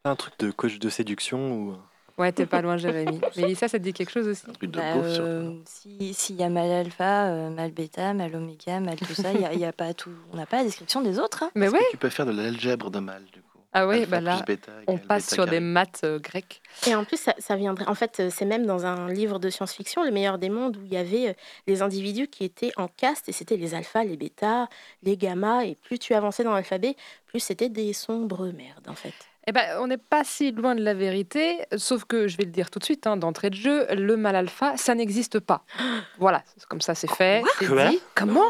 Un 0.03 0.15
truc 0.17 0.37
de 0.39 0.51
coach 0.51 0.77
de 0.77 0.89
séduction 0.89 1.53
ou 1.53 1.77
Ouais, 2.17 2.31
t'es 2.33 2.45
pas 2.45 2.61
loin, 2.61 2.75
Jérémy. 2.77 3.19
Mélissa, 3.37 3.67
ça 3.69 3.79
te 3.79 3.83
dit 3.83 3.93
quelque 3.93 4.11
chose 4.11 4.27
aussi? 4.27 4.43
Un 4.49 4.53
truc 4.53 4.69
de 4.71 4.77
Bah, 4.77 4.95
euh, 4.97 5.57
si- 5.65 6.33
y 6.35 6.43
a 6.43 6.49
mal 6.49 6.69
alpha, 6.69 7.27
euh, 7.27 7.49
mal 7.49 7.71
bêta, 7.71 8.13
mal 8.13 8.35
oméga, 8.35 8.79
mal 8.81 8.97
tout 8.97 9.13
ça, 9.15 9.31
il 9.33 9.39
y 9.41 9.45
a, 9.45 9.53
y 9.53 9.65
a 9.65 9.71
pas 9.73 9.93
tout. 9.93 10.11
On 10.33 10.35
n'a 10.37 10.45
pas 10.45 10.57
la 10.57 10.63
description 10.65 11.01
des 11.01 11.17
autres. 11.17 11.43
hein. 11.43 11.51
Mais 11.55 11.69
ouais. 11.69 11.79
que 11.79 11.91
tu 11.91 11.97
peux 11.97 12.09
faire 12.09 12.25
de 12.25 12.31
l'algèbre 12.31 12.91
de 12.91 12.99
mal, 12.99 13.23
du 13.33 13.41
coup? 13.41 13.50
Ah 13.73 13.87
oui, 13.87 13.99
Alpha 13.99 14.07
bah 14.07 14.21
là, 14.21 14.41
bêta 14.45 14.71
on 14.87 14.97
passe 14.97 15.33
sur 15.33 15.45
des 15.45 15.61
maths 15.61 16.01
euh, 16.03 16.19
grecques. 16.19 16.61
Et 16.87 16.95
en 16.95 17.05
plus, 17.05 17.17
ça, 17.17 17.33
ça 17.39 17.55
viendrait. 17.55 17.87
En 17.87 17.95
fait, 17.95 18.19
euh, 18.19 18.29
c'est 18.29 18.45
même 18.45 18.65
dans 18.65 18.85
un 18.85 19.07
livre 19.09 19.39
de 19.39 19.49
science-fiction, 19.49 20.03
Le 20.03 20.11
meilleur 20.11 20.37
des 20.37 20.49
mondes, 20.49 20.75
où 20.75 20.83
il 20.83 20.91
y 20.91 20.97
avait 20.97 21.29
euh, 21.29 21.33
les 21.67 21.81
individus 21.81 22.27
qui 22.27 22.43
étaient 22.43 22.71
en 22.75 22.89
caste, 22.89 23.29
et 23.29 23.31
c'était 23.31 23.55
les 23.55 23.73
alphas, 23.73 24.03
les 24.03 24.17
bêtas, 24.17 24.67
les 25.03 25.15
gammas, 25.15 25.63
et 25.63 25.75
plus 25.75 25.99
tu 25.99 26.13
avançais 26.13 26.43
dans 26.43 26.53
l'alphabet, 26.53 26.95
plus 27.27 27.39
c'était 27.39 27.69
des 27.69 27.93
sombres 27.93 28.47
merdes, 28.47 28.89
en 28.89 28.95
fait. 28.95 29.13
Eh 29.47 29.51
ben, 29.51 29.77
on 29.79 29.87
n'est 29.87 29.97
pas 29.97 30.23
si 30.23 30.51
loin 30.51 30.75
de 30.75 30.83
la 30.83 30.93
vérité, 30.93 31.65
sauf 31.75 32.05
que 32.05 32.27
je 32.27 32.37
vais 32.37 32.43
le 32.43 32.51
dire 32.51 32.69
tout 32.69 32.77
de 32.77 32.83
suite, 32.83 33.07
hein, 33.07 33.17
d'entrée 33.17 33.49
de 33.49 33.55
jeu, 33.55 33.87
le 33.95 34.15
mal 34.15 34.35
alpha, 34.35 34.77
ça 34.77 34.93
n'existe 34.93 35.39
pas. 35.39 35.63
Voilà, 36.19 36.43
comme 36.69 36.81
ça, 36.81 36.93
c'est 36.93 37.09
fait, 37.09 37.41
c'est 37.57 37.65
Quoi 37.65 37.87
dit. 37.87 37.99
Comment 38.13 38.45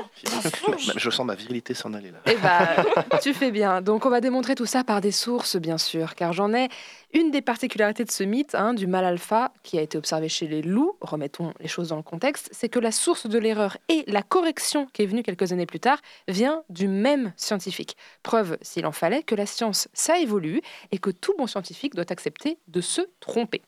Je 0.97 1.09
sens 1.09 1.25
ma 1.25 1.35
virilité 1.35 1.73
s'en 1.73 1.93
aller 1.93 2.11
là. 2.11 2.19
Eh 2.25 2.35
ben, 2.35 3.17
tu 3.21 3.33
fais 3.33 3.51
bien. 3.51 3.81
Donc, 3.81 4.05
on 4.05 4.09
va 4.09 4.19
démontrer 4.19 4.55
tout 4.55 4.65
ça 4.65 4.83
par 4.83 4.99
des 4.99 5.11
sources, 5.11 5.55
bien 5.55 5.77
sûr, 5.77 6.15
car 6.15 6.33
j'en 6.33 6.53
ai 6.53 6.67
une 7.14 7.32
des 7.32 7.41
particularités 7.41 8.05
de 8.05 8.12
ce 8.12 8.24
mythe 8.24 8.55
hein, 8.55 8.74
du 8.74 8.88
mal 8.88 9.05
alpha 9.05 9.53
qui 9.64 9.78
a 9.78 9.82
été 9.82 9.97
observé 9.97 10.30
chez 10.30 10.47
les 10.47 10.62
loups. 10.62 10.95
Remettons 11.01 11.53
les 11.59 11.68
choses 11.68 11.89
dans 11.89 11.97
le 11.97 12.03
contexte, 12.03 12.49
c'est 12.51 12.70
que 12.70 12.80
la 12.80 12.91
source 12.91 13.28
de 13.28 13.38
l'erreur 13.38 13.78
et 13.89 14.03
la 14.07 14.22
correction 14.22 14.88
qui 14.93 15.03
est 15.03 15.05
venue 15.05 15.24
quelques 15.24 15.51
années 15.51 15.66
plus 15.66 15.80
tard 15.80 16.01
vient 16.28 16.64
du 16.70 16.88
même 16.88 17.34
scientifique. 17.36 17.97
Preuve, 18.24 18.57
s'il 18.62 18.86
en 18.86 18.91
fallait, 18.91 19.24
que 19.24 19.36
la 19.36 19.45
science, 19.45 19.88
ça 19.93 20.20
évolue 20.20 20.62
et 20.91 20.97
que 20.97 21.09
tout 21.09 21.34
bon 21.38 21.47
scientifique 21.47 21.95
doit 21.95 22.12
accepter 22.12 22.57
de 22.68 22.82
se 22.82 23.01
tromper. 23.20 23.62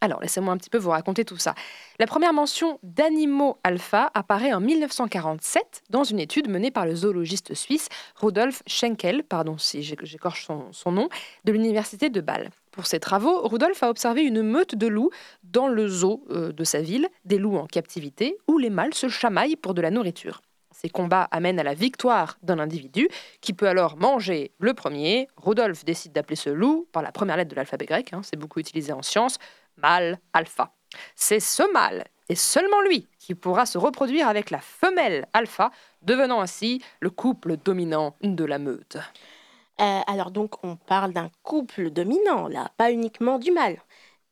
Alors, 0.00 0.20
laissez-moi 0.20 0.52
un 0.52 0.56
petit 0.56 0.70
peu 0.70 0.78
vous 0.78 0.90
raconter 0.90 1.24
tout 1.24 1.38
ça. 1.38 1.54
La 1.98 2.06
première 2.06 2.32
mention 2.32 2.78
d'animaux 2.82 3.58
alpha 3.64 4.10
apparaît 4.14 4.52
en 4.52 4.60
1947 4.60 5.82
dans 5.90 6.04
une 6.04 6.20
étude 6.20 6.48
menée 6.48 6.70
par 6.70 6.86
le 6.86 6.94
zoologiste 6.94 7.54
suisse 7.54 7.88
Rudolf 8.16 8.62
Schenkel, 8.66 9.24
pardon 9.24 9.58
si 9.58 9.82
j'éc- 9.82 10.04
j'écorche 10.04 10.46
son, 10.46 10.92
nom, 10.92 11.08
de 11.44 11.52
l'université 11.52 12.10
de 12.10 12.20
Bâle. 12.20 12.50
Pour 12.70 12.86
ses 12.86 13.00
travaux, 13.00 13.46
Rudolf 13.48 13.82
a 13.82 13.90
observé 13.90 14.22
une 14.22 14.42
meute 14.42 14.76
de 14.76 14.86
loups 14.86 15.10
dans 15.42 15.66
le 15.66 15.88
zoo 15.88 16.24
euh, 16.30 16.52
de 16.52 16.64
sa 16.64 16.80
ville, 16.80 17.08
des 17.24 17.38
loups 17.38 17.56
en 17.56 17.66
captivité, 17.66 18.38
où 18.46 18.58
les 18.58 18.70
mâles 18.70 18.94
se 18.94 19.08
chamaillent 19.08 19.56
pour 19.56 19.74
de 19.74 19.80
la 19.80 19.90
nourriture. 19.90 20.42
Ces 20.70 20.88
combats 20.90 21.26
amènent 21.32 21.58
à 21.58 21.64
la 21.64 21.74
victoire 21.74 22.38
d'un 22.44 22.60
individu 22.60 23.08
qui 23.40 23.52
peut 23.52 23.66
alors 23.66 23.96
manger 23.96 24.52
le 24.60 24.74
premier. 24.74 25.26
Rudolf 25.36 25.84
décide 25.84 26.12
d'appeler 26.12 26.36
ce 26.36 26.50
loup 26.50 26.86
par 26.92 27.02
la 27.02 27.10
première 27.10 27.36
lettre 27.36 27.50
de 27.50 27.56
l'alphabet 27.56 27.86
grec, 27.86 28.12
hein, 28.12 28.20
c'est 28.22 28.36
beaucoup 28.38 28.60
utilisé 28.60 28.92
en 28.92 29.02
sciences, 29.02 29.38
mâle 29.82 30.18
alpha. 30.32 30.74
C'est 31.14 31.40
ce 31.40 31.62
mâle, 31.72 32.04
et 32.28 32.34
seulement 32.34 32.80
lui, 32.82 33.06
qui 33.18 33.34
pourra 33.34 33.66
se 33.66 33.78
reproduire 33.78 34.28
avec 34.28 34.50
la 34.50 34.60
femelle 34.60 35.26
alpha, 35.32 35.70
devenant 36.02 36.40
ainsi 36.40 36.82
le 37.00 37.10
couple 37.10 37.56
dominant 37.56 38.16
de 38.22 38.44
la 38.44 38.58
meute. 38.58 38.96
Euh, 39.80 40.00
alors 40.06 40.30
donc 40.30 40.64
on 40.64 40.76
parle 40.76 41.12
d'un 41.12 41.30
couple 41.42 41.90
dominant, 41.90 42.48
là, 42.48 42.70
pas 42.76 42.90
uniquement 42.90 43.38
du 43.38 43.52
mâle. 43.52 43.78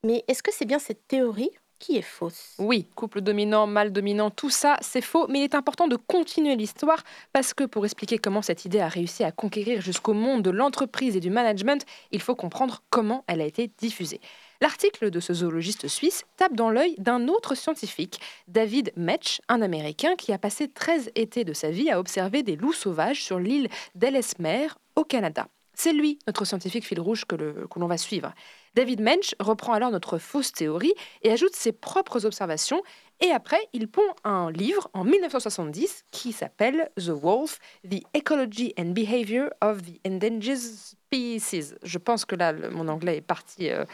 Mais 0.03 0.25
est-ce 0.29 0.43
que 0.43 0.53
c'est 0.53 0.65
bien 0.65 0.79
cette 0.79 1.07
théorie 1.07 1.51
qui 1.79 1.97
est 1.97 2.03
fausse? 2.03 2.55
Oui, 2.59 2.89
couple 2.95 3.21
dominant, 3.21 3.67
mâle 3.67 3.93
dominant, 3.93 4.31
tout 4.31 4.51
ça, 4.51 4.77
c'est 4.81 5.03
faux, 5.03 5.27
mais 5.29 5.41
il 5.41 5.45
est 5.45 5.55
important 5.55 5.89
de 5.89 5.97
continuer 5.97 6.57
l'histoire 6.57 7.03
parce 7.33 7.55
que 7.55 7.65
pour 7.65 7.85
expliquer 7.85 8.19
comment 8.19 8.43
cette 8.43 8.65
idée 8.65 8.81
a 8.81 8.89
réussi 8.89 9.25
à 9.25 9.33
conquérir 9.33 9.81
jusqu'au 9.81 10.15
monde 10.15 10.43
de 10.43 10.51
l'entreprise 10.51 11.17
et 11.17 11.21
du 11.21 11.31
management, 11.31 11.85
il 12.13 12.21
faut 12.21 12.35
comprendre 12.35 12.83
comment 12.91 13.25
elle 13.27 13.41
a 13.41 13.47
été 13.47 13.71
diffusée. 13.79 14.21
L'article 14.61 15.11
de 15.11 15.21
ce 15.21 15.35
zoologiste 15.35 15.89
suisse 15.89 16.25
tape 16.37 16.55
dans 16.55 16.71
l'œil 16.71 16.95
d'un 16.99 17.29
autre 17.29 17.55
scientifique, 17.55 18.21
David 18.49 18.93
Metch, 18.97 19.41
un 19.49 19.61
Américain 19.63 20.17
qui 20.17 20.33
a 20.33 20.39
passé 20.39 20.69
13 20.69 21.11
étés 21.15 21.45
de 21.45 21.53
sa 21.53 21.71
vie 21.71 21.91
à 21.91 21.99
observer 21.99 22.43
des 22.43 22.57
loups 22.57 22.73
sauvages 22.73 23.23
sur 23.23 23.39
l'île 23.39 23.69
d'Ellesmere 23.95 24.79
au 24.95 25.05
Canada. 25.05 25.49
C'est 25.79 25.93
lui, 25.93 26.19
notre 26.27 26.47
scientifique 26.47 26.87
fil 26.87 26.99
rouge 27.01 27.27
que 27.27 27.37
l'on 27.77 27.87
va 27.87 27.99
suivre. 27.99 28.33
David 28.75 29.03
Mensch 29.03 29.35
reprend 29.39 29.75
alors 29.75 29.91
notre 29.91 30.17
fausse 30.17 30.51
théorie 30.53 30.95
et 31.23 31.31
ajoute 31.31 31.55
ses 31.55 31.73
propres 31.73 32.25
observations. 32.25 32.83
Et 33.21 33.31
après, 33.31 33.61
il 33.75 33.87
pond 33.87 34.09
un 34.25 34.51
livre 34.51 34.89
en 34.95 35.05
1970 35.05 36.05
qui 36.11 36.33
s'appelle 36.33 36.91
The 36.97 37.11
Wolf, 37.11 37.59
The 37.91 38.03
Ecology 38.15 38.73
and 38.79 38.93
Behavior 38.93 39.51
of 39.61 39.83
the 39.83 40.01
Endangered 40.07 40.57
Species. 40.59 41.75
Je 41.83 41.99
pense 41.99 42.25
que 42.25 42.37
là, 42.37 42.55
mon 42.71 42.89
anglais 42.89 43.19
est 43.19 43.23
parti. 43.23 43.69
euh, 43.71 43.85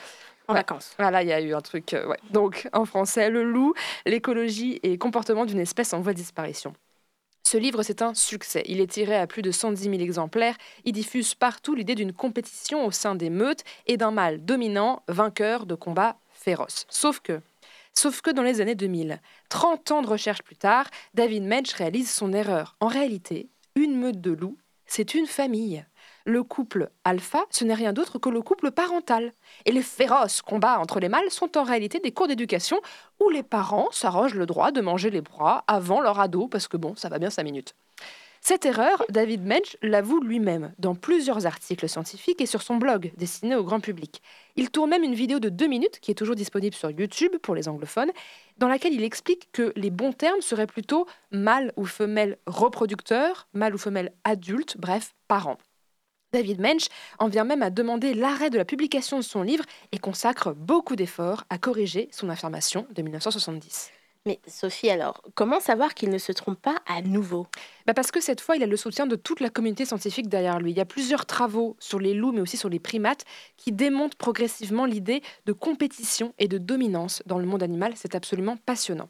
En 0.48 0.54
Ouais. 0.54 0.60
vacances. 0.60 0.94
voilà, 0.98 1.22
il 1.22 1.28
y 1.28 1.32
a 1.32 1.40
eu 1.40 1.54
un 1.54 1.60
truc. 1.60 1.94
euh, 1.94 2.06
ouais. 2.08 2.18
Donc, 2.30 2.68
en 2.72 2.84
français, 2.84 3.30
le 3.30 3.44
loup, 3.44 3.74
l'écologie 4.06 4.80
et 4.82 4.98
comportement 4.98 5.44
d'une 5.44 5.60
espèce 5.60 5.92
en 5.92 6.00
voie 6.00 6.12
de 6.12 6.18
disparition. 6.18 6.74
Ce 7.44 7.56
livre, 7.58 7.82
c'est 7.82 8.02
un 8.02 8.14
succès. 8.14 8.62
Il 8.66 8.80
est 8.80 8.86
tiré 8.90 9.16
à 9.16 9.26
plus 9.26 9.42
de 9.42 9.50
110 9.50 9.82
000 9.90 9.94
exemplaires. 10.00 10.56
Il 10.84 10.92
diffuse 10.92 11.34
partout 11.34 11.74
l'idée 11.74 11.94
d'une 11.94 12.12
compétition 12.12 12.86
au 12.86 12.90
sein 12.90 13.14
des 13.14 13.30
meutes 13.30 13.64
et 13.86 13.96
d'un 13.96 14.10
mâle 14.10 14.44
dominant, 14.44 15.02
vainqueur 15.08 15.66
de 15.66 15.74
combats 15.74 16.16
féroces. 16.32 16.86
Sauf 16.88 17.20
que, 17.20 17.40
sauf 17.94 18.20
que 18.22 18.30
dans 18.30 18.42
les 18.42 18.60
années 18.60 18.74
2000, 18.76 19.20
30 19.48 19.90
ans 19.90 20.02
de 20.02 20.06
recherche 20.06 20.42
plus 20.42 20.56
tard, 20.56 20.88
David 21.14 21.42
Mensch 21.44 21.72
réalise 21.72 22.10
son 22.10 22.32
erreur. 22.32 22.76
En 22.80 22.86
réalité, 22.86 23.48
une 23.74 23.96
meute 23.98 24.20
de 24.20 24.30
loups, 24.32 24.56
c'est 24.86 25.14
une 25.14 25.26
famille. 25.26 25.84
Le 26.24 26.42
couple 26.42 26.90
alpha, 27.04 27.44
ce 27.50 27.64
n'est 27.64 27.74
rien 27.74 27.92
d'autre 27.92 28.18
que 28.18 28.28
le 28.28 28.42
couple 28.42 28.70
parental. 28.70 29.32
Et 29.64 29.72
les 29.72 29.82
féroces 29.82 30.42
combats 30.42 30.78
entre 30.78 31.00
les 31.00 31.08
mâles 31.08 31.30
sont 31.30 31.58
en 31.58 31.64
réalité 31.64 31.98
des 31.98 32.12
cours 32.12 32.28
d'éducation 32.28 32.80
où 33.20 33.30
les 33.30 33.42
parents 33.42 33.88
s'arrogent 33.90 34.34
le 34.34 34.46
droit 34.46 34.70
de 34.70 34.80
manger 34.80 35.10
les 35.10 35.20
bras 35.20 35.64
avant 35.66 36.00
leur 36.00 36.20
ado 36.20 36.48
parce 36.48 36.68
que 36.68 36.76
bon, 36.76 36.94
ça 36.96 37.08
va 37.08 37.18
bien 37.18 37.30
5 37.30 37.42
minutes. 37.42 37.74
Cette 38.44 38.66
erreur, 38.66 39.04
David 39.08 39.46
Mensch 39.46 39.76
l'avoue 39.82 40.20
lui-même 40.20 40.74
dans 40.80 40.96
plusieurs 40.96 41.46
articles 41.46 41.88
scientifiques 41.88 42.40
et 42.40 42.46
sur 42.46 42.60
son 42.60 42.74
blog 42.74 43.12
destiné 43.16 43.54
au 43.54 43.62
grand 43.62 43.78
public. 43.78 44.20
Il 44.56 44.70
tourne 44.70 44.90
même 44.90 45.04
une 45.04 45.14
vidéo 45.14 45.38
de 45.38 45.48
deux 45.48 45.68
minutes 45.68 46.00
qui 46.00 46.10
est 46.10 46.16
toujours 46.16 46.34
disponible 46.34 46.74
sur 46.74 46.90
YouTube 46.90 47.36
pour 47.40 47.54
les 47.54 47.68
anglophones, 47.68 48.10
dans 48.58 48.66
laquelle 48.66 48.94
il 48.94 49.04
explique 49.04 49.48
que 49.52 49.72
les 49.76 49.90
bons 49.90 50.12
termes 50.12 50.40
seraient 50.40 50.66
plutôt 50.66 51.06
mâle 51.30 51.72
ou 51.76 51.84
femelle 51.84 52.36
reproducteur, 52.46 53.46
mâle 53.54 53.76
ou 53.76 53.78
femelle 53.78 54.12
adulte, 54.24 54.76
bref, 54.76 55.14
parent. 55.28 55.56
David 56.32 56.60
Mensch 56.60 56.86
en 57.18 57.28
vient 57.28 57.44
même 57.44 57.62
à 57.62 57.68
demander 57.68 58.14
l'arrêt 58.14 58.48
de 58.48 58.56
la 58.56 58.64
publication 58.64 59.18
de 59.18 59.22
son 59.22 59.42
livre 59.42 59.64
et 59.92 59.98
consacre 59.98 60.54
beaucoup 60.54 60.96
d'efforts 60.96 61.44
à 61.50 61.58
corriger 61.58 62.08
son 62.10 62.30
affirmation 62.30 62.86
de 62.90 63.02
1970. 63.02 63.90
Mais 64.24 64.40
Sophie, 64.46 64.88
alors, 64.88 65.20
comment 65.34 65.60
savoir 65.60 65.92
qu'il 65.92 66.08
ne 66.08 66.16
se 66.16 66.32
trompe 66.32 66.58
pas 66.58 66.76
à 66.86 67.02
nouveau? 67.02 67.48
Bah 67.86 67.92
parce 67.92 68.10
que 68.10 68.20
cette 68.20 68.40
fois, 68.40 68.56
il 68.56 68.62
a 68.62 68.66
le 68.66 68.76
soutien 68.78 69.06
de 69.06 69.16
toute 69.16 69.40
la 69.40 69.50
communauté 69.50 69.84
scientifique 69.84 70.28
derrière 70.28 70.58
lui. 70.58 70.70
Il 70.70 70.76
y 70.78 70.80
a 70.80 70.86
plusieurs 70.86 71.26
travaux 71.26 71.76
sur 71.80 71.98
les 71.98 72.14
loups, 72.14 72.32
mais 72.32 72.40
aussi 72.40 72.56
sur 72.56 72.70
les 72.70 72.78
primates, 72.78 73.24
qui 73.58 73.70
démontrent 73.70 74.16
progressivement 74.16 74.86
l'idée 74.86 75.22
de 75.44 75.52
compétition 75.52 76.32
et 76.38 76.48
de 76.48 76.56
dominance 76.56 77.22
dans 77.26 77.38
le 77.38 77.46
monde 77.46 77.62
animal. 77.62 77.92
C'est 77.96 78.14
absolument 78.14 78.56
passionnant. 78.56 79.08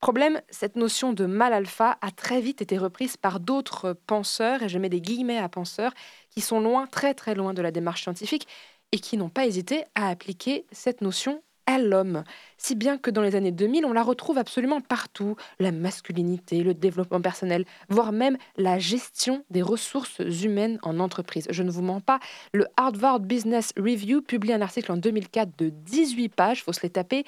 Problème, 0.00 0.40
cette 0.48 0.76
notion 0.76 1.12
de 1.12 1.26
mâle 1.26 1.52
alpha 1.52 1.98
a 2.00 2.12
très 2.12 2.40
vite 2.40 2.62
été 2.62 2.78
reprise 2.78 3.16
par 3.16 3.40
d'autres 3.40 3.94
penseurs, 4.06 4.62
et 4.62 4.68
je 4.68 4.78
mets 4.78 4.88
des 4.88 5.00
guillemets 5.00 5.38
à 5.38 5.48
penseurs, 5.48 5.92
qui 6.30 6.40
sont 6.40 6.60
loin, 6.60 6.86
très 6.86 7.14
très 7.14 7.34
loin 7.34 7.52
de 7.52 7.62
la 7.62 7.72
démarche 7.72 8.02
scientifique, 8.02 8.46
et 8.92 9.00
qui 9.00 9.16
n'ont 9.16 9.28
pas 9.28 9.46
hésité 9.46 9.84
à 9.96 10.08
appliquer 10.08 10.66
cette 10.70 11.00
notion 11.00 11.42
à 11.66 11.78
l'homme. 11.78 12.24
Si 12.56 12.74
bien 12.74 12.96
que 12.96 13.10
dans 13.10 13.20
les 13.20 13.34
années 13.34 13.52
2000, 13.52 13.84
on 13.84 13.92
la 13.92 14.02
retrouve 14.02 14.38
absolument 14.38 14.80
partout. 14.80 15.36
La 15.58 15.70
masculinité, 15.70 16.62
le 16.62 16.72
développement 16.72 17.20
personnel, 17.20 17.66
voire 17.90 18.12
même 18.12 18.38
la 18.56 18.78
gestion 18.78 19.44
des 19.50 19.60
ressources 19.60 20.20
humaines 20.20 20.78
en 20.82 20.98
entreprise. 20.98 21.46
Je 21.50 21.62
ne 21.62 21.70
vous 21.70 21.82
mens 21.82 22.00
pas, 22.00 22.20
le 22.54 22.66
Harvard 22.78 23.20
Business 23.20 23.74
Review 23.76 24.22
publie 24.22 24.54
un 24.54 24.62
article 24.62 24.92
en 24.92 24.96
2004 24.96 25.58
de 25.58 25.68
18 25.68 26.30
pages, 26.30 26.64
faut 26.64 26.72
se 26.72 26.82
les 26.82 26.90
taper, 26.90 27.24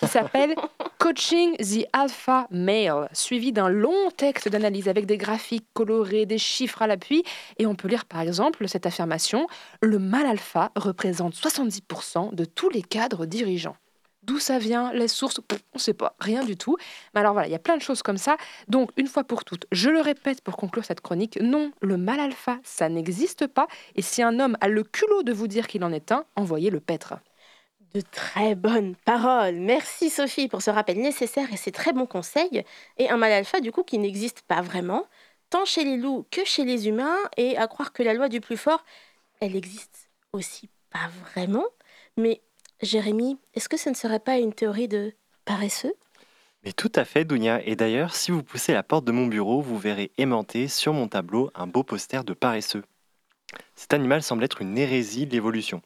qui 0.00 0.08
s'appelle 0.08 0.54
Coaching 0.98 1.56
the 1.58 1.86
Alpha 1.92 2.46
Male, 2.50 3.08
suivi 3.12 3.52
d'un 3.52 3.68
long 3.68 4.10
texte 4.16 4.48
d'analyse 4.48 4.88
avec 4.88 5.04
des 5.04 5.18
graphiques 5.18 5.66
colorés, 5.74 6.24
des 6.24 6.38
chiffres 6.38 6.80
à 6.80 6.86
l'appui. 6.86 7.22
Et 7.58 7.66
on 7.66 7.74
peut 7.74 7.88
lire 7.88 8.06
par 8.06 8.20
exemple 8.22 8.66
cette 8.66 8.86
affirmation 8.86 9.46
Le 9.82 9.98
mâle 9.98 10.26
alpha 10.26 10.72
représente 10.74 11.34
70% 11.34 12.34
de 12.34 12.44
tous 12.44 12.70
les 12.70 12.82
cadres 12.82 13.26
dirigeants. 13.26 13.76
D'où 14.22 14.38
ça 14.38 14.58
vient, 14.58 14.92
les 14.92 15.08
sources, 15.08 15.40
on 15.50 15.54
ne 15.74 15.78
sait 15.78 15.94
pas, 15.94 16.14
rien 16.18 16.44
du 16.44 16.56
tout. 16.56 16.76
Mais 17.14 17.20
alors 17.20 17.32
voilà, 17.32 17.48
il 17.48 17.50
y 17.50 17.56
a 17.56 17.60
plein 17.60 17.76
de 17.76 17.82
choses 17.82 18.02
comme 18.02 18.18
ça. 18.18 18.36
Donc, 18.68 18.90
une 18.96 19.06
fois 19.06 19.24
pour 19.24 19.44
toutes, 19.44 19.66
je 19.72 19.88
le 19.88 20.00
répète 20.00 20.42
pour 20.42 20.56
conclure 20.56 20.84
cette 20.84 21.00
chronique, 21.00 21.38
non, 21.40 21.72
le 21.80 21.96
mâle 21.96 22.20
alpha, 22.20 22.58
ça 22.62 22.88
n'existe 22.88 23.46
pas. 23.46 23.66
Et 23.96 24.02
si 24.02 24.22
un 24.22 24.38
homme 24.38 24.56
a 24.60 24.68
le 24.68 24.82
culot 24.82 25.22
de 25.22 25.32
vous 25.32 25.46
dire 25.46 25.66
qu'il 25.66 25.84
en 25.84 25.92
est 25.92 26.12
un, 26.12 26.24
envoyez 26.36 26.70
le 26.70 26.80
paître. 26.80 27.14
De 27.92 28.02
très 28.02 28.54
bonnes 28.54 28.94
paroles. 29.04 29.56
Merci 29.56 30.10
Sophie 30.10 30.46
pour 30.46 30.62
ce 30.62 30.70
rappel 30.70 30.98
nécessaire 31.00 31.52
et 31.52 31.56
ces 31.56 31.72
très 31.72 31.92
bons 31.92 32.06
conseils. 32.06 32.64
Et 32.98 33.10
un 33.10 33.16
mâle 33.16 33.32
alpha, 33.32 33.60
du 33.60 33.72
coup, 33.72 33.82
qui 33.82 33.98
n'existe 33.98 34.42
pas 34.42 34.62
vraiment, 34.62 35.06
tant 35.50 35.64
chez 35.64 35.84
les 35.84 35.96
loups 35.96 36.24
que 36.30 36.44
chez 36.44 36.64
les 36.64 36.86
humains, 36.86 37.18
et 37.36 37.56
à 37.56 37.66
croire 37.66 37.92
que 37.92 38.04
la 38.04 38.14
loi 38.14 38.28
du 38.28 38.40
plus 38.40 38.56
fort, 38.56 38.84
elle 39.40 39.56
existe 39.56 40.08
aussi 40.32 40.68
pas 40.90 41.10
vraiment. 41.32 41.66
Mais 42.16 42.42
Jérémy, 42.80 43.38
est-ce 43.54 43.68
que 43.68 43.76
ce 43.76 43.88
ne 43.88 43.94
serait 43.94 44.20
pas 44.20 44.38
une 44.38 44.52
théorie 44.52 44.88
de 44.88 45.12
paresseux? 45.44 45.94
Mais 46.64 46.72
tout 46.72 46.92
à 46.94 47.04
fait, 47.04 47.24
Dounia. 47.24 47.60
Et 47.64 47.74
d'ailleurs, 47.74 48.14
si 48.14 48.30
vous 48.30 48.44
poussez 48.44 48.72
la 48.72 48.84
porte 48.84 49.04
de 49.04 49.12
mon 49.12 49.26
bureau, 49.26 49.62
vous 49.62 49.78
verrez 49.78 50.12
aimanté 50.16 50.68
sur 50.68 50.92
mon 50.92 51.08
tableau 51.08 51.50
un 51.56 51.66
beau 51.66 51.82
poster 51.82 52.22
de 52.22 52.34
paresseux. 52.34 52.84
Cet 53.74 53.94
animal 53.94 54.22
semble 54.22 54.44
être 54.44 54.62
une 54.62 54.78
hérésie 54.78 55.26
de 55.26 55.32
l'évolution. 55.32 55.82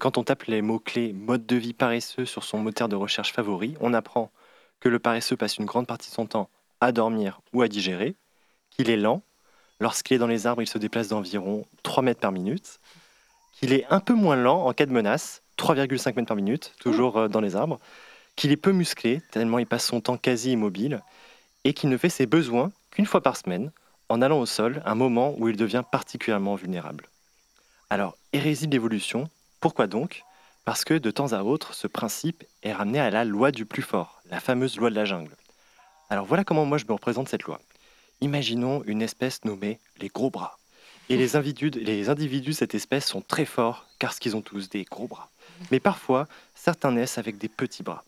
Quand 0.00 0.16
on 0.16 0.24
tape 0.24 0.44
les 0.44 0.62
mots-clés 0.62 1.12
mode 1.12 1.44
de 1.44 1.56
vie 1.56 1.74
paresseux 1.74 2.24
sur 2.24 2.44
son 2.44 2.58
moteur 2.58 2.88
de 2.88 2.96
recherche 2.96 3.32
favori, 3.32 3.76
on 3.80 3.92
apprend 3.92 4.30
que 4.80 4.88
le 4.88 4.98
paresseux 4.98 5.36
passe 5.36 5.58
une 5.58 5.66
grande 5.66 5.86
partie 5.86 6.08
de 6.08 6.14
son 6.14 6.26
temps 6.26 6.48
à 6.80 6.92
dormir 6.92 7.40
ou 7.52 7.60
à 7.60 7.68
digérer, 7.68 8.16
qu'il 8.70 8.88
est 8.88 8.96
lent. 8.96 9.22
Lorsqu'il 9.80 10.14
est 10.14 10.18
dans 10.18 10.26
les 10.26 10.46
arbres, 10.46 10.62
il 10.62 10.66
se 10.66 10.78
déplace 10.78 11.08
d'environ 11.08 11.66
3 11.82 12.02
mètres 12.02 12.20
par 12.20 12.32
minute, 12.32 12.80
qu'il 13.52 13.72
est 13.74 13.84
un 13.90 14.00
peu 14.00 14.14
moins 14.14 14.34
lent 14.34 14.64
en 14.66 14.72
cas 14.72 14.86
de 14.86 14.92
menace, 14.92 15.42
3,5 15.58 16.16
mètres 16.16 16.28
par 16.28 16.36
minute, 16.36 16.72
toujours 16.80 17.18
euh, 17.18 17.28
dans 17.28 17.40
les 17.40 17.54
arbres, 17.54 17.78
qu'il 18.34 18.50
est 18.50 18.56
peu 18.56 18.72
musclé, 18.72 19.20
tellement 19.30 19.58
il 19.58 19.66
passe 19.66 19.84
son 19.84 20.00
temps 20.00 20.16
quasi 20.16 20.52
immobile, 20.52 21.02
et 21.64 21.74
qu'il 21.74 21.90
ne 21.90 21.98
fait 21.98 22.08
ses 22.08 22.26
besoins 22.26 22.72
qu'une 22.90 23.06
fois 23.06 23.20
par 23.20 23.36
semaine, 23.36 23.70
en 24.08 24.22
allant 24.22 24.40
au 24.40 24.46
sol, 24.46 24.82
un 24.86 24.94
moment 24.94 25.34
où 25.38 25.48
il 25.48 25.56
devient 25.56 25.84
particulièrement 25.90 26.54
vulnérable. 26.54 27.08
Alors, 27.90 28.16
hérésie 28.32 28.68
d'évolution, 28.68 29.28
pourquoi 29.62 29.86
donc? 29.86 30.24
Parce 30.64 30.84
que 30.84 30.94
de 30.94 31.10
temps 31.12 31.32
à 31.32 31.44
autre, 31.44 31.72
ce 31.72 31.86
principe 31.86 32.42
est 32.64 32.72
ramené 32.72 32.98
à 32.98 33.10
la 33.10 33.24
loi 33.24 33.52
du 33.52 33.64
plus 33.64 33.82
fort, 33.82 34.20
la 34.28 34.40
fameuse 34.40 34.76
loi 34.76 34.90
de 34.90 34.96
la 34.96 35.04
jungle. 35.04 35.36
Alors 36.10 36.26
voilà 36.26 36.42
comment 36.42 36.64
moi 36.64 36.78
je 36.78 36.84
me 36.84 36.92
représente 36.92 37.28
cette 37.28 37.44
loi. 37.44 37.60
Imaginons 38.20 38.82
une 38.86 39.02
espèce 39.02 39.44
nommée 39.44 39.78
les 40.00 40.08
gros 40.08 40.30
bras. 40.30 40.58
Et 41.08 41.16
les 41.16 41.36
individus, 41.36 41.70
les 41.70 42.08
individus 42.08 42.50
de 42.50 42.56
cette 42.56 42.74
espèce 42.74 43.06
sont 43.06 43.20
très 43.20 43.44
forts 43.44 43.86
car 44.00 44.18
qu'ils 44.18 44.34
ont 44.34 44.42
tous 44.42 44.68
des 44.68 44.82
gros 44.82 45.06
bras. 45.06 45.30
Mais 45.70 45.78
parfois, 45.78 46.26
certains 46.56 46.90
naissent 46.90 47.18
avec 47.18 47.38
des 47.38 47.48
petits 47.48 47.84
bras. 47.84 48.02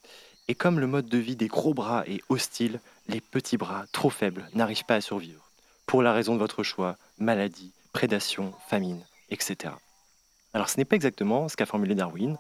Et 0.48 0.57
comme 0.57 0.80
le 0.80 0.88
mode 0.88 1.07
de 1.07 1.18
vie 1.18 1.36
des 1.36 1.48
gros 1.48 1.72
bras 1.72 2.02
est 2.09 2.20
hostile, 2.30 2.80
les 3.07 3.20
petits 3.20 3.59
bras, 3.59 3.84
trop 3.92 4.11
faibles, 4.11 4.48
n'arrivent 4.55 4.86
pas 4.86 4.96
à 4.96 5.00
survivre. 5.00 5.48
Pour 5.86 6.02
la 6.02 6.12
raison 6.12 6.34
de 6.34 6.40
votre 6.40 6.64
choix, 6.64 6.96
maladie, 7.18 7.72
prédation, 7.92 8.52
famine, 8.68 9.07
etc. 9.30 9.74
Alors 10.55 10.68
ce 10.68 10.78
n'est 10.78 10.84
pas 10.84 10.96
exactement 10.96 11.48
ce 11.48 11.57
qu'a 11.57 11.66
formulé 11.66 11.96
Darwin. 11.96 12.38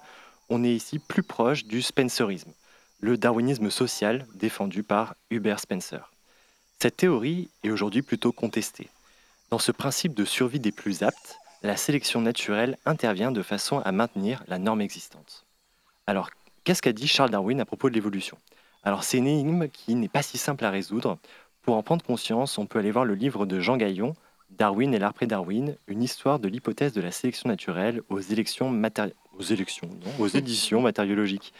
On 0.48 0.62
est 0.62 0.72
ici 0.72 1.00
plus 1.00 1.24
proche 1.24 1.64
du 1.64 1.82
spencerisme, 1.82 2.52
le 3.00 3.18
darwinisme 3.18 3.70
social 3.70 4.24
défendu 4.34 4.84
par 4.84 5.16
Hubert 5.30 5.58
Spencer. 5.58 6.12
Cette 6.80 6.96
théorie 6.96 7.50
est 7.64 7.70
aujourd'hui 7.70 8.02
plutôt 8.02 8.30
contestée. 8.30 8.88
Dans 9.50 9.58
ce 9.58 9.72
principe 9.72 10.14
de 10.14 10.24
survie 10.24 10.60
des 10.60 10.70
plus 10.70 11.02
aptes, 11.02 11.38
la 11.62 11.76
sélection 11.76 12.20
naturelle 12.20 12.78
intervient 12.86 13.32
de 13.32 13.42
façon 13.42 13.80
à 13.80 13.90
maintenir 13.90 14.44
la 14.46 14.58
norme 14.58 14.80
existante. 14.80 15.44
Alors, 16.06 16.30
qu'est-ce 16.62 16.82
qu'a 16.82 16.92
dit 16.92 17.08
Charles 17.08 17.30
Darwin 17.30 17.60
à 17.60 17.64
propos 17.64 17.88
de 17.88 17.94
l'évolution? 17.94 18.38
Alors, 18.82 19.02
c'est 19.02 19.18
une 19.18 19.26
énigme 19.26 19.68
qui 19.68 19.94
n'est 19.94 20.08
pas 20.08 20.22
si 20.22 20.36
simple 20.36 20.64
à 20.64 20.70
résoudre. 20.70 21.18
Pour 21.62 21.76
en 21.76 21.82
prendre 21.82 22.04
conscience, 22.04 22.58
on 22.58 22.66
peut 22.66 22.78
aller 22.78 22.90
voir 22.90 23.06
le 23.06 23.14
livre 23.14 23.46
de 23.46 23.60
Jean 23.60 23.78
Gaillon, 23.78 24.14
Darwin 24.56 24.94
et 24.94 24.98
l'art 24.98 25.14
pré-Darwin, 25.14 25.76
une 25.88 26.02
histoire 26.02 26.38
de 26.38 26.48
l'hypothèse 26.48 26.92
de 26.92 27.00
la 27.00 27.10
sélection 27.10 27.48
naturelle 27.48 28.02
aux 28.08 28.20
élections 28.20 28.70
aux 29.36 29.42
élections, 29.42 29.90
aux 30.20 30.28
éditions 30.28 30.80
matériologiques. 30.82 31.52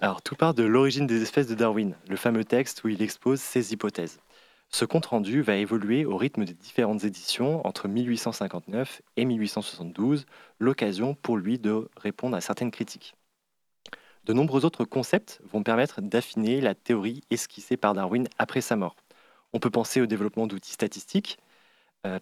Alors, 0.00 0.22
tout 0.22 0.34
part 0.34 0.54
de 0.54 0.64
l'origine 0.64 1.06
des 1.06 1.22
espèces 1.22 1.46
de 1.46 1.54
Darwin, 1.54 1.94
le 2.08 2.16
fameux 2.16 2.44
texte 2.44 2.82
où 2.82 2.88
il 2.88 3.00
expose 3.00 3.40
ses 3.40 3.72
hypothèses. 3.72 4.18
Ce 4.70 4.84
compte-rendu 4.84 5.40
va 5.42 5.56
évoluer 5.56 6.04
au 6.04 6.16
rythme 6.16 6.44
des 6.44 6.54
différentes 6.54 7.04
éditions 7.04 7.64
entre 7.64 7.86
1859 7.86 9.02
et 9.16 9.24
1872, 9.24 10.26
l'occasion 10.58 11.14
pour 11.14 11.36
lui 11.36 11.60
de 11.60 11.88
répondre 11.96 12.36
à 12.36 12.40
certaines 12.40 12.72
critiques. 12.72 13.14
De 14.24 14.32
nombreux 14.32 14.64
autres 14.64 14.84
concepts 14.84 15.40
vont 15.44 15.62
permettre 15.62 16.00
d'affiner 16.00 16.60
la 16.60 16.74
théorie 16.74 17.22
esquissée 17.30 17.76
par 17.76 17.94
Darwin 17.94 18.26
après 18.38 18.60
sa 18.60 18.74
mort. 18.74 18.96
On 19.52 19.60
peut 19.60 19.70
penser 19.70 20.00
au 20.00 20.06
développement 20.06 20.48
d'outils 20.48 20.72
statistiques 20.72 21.38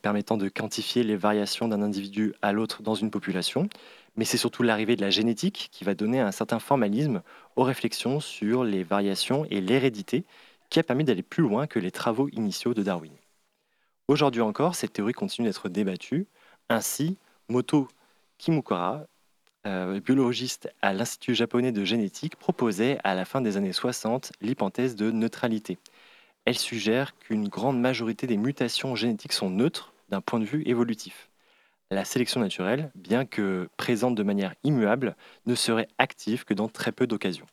permettant 0.00 0.36
de 0.36 0.48
quantifier 0.48 1.02
les 1.02 1.16
variations 1.16 1.68
d'un 1.68 1.82
individu 1.82 2.34
à 2.42 2.52
l'autre 2.52 2.82
dans 2.82 2.94
une 2.94 3.10
population, 3.10 3.68
mais 4.16 4.24
c'est 4.24 4.36
surtout 4.36 4.62
l'arrivée 4.62 4.96
de 4.96 5.00
la 5.00 5.10
génétique 5.10 5.68
qui 5.72 5.84
va 5.84 5.94
donner 5.94 6.20
un 6.20 6.32
certain 6.32 6.58
formalisme 6.58 7.22
aux 7.56 7.64
réflexions 7.64 8.20
sur 8.20 8.64
les 8.64 8.82
variations 8.82 9.46
et 9.50 9.60
l'hérédité 9.60 10.24
qui 10.70 10.78
a 10.78 10.82
permis 10.82 11.04
d'aller 11.04 11.22
plus 11.22 11.42
loin 11.42 11.66
que 11.66 11.78
les 11.78 11.90
travaux 11.90 12.28
initiaux 12.30 12.74
de 12.74 12.82
Darwin. 12.82 13.12
Aujourd'hui 14.08 14.40
encore, 14.40 14.74
cette 14.74 14.92
théorie 14.92 15.12
continue 15.12 15.48
d'être 15.48 15.68
débattue. 15.68 16.26
Ainsi, 16.68 17.16
Moto 17.48 17.88
Kimukura, 18.38 19.06
euh, 19.66 20.00
biologiste 20.00 20.68
à 20.82 20.92
l'Institut 20.92 21.34
japonais 21.34 21.72
de 21.72 21.84
génétique, 21.84 22.36
proposait 22.36 22.98
à 23.02 23.14
la 23.14 23.24
fin 23.24 23.40
des 23.40 23.56
années 23.56 23.72
60 23.72 24.32
l'hypothèse 24.42 24.94
de 24.94 25.10
neutralité. 25.10 25.78
Elle 26.44 26.58
suggère 26.58 27.16
qu'une 27.18 27.48
grande 27.48 27.80
majorité 27.80 28.26
des 28.26 28.36
mutations 28.36 28.94
génétiques 28.94 29.32
sont 29.32 29.48
neutres 29.48 29.92
d'un 30.10 30.20
point 30.20 30.40
de 30.40 30.44
vue 30.44 30.62
évolutif. 30.66 31.30
La 31.90 32.04
sélection 32.04 32.40
naturelle, 32.40 32.90
bien 32.94 33.24
que 33.24 33.68
présente 33.76 34.14
de 34.14 34.22
manière 34.22 34.54
immuable, 34.62 35.16
ne 35.46 35.54
serait 35.54 35.88
active 35.98 36.44
que 36.44 36.54
dans 36.54 36.68
très 36.68 36.92
peu 36.92 37.06
d'occasions. 37.06 37.46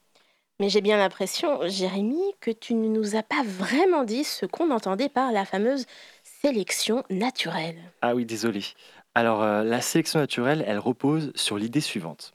Mais 0.59 0.69
j'ai 0.69 0.81
bien 0.81 0.97
l'impression, 0.97 1.67
Jérémy, 1.67 2.21
que 2.39 2.51
tu 2.51 2.73
ne 2.73 2.87
nous 2.87 3.15
as 3.15 3.23
pas 3.23 3.43
vraiment 3.43 4.03
dit 4.03 4.23
ce 4.23 4.45
qu'on 4.45 4.71
entendait 4.71 5.09
par 5.09 5.31
la 5.31 5.45
fameuse 5.45 5.85
sélection 6.23 7.03
naturelle. 7.09 7.77
Ah 8.01 8.13
oui, 8.13 8.25
désolé. 8.25 8.61
Alors, 9.15 9.41
euh, 9.41 9.63
la 9.63 9.81
sélection 9.81 10.19
naturelle, 10.19 10.63
elle 10.67 10.79
repose 10.79 11.31
sur 11.35 11.57
l'idée 11.57 11.81
suivante. 11.81 12.33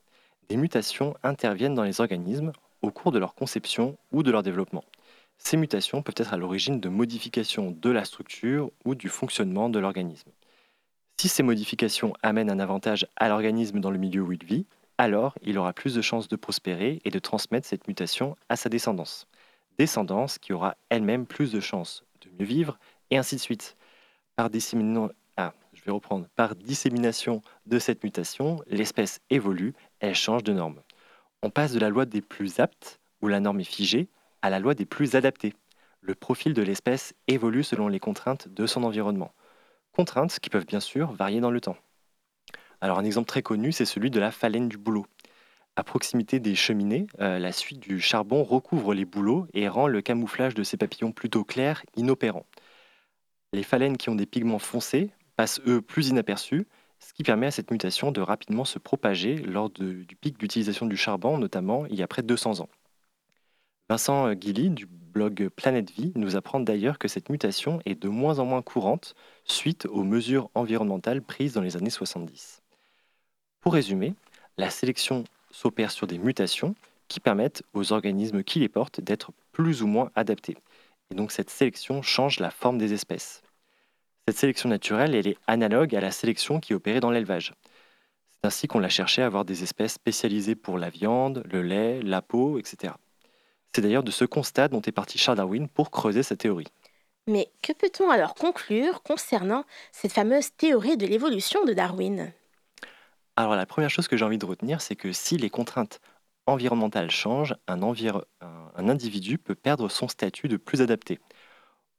Des 0.49 0.57
mutations 0.57 1.15
interviennent 1.23 1.75
dans 1.75 1.85
les 1.85 2.01
organismes 2.01 2.53
au 2.83 2.91
cours 2.91 3.13
de 3.13 3.19
leur 3.19 3.35
conception 3.35 3.97
ou 4.13 4.23
de 4.23 4.31
leur 4.31 4.43
développement. 4.43 4.85
Ces 5.39 5.57
mutations 5.57 6.03
peuvent 6.03 6.14
être 6.16 6.32
à 6.34 6.37
l'origine 6.37 6.80
de 6.80 6.89
modifications 6.89 7.70
de 7.70 7.91
la 7.91 8.05
structure 8.05 8.70
ou 8.84 8.95
du 8.95 9.09
fonctionnement 9.09 9.68
de 9.68 9.78
l'organisme. 9.78 10.30
Si 11.18 11.28
ces 11.28 11.43
modifications 11.43 12.12
amènent 12.22 12.51
un 12.51 12.59
avantage 12.59 13.07
à 13.16 13.28
l'organisme 13.28 13.80
dans 13.80 13.91
le 13.91 13.99
milieu 13.99 14.22
où 14.22 14.32
il 14.32 14.45
vit, 14.45 14.66
alors 14.99 15.34
il 15.43 15.59
aura 15.59 15.72
plus 15.72 15.95
de 15.95 16.03
chances 16.03 16.28
de 16.28 16.37
prospérer 16.37 17.01
et 17.05 17.11
de 17.11 17.18
transmettre 17.18 17.66
cette 17.66 17.89
mutation 17.89 18.37
à 18.49 18.57
sa 18.57 18.68
descendance. 18.68 19.26
Descendance 19.78 20.39
qui 20.39 20.53
aura 20.53 20.76
elle-même 20.89 21.26
plus 21.26 21.53
de 21.53 21.61
chances 21.61 22.05
de 22.22 22.30
mieux 22.39 22.47
vivre, 22.47 22.78
et 23.11 23.18
ainsi 23.18 23.37
de 23.37 23.41
suite. 23.41 23.76
Par, 24.37 24.51
ah, 25.37 25.53
je 25.72 25.82
vais 25.82 25.93
reprendre. 25.93 26.26
Dissémination 26.57 27.43
de 27.66 27.78
cette 27.78 28.05
mutation, 28.05 28.62
l'espèce 28.66 29.20
évolue, 29.30 29.74
elle 30.01 30.14
change 30.14 30.43
de 30.43 30.53
norme. 30.53 30.82
On 31.43 31.51
passe 31.51 31.72
de 31.72 31.78
la 31.78 31.89
loi 31.89 32.07
des 32.07 32.20
plus 32.20 32.61
aptes, 32.61 33.01
où 33.22 33.28
la 33.28 33.41
norme 33.41 33.61
est 33.61 33.64
figée, 33.64 34.09
à 34.47 34.51
la 34.51 34.61
loi 34.61 34.74
des 34.74 34.86
plus 34.86 35.16
adaptés. 35.16 35.55
Le 36.01 36.14
profil 36.14 36.55
de 36.55 36.62
l'espèce 36.62 37.14
évolue 37.26 37.64
selon 37.64 37.88
les 37.88 37.99
contraintes 37.99 38.47
de 38.47 38.64
son 38.68 38.84
environnement. 38.84 39.34
Contraintes 39.90 40.38
qui 40.38 40.51
peuvent 40.51 40.66
bien 40.66 40.78
sûr 40.78 41.11
varier 41.11 41.40
dans 41.40 41.51
le 41.51 41.61
temps. 41.61 41.76
Alors 42.80 43.01
un 43.01 43.05
exemple 43.05 43.26
très 43.26 43.42
connu, 43.42 43.72
c'est 43.72 43.84
celui 43.84 44.09
de 44.09 44.20
la 44.20 44.30
phalène 44.30 44.68
du 44.68 44.78
bouleau. 44.78 45.05
À 45.74 45.82
proximité 45.82 46.38
des 46.38 46.55
cheminées, 46.55 47.09
euh, 47.18 47.40
la 47.40 47.51
suite 47.51 47.80
du 47.80 48.01
charbon 48.01 48.44
recouvre 48.44 48.94
les 48.94 49.05
bouleaux 49.05 49.49
et 49.53 49.66
rend 49.66 49.88
le 49.88 50.01
camouflage 50.01 50.55
de 50.55 50.62
ces 50.62 50.76
papillons 50.76 51.11
plutôt 51.11 51.42
clairs 51.42 51.82
inopérant. 51.97 52.47
Les 53.53 53.64
phalènes 53.64 53.97
qui 53.97 54.11
ont 54.11 54.14
des 54.14 54.26
pigments 54.26 54.61
foncés 54.61 55.11
passent 55.34 55.61
eux 55.66 55.82
plus 55.82 56.07
inaperçus, 56.07 56.68
ce 57.01 57.12
qui 57.12 57.24
permet 57.24 57.47
à 57.47 57.51
cette 57.51 57.72
mutation 57.72 58.12
de 58.12 58.20
rapidement 58.20 58.64
se 58.64 58.78
propager 58.78 59.38
lors 59.38 59.70
du 59.70 60.16
pic 60.20 60.38
d'utilisation 60.38 60.86
du 60.86 60.97
charbon, 60.97 61.36
notamment 61.36 61.84
il 61.86 61.97
y 61.97 62.03
a 62.05 62.07
près 62.07 62.22
de 62.22 62.28
200 62.28 62.61
ans. 62.61 62.68
Vincent 63.89 64.32
Guilly 64.32 64.70
du 64.70 64.84
blog 64.84 65.49
Planète 65.55 65.93
Vie 65.93 66.11
nous 66.16 66.34
apprend 66.34 66.59
d'ailleurs 66.59 66.99
que 66.99 67.07
cette 67.07 67.30
mutation 67.30 67.78
est 67.84 67.95
de 67.95 68.09
moins 68.09 68.41
en 68.41 68.45
moins 68.45 68.61
courante 68.61 69.14
suite 69.45 69.87
aux 69.87 70.03
mesures 70.03 70.51
environnementales 70.57 71.22
prises 71.22 71.53
dans 71.53 71.61
les 71.61 71.76
années 71.76 71.91
70. 71.91 72.62
Pour 73.61 73.74
résumer, 73.74 74.14
la 74.59 74.70
sélection 74.70 75.22
s'opère 75.53 75.93
sur 75.93 76.09
des 76.09 76.18
mutations 76.18 76.74
qui 77.07 77.20
permettent 77.20 77.62
aux 77.74 77.93
organismes 77.93 78.43
qui 78.43 78.59
les 78.59 78.68
portent 78.68 79.01
d'être 79.01 79.30
plus 79.53 79.82
ou 79.82 79.87
moins 79.87 80.11
adaptés. 80.16 80.57
Et 81.12 81.14
donc 81.14 81.30
cette 81.30 81.51
sélection 81.51 82.03
change 82.03 82.41
la 82.41 82.51
forme 82.51 82.78
des 82.78 82.93
espèces. 82.93 83.43
Cette 84.26 84.39
sélection 84.39 84.68
naturelle, 84.68 85.14
elle 85.14 85.28
est 85.28 85.39
analogue 85.47 85.95
à 85.95 86.01
la 86.01 86.11
sélection 86.11 86.59
qui 86.59 86.74
opérée 86.74 86.99
dans 86.99 87.12
l'élevage. 87.12 87.55
C'est 88.32 88.49
ainsi 88.49 88.66
qu'on 88.66 88.80
l'a 88.80 88.89
cherché 88.89 89.22
à 89.22 89.26
avoir 89.26 89.45
des 89.45 89.62
espèces 89.62 89.93
spécialisées 89.93 90.57
pour 90.57 90.76
la 90.76 90.91
viande, 90.91 91.45
le 91.49 91.62
lait, 91.62 92.03
la 92.03 92.20
peau, 92.20 92.59
etc. 92.59 92.95
C'est 93.77 93.83
d'ailleurs 93.83 94.03
de 94.03 94.11
ce 94.11 94.24
constat 94.24 94.68
dont 94.68 94.81
est 94.81 94.91
parti 94.91 95.18
Charles 95.18 95.37
Darwin 95.37 95.68
pour 95.68 95.91
creuser 95.91 96.22
sa 96.22 96.35
théorie. 96.35 96.68
Mais 97.27 97.51
que 97.62 97.74
peut-on 97.74 98.09
alors 98.09 98.35
conclure 98.35 99.03
concernant 99.03 99.64
cette 99.93 100.14
fameuse 100.14 100.49
théorie 100.57 100.97
de 100.97 101.07
l'évolution 101.07 101.62
de 101.66 101.74
Darwin? 101.74 102.33
Alors 103.37 103.55
la 103.55 103.66
première 103.66 103.91
chose 103.91 104.09
que 104.09 104.16
j'ai 104.16 104.24
envie 104.24 104.39
de 104.39 104.47
retenir, 104.47 104.81
c'est 104.81 104.97
que 104.97 105.12
si 105.12 105.37
les 105.37 105.51
contraintes 105.51 106.01
environnementales 106.47 107.11
changent, 107.11 107.55
un, 107.68 107.83
individu 108.79 109.37
peut 109.37 109.55
perdre 109.55 109.91
son 109.91 110.09
statut 110.09 110.49
de 110.49 110.57
plus 110.57 110.81
adapté. 110.81 111.20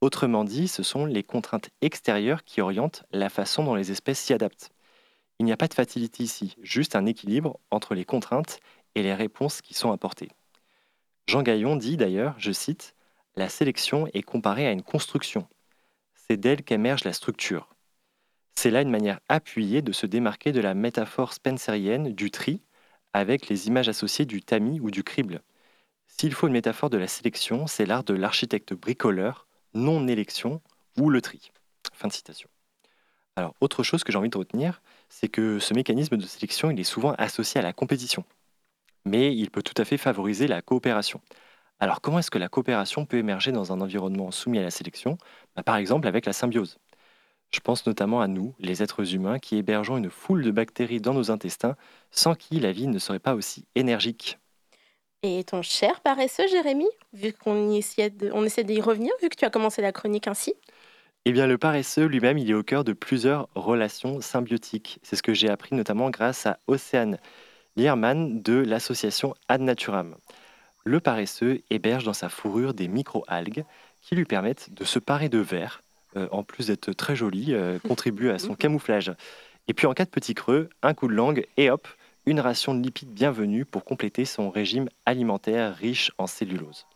Autrement 0.02 0.46
dit, 0.46 0.68
ce 0.68 0.82
sont 0.82 1.06
les 1.06 1.22
contraintes 1.22 1.70
extérieures 1.82 2.44
qui 2.44 2.60
orientent 2.60 3.04
la 3.12 3.30
façon 3.30 3.64
dont 3.64 3.76
les 3.76 3.92
espèces 3.92 4.20
s'y 4.20 4.34
adaptent. 4.34 4.72
Il 5.38 5.46
n'y 5.46 5.52
a 5.52 5.58
pas 5.58 5.68
de 5.68 5.76
fatalité 5.76 6.24
ici, 6.24 6.56
juste 6.60 6.96
un 6.96 7.06
équilibre 7.06 7.60
entre 7.70 7.94
les 7.94 8.04
contraintes 8.04 8.62
et 8.96 9.04
les 9.04 9.14
réponses 9.14 9.62
qui 9.62 9.76
sont 9.76 9.92
apportées. 9.92 10.32
Jean 11.28 11.44
Gaillon 11.44 11.76
dit 11.76 11.98
d'ailleurs, 11.98 12.36
je 12.38 12.54
cite, 12.54 12.96
La 13.36 13.50
sélection 13.50 14.08
est 14.14 14.24
comparée 14.24 14.66
à 14.66 14.72
une 14.72 14.82
construction. 14.82 15.46
C'est 16.16 16.38
d'elle 16.38 16.64
qu'émerge 16.64 17.04
la 17.04 17.12
structure. 17.12 17.76
C'est 18.56 18.72
là 18.72 18.82
une 18.82 18.90
manière 18.90 19.20
appuyée 19.28 19.82
de 19.82 19.92
se 19.92 20.06
démarquer 20.06 20.54
de 20.54 20.62
la 20.62 20.74
métaphore 20.74 21.34
spencerienne 21.34 22.14
du 22.14 22.32
tri 22.32 22.62
avec 23.12 23.50
les 23.50 23.68
images 23.68 23.90
associées 23.90 24.26
du 24.26 24.42
tamis 24.42 24.80
ou 24.80 24.90
du 24.90 25.04
crible. 25.04 25.42
S'il 26.08 26.34
faut 26.34 26.48
une 26.48 26.54
métaphore 26.54 26.90
de 26.90 26.98
la 26.98 27.08
sélection, 27.08 27.68
c'est 27.68 27.86
l'art 27.86 28.06
de 28.06 28.14
l'architecte 28.14 28.74
bricoleur, 28.74 29.48
non 29.74 30.08
élection 30.08 30.62
ou 30.98 31.10
le 31.10 31.22
tri. 31.22 31.52
Fin 31.94 32.08
de 32.08 32.14
citation. 32.14 32.50
Alors, 33.36 33.54
autre 33.60 33.84
chose 33.84 34.04
que 34.04 34.14
j'ai 34.14 34.18
envie 34.18 34.30
de 34.30 34.38
retenir, 34.38 34.82
c'est 35.10 35.28
que 35.28 35.60
ce 35.60 35.74
mécanisme 35.74 36.16
de 36.16 36.26
sélection, 36.26 36.72
est 36.72 36.84
souvent 36.84 37.12
associé 37.18 37.60
à 37.60 37.64
la 37.64 37.74
compétition. 37.74 38.24
Mais 39.08 39.36
il 39.36 39.50
peut 39.52 39.64
tout 39.64 39.80
à 39.82 39.86
fait 39.86 39.98
favoriser 39.98 40.48
la 40.48 40.62
coopération. 40.62 41.22
Alors, 41.80 42.02
comment 42.02 42.20
est-ce 42.20 42.32
que 42.32 42.38
la 42.40 42.50
coopération 42.50 43.06
peut 43.06 43.18
émerger 43.18 43.52
dans 43.52 43.72
un 43.74 43.82
environnement 43.82 44.32
soumis 44.32 44.60
à 44.60 44.64
la 44.64 44.72
sélection? 44.72 45.18
Bah, 45.56 45.64
Par 45.64 45.78
exemple, 45.78 46.08
avec 46.08 46.26
la 46.26 46.34
symbiose. 46.34 46.78
Je 47.52 47.60
pense 47.62 47.86
notamment 47.88 48.22
à 48.22 48.28
nous, 48.28 48.56
les 48.60 48.84
êtres 48.84 49.14
humains, 49.16 49.40
qui 49.40 49.58
hébergeons 49.58 49.98
une 49.98 50.10
foule 50.12 50.44
de 50.44 50.52
bactéries 50.52 51.02
dans 51.02 51.14
nos 51.14 51.32
intestins, 51.32 51.78
sans 52.12 52.36
qui 52.36 52.60
la 52.60 52.72
vie 52.74 52.88
ne 52.88 53.00
serait 53.00 53.20
pas 53.20 53.36
aussi 53.36 53.66
énergique. 53.76 54.40
Et 55.24 55.44
ton 55.44 55.62
cher 55.62 56.02
paresseux, 56.02 56.48
Jérémy, 56.48 56.88
vu 57.14 57.34
qu'on 57.34 57.72
essaie 57.74 58.10
d'y 58.12 58.82
revenir, 58.82 59.14
vu 59.22 59.30
que 59.30 59.36
tu 59.36 59.46
as 59.46 59.50
commencé 59.50 59.82
la 59.82 59.92
chronique 59.92 60.28
ainsi? 60.28 60.54
Eh 61.26 61.32
bien, 61.34 61.46
le 61.48 61.58
paresseux 61.58 62.06
lui-même, 62.06 62.38
il 62.38 62.50
est 62.50 62.54
au 62.54 62.64
cœur 62.64 62.84
de 62.84 62.94
plusieurs 62.94 63.50
relations 63.56 64.22
symbiotiques. 64.22 65.00
C'est 65.04 65.16
ce 65.16 65.24
que 65.24 65.34
j'ai 65.34 65.50
appris 65.50 65.76
notamment 65.76 66.10
grâce 66.10 66.46
à 66.46 66.60
Océane 66.68 67.20
Lierman 67.78 68.42
de 68.42 68.54
l'association 68.54 69.36
Ad 69.50 69.62
Naturam. 69.62 70.16
Le 70.84 71.00
paresseux 71.00 71.62
héberge 71.70 72.06
dans 72.06 72.14
sa 72.14 72.28
fourrure 72.28 72.74
des 72.74 72.88
micro-algues 72.88 73.66
qui 74.02 74.16
lui 74.16 74.26
permettent 74.26 74.74
de 74.74 74.84
se 74.84 74.98
parer 74.98 75.30
de 75.30 75.38
verre 75.38 75.84
euh, 76.16 76.28
en 76.32 76.42
plus 76.42 76.68
d'être 76.68 76.92
très 76.94 77.16
joli, 77.16 77.54
euh, 77.54 77.78
contribue 77.88 78.32
à 78.32 78.40
son 78.40 78.56
camouflage. 78.56 79.14
Et 79.68 79.76
puis 79.76 79.86
en 79.86 79.94
cas 79.94 80.06
de 80.06 80.10
petit 80.10 80.34
creux, 80.34 80.70
un 80.82 80.96
coup 80.96 81.08
de 81.08 81.14
langue 81.14 81.46
et 81.58 81.70
hop, 81.70 81.88
une 82.26 82.40
ration 82.40 82.74
de 82.74 82.82
lipides 82.82 83.14
bienvenue 83.14 83.64
pour 83.64 83.86
compléter 83.86 84.26
son 84.26 84.50
régime 84.50 84.90
alimentaire 85.06 85.76
riche 85.76 86.12
en 86.18 86.26
cellulose. 86.26 86.88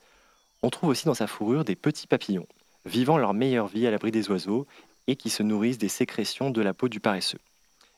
On 0.63 0.71
trouve 0.71 0.89
aussi 0.89 1.05
dans 1.05 1.13
sa 1.13 1.27
fourrure 1.27 1.63
des 1.63 1.75
petits 1.75 2.07
papillons, 2.07 2.47
vivant 2.87 3.19
leur 3.19 3.35
meilleure 3.35 3.67
vie 3.67 3.85
à 3.85 3.91
l'abri 3.91 4.09
des 4.09 4.31
oiseaux 4.31 4.65
et 5.05 5.15
qui 5.15 5.29
se 5.29 5.43
nourrissent 5.43 5.77
des 5.77 5.89
sécrétions 5.89 6.49
de 6.49 6.61
la 6.63 6.73
peau 6.73 6.89
du 6.89 6.99
paresseux. 6.99 7.37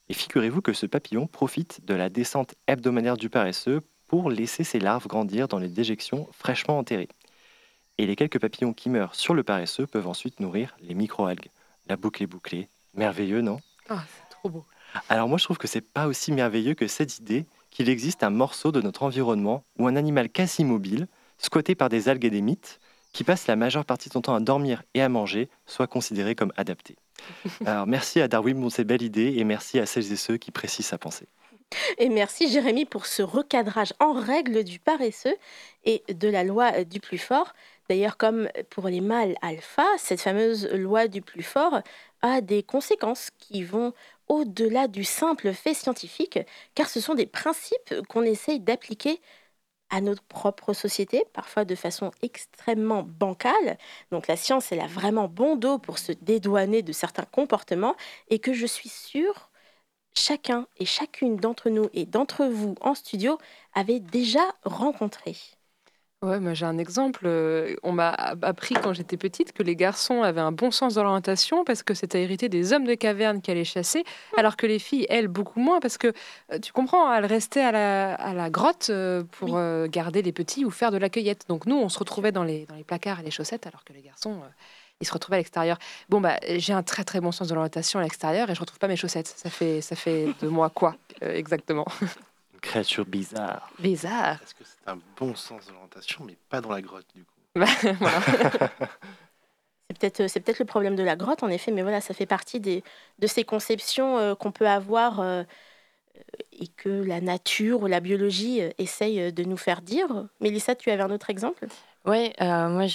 Et 0.10 0.14
figurez-vous 0.14 0.62
que 0.62 0.74
ce 0.74 0.86
papillon 0.86 1.28
profite 1.28 1.86
de 1.86 1.94
la 1.94 2.10
descente 2.10 2.56
hebdomadaire 2.68 3.18
du 3.18 3.30
paresseux 3.30 3.82
pour 4.08 4.30
laisser 4.30 4.64
ses 4.64 4.80
larves 4.80 5.08
grandir 5.08 5.48
dans 5.48 5.60
les 5.60 5.70
déjections 5.70 6.28
fraîchement 6.32 6.78
enterrées. 6.78 7.10
Et 7.98 8.06
les 8.06 8.16
quelques 8.16 8.40
papillons 8.40 8.74
qui 8.74 8.90
meurent 8.90 9.16
sur 9.16 9.34
le 9.34 9.44
paresseux 9.44 9.88
peuvent 9.88 10.08
ensuite 10.08 10.40
nourrir 10.40 10.76
les 10.82 10.94
microalgues. 10.94 11.50
La 11.88 11.96
boucle 11.96 12.24
est 12.24 12.28
bouclée. 12.28 12.70
Merveilleux, 12.94 13.42
non? 13.42 13.60
Ah, 13.90 14.04
c'est 14.08 14.30
trop 14.30 14.50
beau. 14.50 14.66
Alors 15.10 15.28
moi 15.28 15.38
je 15.38 15.44
trouve 15.44 15.58
que 15.58 15.68
c'est 15.68 15.82
pas 15.82 16.08
aussi 16.08 16.32
merveilleux 16.32 16.76
que 16.76 16.88
cette 16.88 17.18
idée 17.18 17.46
qu'il 17.72 17.90
existe 17.90 18.24
un 18.24 18.30
morceau 18.30 18.72
de 18.72 18.82
notre 18.82 19.04
environnement 19.04 19.64
ou 19.80 19.88
un 19.88 19.96
animal 19.96 20.30
quasi 20.30 20.62
immobile, 20.62 21.08
squatté 21.40 21.74
par 21.74 21.90
des 21.90 22.10
algues 22.10 22.26
et 22.26 22.30
des 22.30 22.42
mythes, 22.42 22.80
qui 23.14 23.24
passe 23.24 23.48
la 23.48 23.56
majeure 23.56 23.86
partie 23.86 24.10
de 24.10 24.14
son 24.14 24.22
temps 24.22 24.36
à 24.36 24.40
dormir 24.40 24.84
et 24.94 25.02
à 25.02 25.08
manger, 25.08 25.50
soit 25.66 25.88
considéré 25.88 26.36
comme 26.36 26.52
adapté. 26.58 26.98
Alors 27.66 27.88
merci 27.88 28.20
à 28.20 28.28
Darwin 28.28 28.60
pour 28.60 28.72
cette 28.72 28.88
belle 28.88 29.04
idée 29.04 29.36
et 29.38 29.44
merci 29.44 29.80
à 29.80 29.86
celles 29.86 30.12
et 30.12 30.18
ceux 30.18 30.38
qui 30.38 30.52
précisent 30.52 30.88
sa 30.88 30.98
pensée. 30.98 31.28
Et 31.98 32.10
merci 32.10 32.52
Jérémy 32.52 32.86
pour 32.86 33.06
ce 33.06 33.24
recadrage 33.24 33.94
en 34.00 34.14
règle 34.14 34.64
du 34.64 34.80
paresseux 34.80 35.36
et 35.86 36.04
de 36.14 36.28
la 36.28 36.44
loi 36.44 36.84
du 36.84 37.00
plus 37.00 37.18
fort. 37.18 37.54
D'ailleurs, 37.90 38.18
comme 38.18 38.48
pour 38.70 38.88
les 38.88 39.02
mâles 39.02 39.36
alpha, 39.42 39.86
cette 39.98 40.22
fameuse 40.22 40.70
loi 40.72 41.08
du 41.08 41.22
plus 41.22 41.44
fort 41.44 41.82
a 42.22 42.42
des 42.42 42.64
conséquences 42.64 43.30
qui 43.38 43.64
vont 43.64 43.94
au-delà 44.28 44.88
du 44.88 45.04
simple 45.04 45.54
fait 45.54 45.74
scientifique, 45.74 46.40
car 46.76 46.90
ce 46.90 47.02
sont 47.02 47.16
des 47.16 47.26
principes 47.26 47.94
qu'on 48.08 48.24
essaye 48.24 48.60
d'appliquer 48.60 49.20
à 49.94 50.02
notre 50.02 50.24
propre 50.24 50.74
société, 50.74 51.24
parfois 51.34 51.66
de 51.66 51.76
façon 51.76 52.12
extrêmement 52.24 53.04
bancale. 53.04 53.78
Donc 54.12 54.28
la 54.28 54.36
science, 54.36 54.72
elle 54.72 54.82
a 54.82 54.88
vraiment 54.88 55.28
bon 55.28 55.56
dos 55.56 55.78
pour 55.78 56.00
se 56.00 56.12
dédouaner 56.12 56.82
de 56.82 56.92
certains 56.92 57.26
comportements 57.26 57.96
et 58.30 58.40
que 58.40 58.54
je 58.54 58.66
suis 58.66 58.90
sûre 58.90 59.52
chacun 60.16 60.68
et 60.78 60.86
chacune 60.86 61.38
d'entre 61.38 61.70
nous 61.70 61.90
et 61.94 62.06
d'entre 62.06 62.46
vous 62.46 62.76
en 62.82 62.96
studio 62.96 63.38
avait 63.74 64.00
déjà 64.00 64.42
rencontré. 64.64 65.36
Ouais, 66.24 66.40
moi 66.40 66.54
j'ai 66.54 66.66
un 66.66 66.78
exemple. 66.78 67.24
euh, 67.26 67.76
On 67.84 67.92
m'a 67.92 68.12
appris 68.12 68.76
quand 68.76 68.94
j'étais 68.94 69.18
petite 69.18 69.52
que 69.52 69.62
les 69.62 69.76
garçons 69.76 70.24
avaient 70.24 70.40
un 70.40 70.54
bon 70.54 70.72
sens 70.72 70.96
de 70.96 71.02
l'orientation 71.02 71.66
parce 71.66 71.84
que 71.84 71.94
c'était 71.94 72.24
hérité 72.24 72.48
des 72.48 72.72
hommes 72.72 72.86
de 72.86 72.94
caverne 72.96 73.42
qui 73.42 73.52
allaient 73.52 73.66
chasser, 73.66 74.06
alors 74.38 74.56
que 74.56 74.66
les 74.66 74.80
filles, 74.80 75.06
elles, 75.10 75.28
beaucoup 75.28 75.60
moins 75.60 75.82
parce 75.82 75.98
que 75.98 76.14
euh, 76.54 76.60
tu 76.60 76.72
comprends, 76.72 77.14
elles 77.14 77.26
restaient 77.26 77.62
à 77.64 77.74
la, 77.74 78.14
à 78.16 78.34
la 78.34 78.50
grotte 78.50 78.88
euh, 78.90 79.24
pour 79.32 79.50
Oui. 79.50 79.56
euh, 79.58 79.88
garder 79.90 80.22
les 80.22 80.32
petits 80.32 80.64
ou 80.64 80.72
faire 80.72 80.92
de 80.92 80.98
la 80.98 81.10
cueillette. 81.10 81.46
Donc 81.50 81.66
nous, 81.66 81.76
on 81.76 81.90
se 81.90 82.00
retrouvait 82.00 82.32
dans 82.32 82.46
les, 82.46 82.66
dans 82.68 82.76
les 82.76 82.86
placards 82.86 83.20
et 83.20 83.24
les 83.24 83.32
chaussettes, 83.32 83.68
alors 83.68 83.84
que 83.84 83.92
les 83.92 84.02
garçons, 84.02 84.32
euh, 84.44 84.48
ils 85.02 85.06
se 85.06 85.12
retrouvaient 85.12 85.36
à 85.36 85.40
l'extérieur. 85.40 85.78
Bon, 86.08 86.22
bah 86.22 86.38
j'ai 86.56 86.72
un 86.72 86.84
très 86.84 87.04
très 87.04 87.20
bon 87.20 87.34
sens 87.34 87.50
de 87.50 87.54
l'orientation 87.54 88.00
à 88.00 88.04
l'extérieur 88.04 88.50
et 88.50 88.56
je 88.56 88.62
retrouve 88.62 88.80
pas 88.80 88.88
mes 88.88 88.96
chaussettes. 88.96 89.28
Ça 89.28 89.50
fait, 89.50 89.82
ça 89.82 89.98
fait 89.98 90.30
de 90.42 90.48
moi 90.48 90.70
quoi 90.70 90.96
euh, 91.22 91.34
exactement 91.36 91.86
créature 92.64 93.06
bizarre. 93.06 93.70
Bizarre. 93.78 94.40
Est-ce 94.42 94.56
que 94.56 94.64
c'est 94.64 94.90
un 94.90 94.98
bon 95.18 95.36
sens 95.36 95.68
d'orientation, 95.68 96.24
mais 96.26 96.36
pas 96.50 96.62
dans 96.62 96.72
la 96.72 96.82
grotte 96.82 97.06
du 97.14 97.24
coup 97.24 97.34
voilà. 97.56 98.22
C'est 99.90 100.00
peut-être 100.00 100.28
c'est 100.28 100.40
peut-être 100.40 100.60
le 100.60 100.66
problème 100.66 100.96
de 100.96 101.04
la 101.04 101.16
grotte, 101.16 101.44
en 101.44 101.50
effet, 101.50 101.72
mais 101.72 101.84
voilà, 101.84 102.02
ça 102.02 102.16
fait 102.16 102.26
partie 102.26 102.60
des, 102.60 102.84
de 103.20 103.28
ces 103.28 103.44
conceptions 103.44 104.18
euh, 104.18 104.34
qu'on 104.34 104.52
peut 104.52 104.68
avoir 104.68 105.20
euh, 105.20 105.44
et 106.54 106.68
que 106.68 106.90
la 106.90 107.22
nature 107.22 107.84
ou 107.84 107.88
la 107.88 108.00
biologie 108.00 108.62
euh, 108.62 108.70
essaye 108.80 109.32
de 109.32 109.44
nous 109.44 109.58
faire 109.58 109.82
dire. 109.82 110.08
Mélissa, 110.40 110.74
tu 110.74 110.90
avais 110.90 111.04
un 111.04 111.12
autre 111.12 111.30
exemple? 111.30 111.68
Ouais, 112.06 112.34
euh, 112.42 112.70
moi 112.70 112.86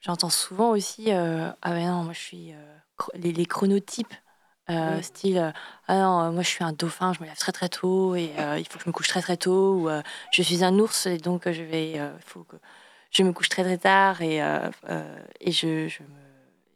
j'entends 0.00 0.30
souvent 0.30 0.70
aussi 0.70 1.12
euh, 1.12 1.48
ah 1.62 1.70
ben 1.70 1.86
non 1.86 2.04
moi 2.04 2.12
je 2.12 2.20
suis 2.20 2.52
euh, 2.52 2.76
les 3.14 3.46
chronotypes 3.46 4.14
euh, 4.70 5.02
style 5.02 5.38
euh, 5.38 5.50
ah 5.88 5.96
non 5.96 6.20
euh, 6.20 6.30
moi 6.30 6.42
je 6.42 6.48
suis 6.48 6.62
un 6.62 6.72
dauphin 6.72 7.12
je 7.12 7.20
me 7.20 7.26
lève 7.26 7.36
très 7.36 7.52
très 7.52 7.68
tôt 7.68 8.14
et 8.14 8.32
euh, 8.38 8.58
il 8.58 8.66
faut 8.68 8.78
que 8.78 8.84
je 8.84 8.88
me 8.88 8.92
couche 8.92 9.08
très 9.08 9.20
très 9.20 9.36
tôt 9.36 9.74
ou 9.74 9.90
je 10.32 10.42
suis 10.42 10.62
un 10.62 10.78
ours 10.78 11.06
et 11.06 11.18
donc 11.18 11.50
je 11.50 11.62
vais 11.62 12.00
faut 12.24 12.44
que 12.44 12.56
je 13.10 13.22
me 13.24 13.32
couche 13.32 13.48
très 13.48 13.64
très 13.64 13.78
tard 13.78 14.22
et 14.22 14.36
et 15.40 15.52
je, 15.52 15.88
je 15.88 16.02
me 16.02 16.22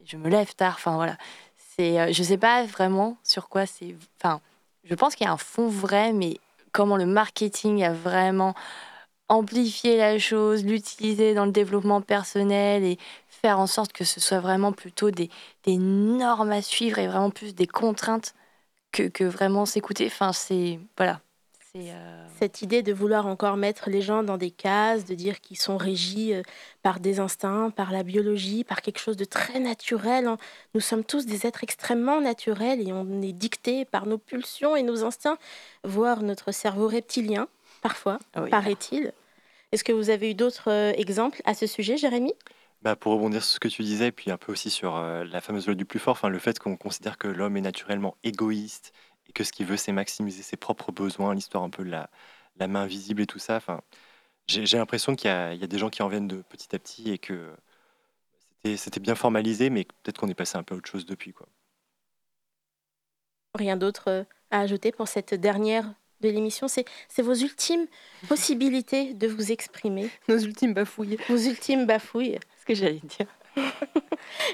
je 0.05 0.16
me 0.16 0.28
lève 0.28 0.55
tard 0.55 0.74
enfin 0.76 0.97
voilà. 0.97 1.16
C'est 1.57 2.12
je 2.12 2.22
sais 2.22 2.39
pas 2.39 2.64
vraiment 2.64 3.18
sur 3.22 3.49
quoi 3.49 3.66
c'est 3.66 3.95
enfin 4.20 4.41
je 4.84 4.95
pense 4.95 5.14
qu'il 5.14 5.26
y 5.26 5.28
a 5.28 5.32
un 5.32 5.37
fond 5.37 5.68
vrai 5.68 6.12
mais 6.12 6.39
comment 6.72 6.97
le 6.97 7.07
marketing 7.07 7.84
a 7.84 7.93
vraiment 7.93 8.55
amplifier 9.29 9.97
la 9.97 10.18
chose, 10.18 10.64
l'utiliser 10.64 11.35
dans 11.35 11.47
le 11.47 11.53
développement 11.53 12.01
personnel 12.01 12.85
et 12.85 12.99
faire 13.29 13.59
en 13.59 13.66
sorte 13.66 13.93
que 13.93 14.05
ce 14.05 14.20
soit 14.20 14.41
vraiment 14.41 14.72
plutôt 14.72 15.11
des, 15.11 15.31
des 15.64 15.77
normes 15.79 16.53
à 16.53 16.62
suivre 16.62 16.99
et 16.99 17.07
vraiment 17.09 17.31
plus 17.31 17.55
des 17.55 17.66
contraintes 17.66 18.35
que, 18.93 19.05
que 19.09 19.24
vraiment 19.24 19.66
s'écouter. 19.66 20.07
Enfin, 20.07 20.33
c'est. 20.33 20.79
Voilà. 20.97 21.20
Euh, 21.77 22.27
Cette 22.39 22.62
idée 22.62 22.83
de 22.83 22.93
vouloir 22.93 23.27
encore 23.27 23.57
mettre 23.59 23.91
les 23.91 24.01
gens 24.01 24.22
dans 24.22 24.39
des 24.39 24.51
cases, 24.51 25.05
de 25.05 25.14
dire 25.14 25.41
qu'ils 25.43 25.59
sont 25.59 25.77
régis 25.77 26.33
euh, 26.33 26.43
par 26.83 27.01
des 27.01 27.20
instincts, 27.20 27.70
par 27.70 27.93
la 27.93 28.03
biologie, 28.03 28.64
par 28.64 28.81
quelque 28.81 28.99
chose 28.99 29.16
de 29.18 29.27
très 29.27 29.61
naturel. 29.61 30.27
hein. 30.27 30.39
Nous 30.74 30.81
sommes 30.81 31.05
tous 31.05 31.27
des 31.27 31.47
êtres 31.47 31.62
extrêmement 31.64 32.20
naturels 32.22 32.81
et 32.87 32.93
on 32.93 33.20
est 33.20 33.33
dicté 33.33 33.85
par 33.85 34.07
nos 34.07 34.16
pulsions 34.18 34.74
et 34.74 34.83
nos 34.83 35.05
instincts, 35.05 35.37
voire 35.85 36.22
notre 36.22 36.51
cerveau 36.51 36.89
reptilien, 36.89 37.49
parfois, 37.81 38.18
ah 38.35 38.43
oui. 38.43 38.51
paraît-il. 38.51 39.12
Est-ce 39.72 39.85
que 39.85 39.93
vous 39.93 40.11
avez 40.11 40.31
eu 40.31 40.35
d'autres 40.35 40.70
euh, 40.70 40.93
exemples 40.97 41.43
à 41.45 41.55
ce 41.55 41.66
sujet, 41.66 41.97
Jérémy? 41.97 42.35
Bah, 42.83 42.95
pour 42.97 43.12
rebondir 43.14 43.43
sur 43.43 43.55
ce 43.55 43.61
que 43.61 43.68
tu 43.68 43.83
disais, 43.83 44.12
puis 44.12 44.31
un 44.31 44.37
peu 44.37 44.53
aussi 44.53 44.70
sur 44.70 44.97
euh, 44.97 45.24
la 45.24 45.41
fameuse 45.41 45.66
loi 45.66 45.74
du 45.74 45.85
plus 45.85 45.99
fort, 45.99 46.12
enfin, 46.12 46.29
le 46.29 46.39
fait 46.39 46.59
qu'on 46.59 46.77
considère 46.77 47.18
que 47.18 47.27
l'homme 47.29 47.57
est 47.57 47.61
naturellement 47.62 48.16
égoïste 48.22 48.93
et 49.29 49.33
que 49.33 49.45
ce 49.45 49.53
qu'il 49.53 49.66
veut, 49.66 49.77
c'est 49.77 49.93
maximiser 49.93 50.43
ses 50.43 50.57
propres 50.57 50.93
besoins, 50.93 51.35
l'histoire 51.35 51.64
un 51.64 51.70
peu 51.70 51.85
de 51.85 51.91
la, 51.91 52.11
la 52.57 52.68
main 52.68 52.83
invisible 52.83 53.22
et 53.22 53.27
tout 53.27 53.39
ça. 53.39 53.57
Enfin, 53.57 53.81
j'ai 54.49 54.79
l'impression 54.79 55.16
qu'il 55.16 55.31
y, 55.31 55.35
a 55.35 55.55
il 55.55 55.61
y 55.61 55.64
a 55.64 55.68
des 55.68 55.79
gens 55.79 55.91
qui 55.91 56.03
en 56.03 56.09
viennent 56.09 56.29
de 56.29 56.43
petit 56.43 56.74
à 56.77 56.79
petit 56.79 57.11
et 57.12 57.18
que 57.18 57.55
c'était- 58.62 58.77
c'était 58.77 59.01
bien 59.01 59.14
formalisé, 59.14 59.70
mais 59.70 59.85
peut-être 59.85 60.18
qu'on 60.18 60.29
est 60.29 60.35
passé 60.35 60.59
un 60.59 60.62
peu 60.62 60.74
à 60.74 60.79
autre 60.79 60.91
chose 60.91 61.07
depuis. 61.07 61.33
Quoi. 61.33 61.47
Rien 63.55 63.77
d'autre 63.77 64.09
euh, 64.09 64.24
à 64.53 64.61
ajouter 64.61 64.93
pour 64.93 65.09
cette 65.09 65.35
dernière 65.35 65.93
de 66.20 66.28
l'émission 66.28 66.68
C'est 66.68 66.84
c'est 67.08 67.22
vos 67.22 67.34
ultimes 67.34 67.86
possibilités 68.28 69.14
de 69.14 69.26
vous 69.28 69.52
exprimer, 69.52 70.08
Nos 70.28 70.38
ultimes 70.38 70.74
bafouilles. 70.74 71.18
vos 71.28 71.36
ultimes 71.38 71.86
bafouilles. 71.86 72.38
ce 72.60 72.64
que 72.66 72.74
j'allais 72.74 73.00
dire. 73.18 73.26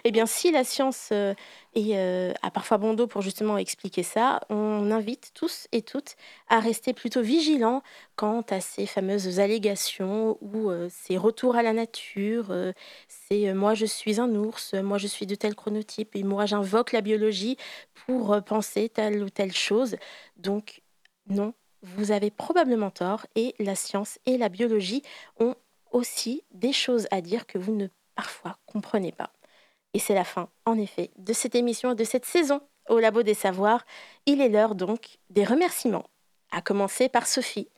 Eh 0.04 0.10
bien, 0.12 0.26
si 0.26 0.50
la 0.52 0.64
science 0.64 1.08
euh, 1.12 1.34
est, 1.74 1.96
euh, 1.96 2.32
a 2.42 2.50
parfois 2.50 2.76
bon 2.78 2.92
dos 2.94 3.06
pour 3.06 3.22
justement 3.22 3.56
expliquer 3.56 4.02
ça, 4.02 4.40
on 4.50 4.90
invite 4.90 5.30
tous 5.34 5.66
et 5.72 5.80
toutes 5.82 6.14
à 6.48 6.60
rester 6.60 6.92
plutôt 6.92 7.22
vigilants 7.22 7.82
quant 8.16 8.42
à 8.50 8.60
ces 8.60 8.86
fameuses 8.86 9.40
allégations 9.40 10.36
ou 10.42 10.70
euh, 10.70 10.88
ces 10.90 11.16
retours 11.16 11.56
à 11.56 11.62
la 11.62 11.72
nature. 11.72 12.48
euh, 12.50 12.72
c'est 13.08 13.54
moi 13.54 13.74
je 13.74 13.86
suis 13.86 14.20
un 14.20 14.34
ours, 14.34 14.74
moi 14.74 14.98
je 14.98 15.06
suis 15.06 15.26
de 15.26 15.34
tel 15.34 15.54
chronotype 15.54 16.14
et 16.14 16.22
moi 16.22 16.44
j'invoque 16.46 16.92
la 16.92 17.00
biologie 17.00 17.56
pour 18.06 18.40
penser 18.44 18.88
telle 18.90 19.22
ou 19.22 19.30
telle 19.30 19.52
chose. 19.54 19.96
Donc, 20.36 20.81
non, 21.28 21.54
vous 21.82 22.12
avez 22.12 22.30
probablement 22.30 22.90
tort 22.90 23.26
et 23.34 23.54
la 23.58 23.74
science 23.74 24.18
et 24.26 24.38
la 24.38 24.48
biologie 24.48 25.02
ont 25.38 25.54
aussi 25.90 26.42
des 26.52 26.72
choses 26.72 27.06
à 27.10 27.20
dire 27.20 27.46
que 27.46 27.58
vous 27.58 27.74
ne 27.74 27.88
parfois 28.14 28.58
comprenez 28.66 29.12
pas. 29.12 29.30
Et 29.94 29.98
c'est 29.98 30.14
la 30.14 30.24
fin, 30.24 30.48
en 30.64 30.78
effet, 30.78 31.10
de 31.18 31.32
cette 31.32 31.54
émission 31.54 31.92
et 31.92 31.96
de 31.96 32.04
cette 32.04 32.24
saison 32.24 32.60
au 32.88 32.98
Labo 32.98 33.22
des 33.22 33.34
Savoirs. 33.34 33.84
Il 34.26 34.40
est 34.40 34.48
l'heure 34.48 34.74
donc 34.74 35.18
des 35.30 35.44
remerciements. 35.44 36.06
À 36.54 36.60
commencer 36.60 37.08
par 37.08 37.26
Sophie, 37.26 37.68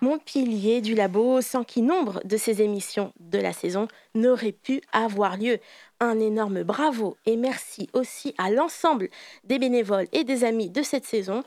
mon 0.00 0.18
pilier 0.18 0.80
du 0.80 0.96
labo, 0.96 1.40
sans 1.40 1.62
qui 1.62 1.82
nombre 1.82 2.20
de 2.24 2.36
ces 2.36 2.62
émissions 2.62 3.12
de 3.20 3.38
la 3.38 3.52
saison 3.52 3.86
n'auraient 4.16 4.50
pu 4.50 4.80
avoir 4.92 5.36
lieu. 5.36 5.60
Un 6.00 6.18
énorme 6.18 6.64
bravo 6.64 7.16
et 7.26 7.36
merci 7.36 7.88
aussi 7.92 8.34
à 8.36 8.50
l'ensemble 8.50 9.08
des 9.44 9.60
bénévoles 9.60 10.08
et 10.12 10.24
des 10.24 10.42
amis 10.42 10.68
de 10.68 10.82
cette 10.82 11.04
saison. 11.04 11.44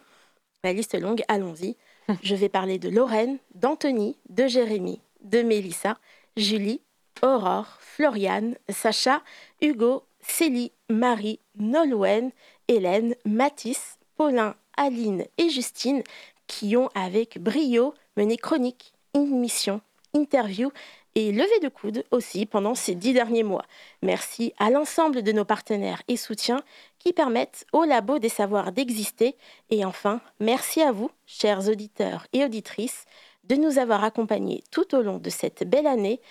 La 0.64 0.74
liste 0.74 0.93
est 0.93 0.99
longue, 0.99 1.24
allons-y. 1.28 1.76
Je 2.24 2.36
vais 2.36 2.49
parler 2.49 2.80
de 2.80 2.89
Lorraine, 2.89 3.38
d'Anthony, 3.55 4.18
de 4.30 4.47
Jérémy, 4.47 5.01
de 5.22 5.41
Mélissa, 5.41 5.97
Julie, 6.36 6.82
Aurore, 7.22 7.78
Floriane, 7.80 8.55
Sacha, 8.70 9.22
Hugo, 9.62 10.03
Célie, 10.22 10.72
Marie, 10.89 11.39
Nolwenn, 11.58 12.32
Hélène, 12.68 13.16
Mathis, 13.26 13.97
Paulin, 14.16 14.55
Aline 14.78 15.26
et 15.38 15.49
Justine 15.49 16.03
qui 16.47 16.78
ont 16.78 16.89
avec 16.95 17.39
brio 17.39 17.93
mené 18.16 18.38
chronique, 18.38 18.93
émission, 19.14 19.82
interview 20.14 20.72
et 21.18 21.32
levée 21.32 21.59
de 21.63 21.68
coude 21.68 22.03
aussi 22.11 22.45
pendant 22.45 22.76
ces 22.76 22.93
dix 22.93 23.11
derniers 23.11 23.41
mois. 23.41 23.65
Merci 24.03 24.53
à 24.59 24.70
l'ensemble 24.70 25.24
de 25.24 25.32
nos 25.32 25.45
partenaires 25.45 26.03
et 26.07 26.15
soutiens 26.15 26.61
qui 26.99 27.11
permettent 27.11 27.65
au 27.74 27.86
Labo 27.86 28.20
des 28.20 28.30
Savoirs 28.30 28.72
d'exister. 28.72 29.36
Et 29.72 29.84
enfin, 29.84 30.22
merci 30.39 30.80
à 30.84 30.91
vous, 30.91 31.09
chers 31.26 31.68
auditeurs 31.70 32.28
et 32.34 32.45
auditrices, 32.45 33.05
de 33.45 33.55
nous 33.55 33.80
avoir 33.80 34.03
accompagnés 34.03 34.63
tout 34.70 34.93
au 34.93 35.01
long 35.01 35.18
de 35.18 35.32
cette 35.32 35.68
belle 35.68 35.88
année 35.88 36.22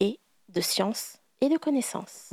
et 0.00 0.20
de 0.50 0.60
science 0.60 1.16
et 1.40 1.48
de 1.48 1.56
connaissances. 1.56 2.28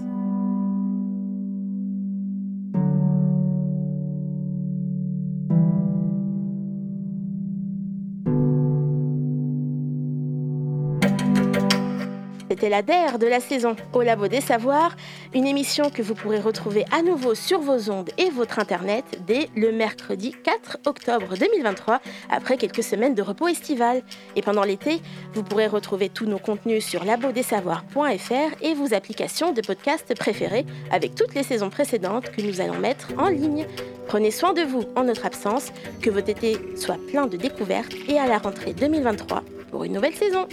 C'était 12.62 12.70
la 12.70 12.84
DER 12.84 13.18
de 13.18 13.26
la 13.26 13.39
saison 13.39 13.76
au 13.91 14.03
Labo 14.03 14.28
des 14.28 14.39
Savoirs, 14.39 14.95
une 15.34 15.47
émission 15.47 15.89
que 15.89 16.03
vous 16.03 16.14
pourrez 16.14 16.39
retrouver 16.39 16.86
à 16.91 17.01
nouveau 17.01 17.34
sur 17.34 17.59
vos 17.59 17.89
ondes 17.89 18.12
et 18.20 18.30
votre 18.30 18.59
internet 18.59 19.03
dès 19.26 19.49
le 19.55 19.72
mercredi 19.72 20.32
4 20.43 20.78
octobre 20.86 21.36
2023, 21.39 22.01
après 22.30 22.57
quelques 22.57 22.84
semaines 22.84 23.16
de 23.16 23.24
repos 23.24 23.47
estival. 23.47 24.03
Et 24.36 24.43
pendant 24.43 24.64
l'été, 24.64 25.01
vous 25.34 25.41
pourrez 25.41 25.66
retrouver 25.66 26.09
tous 26.09 26.28
nos 26.28 26.38
contenus 26.38 26.86
sur 26.86 27.03
labodesavoirs.fr 27.03 28.55
et 28.62 28.76
vos 28.76 28.93
applications 28.93 29.53
de 29.53 29.62
podcast 29.62 30.14
préférées 30.14 30.68
avec 30.91 31.16
toutes 31.16 31.34
les 31.34 31.41
saisons 31.41 31.72
précédentes 31.72 32.30
que 32.30 32.43
nous 32.43 32.62
allons 32.62 32.78
mettre 32.78 33.07
en 33.18 33.30
ligne. 33.30 33.66
Prenez 34.07 34.30
soin 34.30 34.53
de 34.53 34.62
vous 34.62 34.84
en 34.95 35.05
notre 35.05 35.26
absence, 35.26 35.72
que 35.99 36.12
votre 36.12 36.30
été 36.30 36.59
soit 36.76 36.99
plein 37.07 37.26
de 37.26 37.38
découvertes 37.38 37.95
et 38.07 38.20
à 38.20 38.28
la 38.28 38.38
rentrée 38.38 38.74
2023 38.74 39.41
pour 39.72 39.84
une 39.84 39.93
nouvelle 39.93 40.16
saison. 40.16 40.47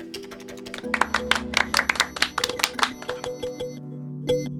Thank 4.28 4.48
you. 4.48 4.57